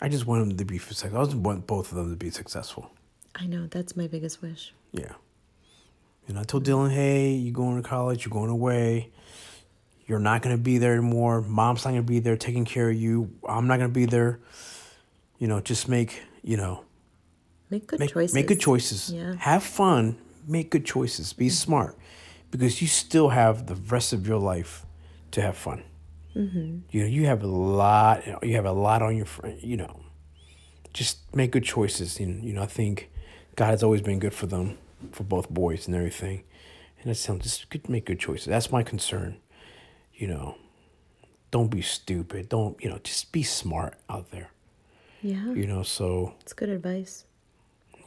I 0.00 0.08
just 0.08 0.26
want 0.26 0.46
them 0.46 0.56
to 0.56 0.64
be 0.64 0.78
successful. 0.78 1.20
I 1.20 1.24
just 1.24 1.36
want 1.36 1.66
both 1.66 1.90
of 1.90 1.96
them 1.96 2.10
to 2.10 2.16
be 2.16 2.30
successful. 2.30 2.90
I 3.34 3.46
know 3.46 3.66
that's 3.66 3.96
my 3.96 4.06
biggest 4.06 4.42
wish. 4.42 4.72
Yeah. 4.92 5.12
You 6.26 6.34
know, 6.34 6.40
I 6.40 6.44
told 6.44 6.66
Dylan, 6.66 6.90
hey, 6.90 7.30
you're 7.30 7.54
going 7.54 7.80
to 7.80 7.88
college, 7.88 8.24
you're 8.24 8.32
going 8.32 8.50
away. 8.50 9.10
You're 10.06 10.18
not 10.18 10.42
going 10.42 10.56
to 10.56 10.62
be 10.62 10.78
there 10.78 10.92
anymore. 10.92 11.42
Mom's 11.42 11.84
not 11.84 11.90
going 11.90 12.02
to 12.02 12.06
be 12.06 12.20
there 12.20 12.36
taking 12.36 12.64
care 12.64 12.90
of 12.90 12.96
you. 12.96 13.30
I'm 13.48 13.66
not 13.66 13.78
going 13.78 13.90
to 13.90 13.94
be 13.94 14.06
there. 14.06 14.38
You 15.38 15.48
know, 15.48 15.60
just 15.60 15.88
make, 15.88 16.22
you 16.42 16.56
know, 16.56 16.84
Make 17.70 17.88
good 17.88 18.00
make, 18.00 18.12
choices. 18.12 18.34
make 18.34 18.46
good 18.46 18.60
choices. 18.60 19.12
Yeah. 19.12 19.34
Have 19.38 19.62
fun. 19.62 20.16
Make 20.46 20.70
good 20.70 20.84
choices. 20.84 21.32
Be 21.32 21.46
mm-hmm. 21.46 21.52
smart 21.52 21.98
because 22.50 22.80
you 22.80 22.86
still 22.88 23.30
have 23.30 23.66
the 23.66 23.74
rest 23.74 24.12
of 24.12 24.26
your 24.26 24.38
life 24.38 24.86
to 25.32 25.42
have 25.42 25.56
fun. 25.56 25.82
Mm-hmm. 26.36 26.78
You 26.90 27.00
know, 27.02 27.06
you 27.08 27.26
have 27.26 27.42
a 27.42 27.46
lot. 27.46 28.44
You 28.44 28.54
have 28.56 28.66
a 28.66 28.72
lot 28.72 29.00
on 29.02 29.16
your 29.16 29.26
friend. 29.26 29.58
You 29.62 29.78
know, 29.78 30.00
just 30.92 31.34
make 31.34 31.50
good 31.52 31.64
choices. 31.64 32.20
And 32.20 32.44
you 32.44 32.52
know, 32.52 32.62
I 32.62 32.66
think 32.66 33.10
God 33.56 33.70
has 33.70 33.82
always 33.82 34.02
been 34.02 34.18
good 34.18 34.34
for 34.34 34.46
them, 34.46 34.76
for 35.12 35.24
both 35.24 35.48
boys 35.48 35.86
and 35.86 35.96
everything. 35.96 36.44
And 37.00 37.10
it's 37.10 37.28
um, 37.28 37.38
just 37.40 37.70
good, 37.70 37.88
make 37.88 38.04
good 38.06 38.18
choices. 38.20 38.46
That's 38.46 38.70
my 38.70 38.82
concern. 38.82 39.36
You 40.14 40.28
know, 40.28 40.56
don't 41.50 41.68
be 41.70 41.82
stupid. 41.82 42.48
Don't 42.48 42.76
you 42.82 42.90
know? 42.90 42.98
Just 43.02 43.32
be 43.32 43.42
smart 43.42 43.94
out 44.10 44.30
there. 44.30 44.50
Yeah, 45.22 45.52
You 45.54 45.66
know, 45.66 45.82
so 45.82 46.34
it's 46.40 46.52
good 46.52 46.68
advice. 46.68 47.24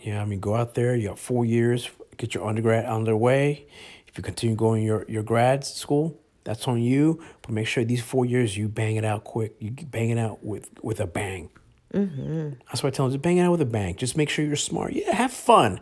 yeah, 0.02 0.22
I 0.22 0.26
mean, 0.26 0.40
go 0.40 0.56
out 0.56 0.76
there. 0.76 0.96
You 0.96 1.10
got 1.10 1.20
four 1.20 1.44
years. 1.46 1.90
Get 2.18 2.34
your 2.36 2.48
undergrad 2.48 2.86
underway. 2.86 3.66
If 4.08 4.18
you 4.18 4.24
continue 4.24 4.56
going 4.56 4.84
your 4.84 5.06
your 5.08 5.24
grad 5.24 5.64
school, 5.66 6.18
that's 6.44 6.68
on 6.68 6.82
you. 6.82 7.22
But 7.42 7.52
make 7.52 7.68
sure 7.68 7.84
these 7.84 8.02
four 8.02 8.26
years 8.26 8.58
you 8.58 8.68
bang 8.68 8.96
it 8.96 9.06
out 9.06 9.24
quick. 9.24 9.56
You 9.60 9.72
bang 9.72 10.10
it 10.10 10.18
out 10.18 10.44
with 10.44 10.70
with 10.82 11.00
a 11.00 11.08
bang. 11.08 11.50
Mm-hmm. 11.94 12.50
That's 12.68 12.84
why 12.84 12.90
I 12.90 12.92
tell 12.92 13.06
them, 13.08 13.14
just 13.14 13.24
bang 13.24 13.38
it 13.38 13.44
out 13.44 13.52
with 13.52 13.62
a 13.62 13.66
bang. 13.66 13.96
Just 13.96 14.16
make 14.16 14.30
sure 14.30 14.46
you're 14.46 14.56
smart. 14.56 14.94
Yeah, 14.94 15.16
have 15.16 15.32
fun, 15.32 15.82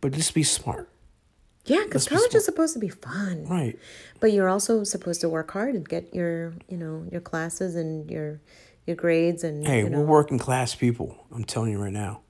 but 0.00 0.12
just 0.12 0.34
be 0.34 0.42
smart. 0.42 0.90
Yeah, 1.64 1.82
because 1.84 2.04
Let's 2.04 2.08
be 2.08 2.16
college 2.16 2.34
is 2.34 2.44
supposed 2.44 2.74
to 2.74 2.78
be 2.78 2.88
fun. 2.88 3.46
Right. 3.46 3.78
But 4.20 4.32
you're 4.32 4.48
also 4.48 4.84
supposed 4.84 5.20
to 5.22 5.28
work 5.28 5.50
hard 5.50 5.74
and 5.74 5.88
get 5.88 6.14
your, 6.14 6.54
you 6.68 6.76
know, 6.76 7.06
your 7.10 7.20
classes 7.20 7.74
and 7.74 8.08
your 8.10 8.40
your 8.86 8.94
grades 8.94 9.42
and 9.42 9.66
Hey, 9.66 9.80
you 9.82 9.90
know. 9.90 9.98
we're 10.00 10.06
working 10.06 10.38
class 10.38 10.74
people. 10.74 11.26
I'm 11.34 11.44
telling 11.44 11.72
you 11.72 11.82
right 11.82 11.92
now. 11.92 12.20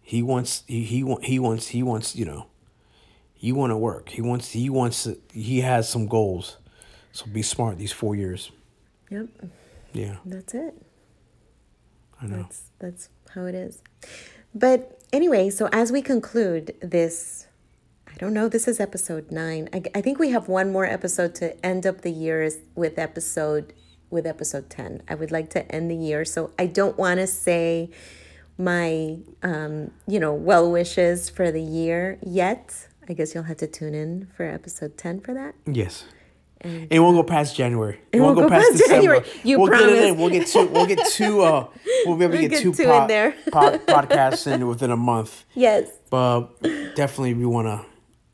He 0.00 0.22
wants 0.22 0.62
he 0.66 0.84
he 0.84 1.16
he 1.22 1.38
wants 1.38 1.68
he 1.68 1.82
wants 1.82 2.14
you 2.14 2.24
know. 2.24 2.46
You 3.42 3.56
want 3.56 3.72
to 3.72 3.76
work. 3.76 4.08
He 4.08 4.22
wants 4.22 4.52
he 4.52 4.70
wants 4.70 5.02
to, 5.02 5.18
he 5.32 5.62
has 5.62 5.88
some 5.88 6.06
goals. 6.06 6.58
So 7.10 7.26
be 7.26 7.42
smart 7.42 7.76
these 7.76 7.90
four 7.90 8.14
years. 8.14 8.52
Yep, 9.10 9.26
Yeah, 9.92 10.16
that's 10.24 10.54
it. 10.54 10.80
I 12.20 12.26
know. 12.26 12.42
That's 12.42 12.62
that's 12.78 13.08
how 13.34 13.46
it 13.46 13.56
is. 13.56 13.82
But 14.54 15.02
anyway, 15.12 15.50
so 15.50 15.68
as 15.72 15.90
we 15.90 16.02
conclude 16.02 16.76
this, 16.80 17.48
I 18.06 18.14
don't 18.14 18.32
know. 18.32 18.48
This 18.48 18.68
is 18.68 18.78
episode 18.78 19.32
nine. 19.32 19.68
I, 19.72 19.82
I 19.92 20.00
think 20.02 20.20
we 20.20 20.30
have 20.30 20.46
one 20.46 20.70
more 20.70 20.86
episode 20.86 21.34
to 21.36 21.66
end 21.66 21.84
up 21.84 22.02
the 22.02 22.12
year 22.12 22.48
with 22.76 22.96
episode 22.96 23.72
with 24.08 24.24
episode 24.24 24.70
ten. 24.70 25.02
I 25.08 25.16
would 25.16 25.32
like 25.32 25.50
to 25.50 25.70
end 25.74 25.90
the 25.90 25.96
year, 25.96 26.24
so 26.24 26.52
I 26.60 26.66
don't 26.66 26.96
want 26.96 27.18
to 27.18 27.26
say 27.26 27.90
my 28.56 29.18
um, 29.42 29.90
you 30.06 30.20
know 30.20 30.32
well 30.32 30.70
wishes 30.70 31.28
for 31.28 31.50
the 31.50 31.60
year 31.60 32.20
yet. 32.22 32.86
I 33.12 33.14
guess 33.14 33.34
you'll 33.34 33.42
have 33.44 33.58
to 33.58 33.66
tune 33.66 33.94
in 33.94 34.26
for 34.34 34.42
episode 34.42 34.96
ten 34.96 35.20
for 35.20 35.34
that. 35.34 35.54
Yes. 35.66 36.06
And- 36.62 36.88
it 36.90 36.98
won't 36.98 37.14
go 37.14 37.22
past 37.22 37.54
January. 37.54 38.00
It, 38.10 38.20
won't 38.20 38.38
go 38.38 38.48
past 38.48 38.82
January. 38.88 39.22
You 39.44 39.60
we'll 39.60 39.68
get 39.70 39.82
it 39.82 39.84
promise. 39.84 40.04
in. 40.04 40.16
We'll 40.16 40.30
get 40.30 40.46
two. 40.46 40.66
We'll 40.68 40.86
get 40.86 41.06
two. 41.12 41.42
Uh, 41.42 41.68
we'll 42.06 42.16
be 42.16 42.24
able 42.24 42.32
to 42.32 42.40
We'll 42.40 42.48
get, 42.48 42.50
get 42.52 42.62
two, 42.62 42.72
two 42.72 42.90
in 42.90 43.06
there. 43.08 43.34
pod, 43.50 43.80
podcasts 43.86 44.50
in 44.50 44.66
within 44.66 44.90
a 44.90 44.96
month. 44.96 45.44
Yes. 45.52 45.90
But 46.08 46.58
definitely, 46.94 47.34
we 47.34 47.44
want 47.44 47.66
to, 47.66 47.84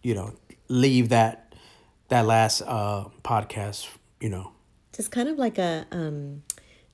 you 0.05 0.14
know, 0.14 0.33
leave 0.68 1.09
that 1.09 1.57
that 2.07 2.24
last 2.24 2.62
uh 2.62 3.07
podcast. 3.24 3.89
You 4.20 4.29
know, 4.29 4.53
just 4.95 5.11
kind 5.11 5.29
of 5.29 5.39
like 5.39 5.59
a 5.59 5.87
um 5.91 6.45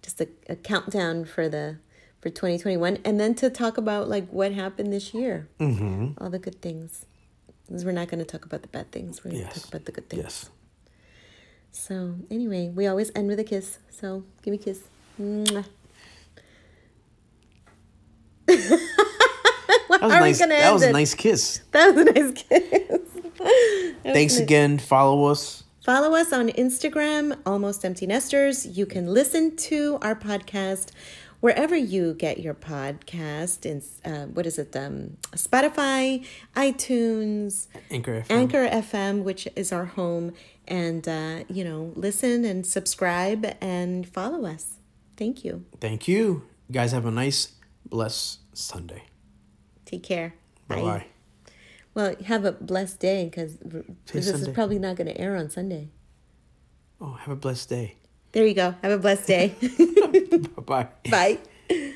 just 0.01 0.23
a, 0.23 0.29
a 0.49 0.57
countdown 0.57 1.27
for 1.27 1.51
the 1.51 1.77
for 2.23 2.31
2021 2.31 2.97
and 3.05 3.21
then 3.21 3.35
to 3.35 3.51
talk 3.51 3.77
about 3.77 4.09
like 4.09 4.27
what 4.31 4.53
happened 4.53 4.91
this 4.91 5.13
year 5.13 5.47
mm-hmm. 5.61 6.13
all 6.17 6.31
the 6.31 6.39
good 6.39 6.63
things 6.63 7.05
because 7.67 7.85
we're 7.85 7.93
not 7.93 8.09
going 8.09 8.19
to 8.19 8.25
talk 8.25 8.45
about 8.45 8.63
the 8.63 8.69
bad 8.69 8.91
things 8.93 9.25
we're 9.25 9.31
going 9.31 9.43
to 9.43 9.49
Yes. 9.49 9.63
talk 9.63 9.69
about 9.69 9.85
the 9.87 9.93
good 9.93 10.09
things 10.09 10.23
yes. 10.23 10.51
so 11.73 12.17
anyway 12.31 12.69
we 12.69 12.87
always 12.87 13.11
end 13.15 13.29
with 13.29 13.39
a 13.41 13.45
kiss 13.45 13.79
so 13.91 14.25
give 14.43 14.53
me 14.53 14.59
a 14.59 14.63
kiss 14.63 14.81
Mwah. 15.21 15.65
That 19.91 20.21
was 20.21 20.41
nice. 20.41 20.41
That 20.49 20.73
was 20.73 20.83
a 20.83 20.93
nice 20.93 21.15
kiss. 21.15 21.61
that 21.71 21.95
was 21.95 22.07
a 22.07 22.13
nice 22.13 22.33
kiss 22.43 23.01
Thanks 24.03 24.35
nice. 24.35 24.39
again. 24.41 24.79
Follow 24.79 25.25
us. 25.27 25.65
Follow 25.85 26.15
us 26.15 26.33
on 26.33 26.49
Instagram, 26.51 27.39
Almost 27.47 27.85
Empty 27.85 28.07
Nesters. 28.07 28.67
You 28.67 28.87
can 28.87 29.07
listen 29.07 29.57
to 29.57 29.99
our 30.03 30.15
podcast 30.15 30.91
wherever 31.45 31.77
you 31.77 32.15
get 32.15 32.41
your 32.41 32.55
podcast. 32.55 33.67
In 33.67 33.83
uh, 34.11 34.29
what 34.29 34.47
is 34.47 34.59
it? 34.59 34.75
Um, 34.75 35.19
Spotify, 35.33 36.25
iTunes, 36.57 37.67
Anchor 37.91 38.23
FM. 38.23 38.31
Anchor 38.31 38.67
FM, 38.67 39.25
which 39.25 39.47
is 39.55 39.71
our 39.71 39.85
home, 39.85 40.33
and 40.67 41.07
uh, 41.07 41.45
you 41.51 41.63
know, 41.63 41.93
listen 41.97 42.47
and 42.47 42.67
subscribe 42.67 43.45
and 43.61 44.09
follow 44.09 44.47
us. 44.47 44.79
Thank 45.19 45.45
you. 45.45 45.67
Thank 45.83 46.09
you. 46.09 46.49
You 46.69 46.73
guys 46.73 46.93
have 46.93 47.05
a 47.05 47.11
nice, 47.11 47.53
blessed 47.85 48.39
Sunday. 48.57 49.03
Take 49.85 50.03
care. 50.03 50.33
Bye 50.67 50.81
bye. 50.81 51.07
Well, 51.93 52.15
have 52.25 52.47
a 52.47 52.53
blessed 52.53 53.01
day 53.01 53.27
because 53.27 53.59
this 54.11 54.29
is 54.29 54.49
probably 54.49 54.79
not 54.79 54.97
going 54.97 55.09
to 55.09 55.21
air 55.21 55.37
on 55.37 55.51
Sunday. 55.51 55.91
Oh, 57.03 57.13
have 57.13 57.29
a 57.29 57.37
blessed 57.37 57.69
day. 57.69 57.97
There 58.35 58.45
you 58.45 58.55
go. 58.55 58.75
Have 58.83 58.91
a 58.93 58.99
blessed 58.99 59.29
day. 59.29 59.55
Bye 60.57 60.63
bye. 60.67 60.89
Bye. 61.09 61.95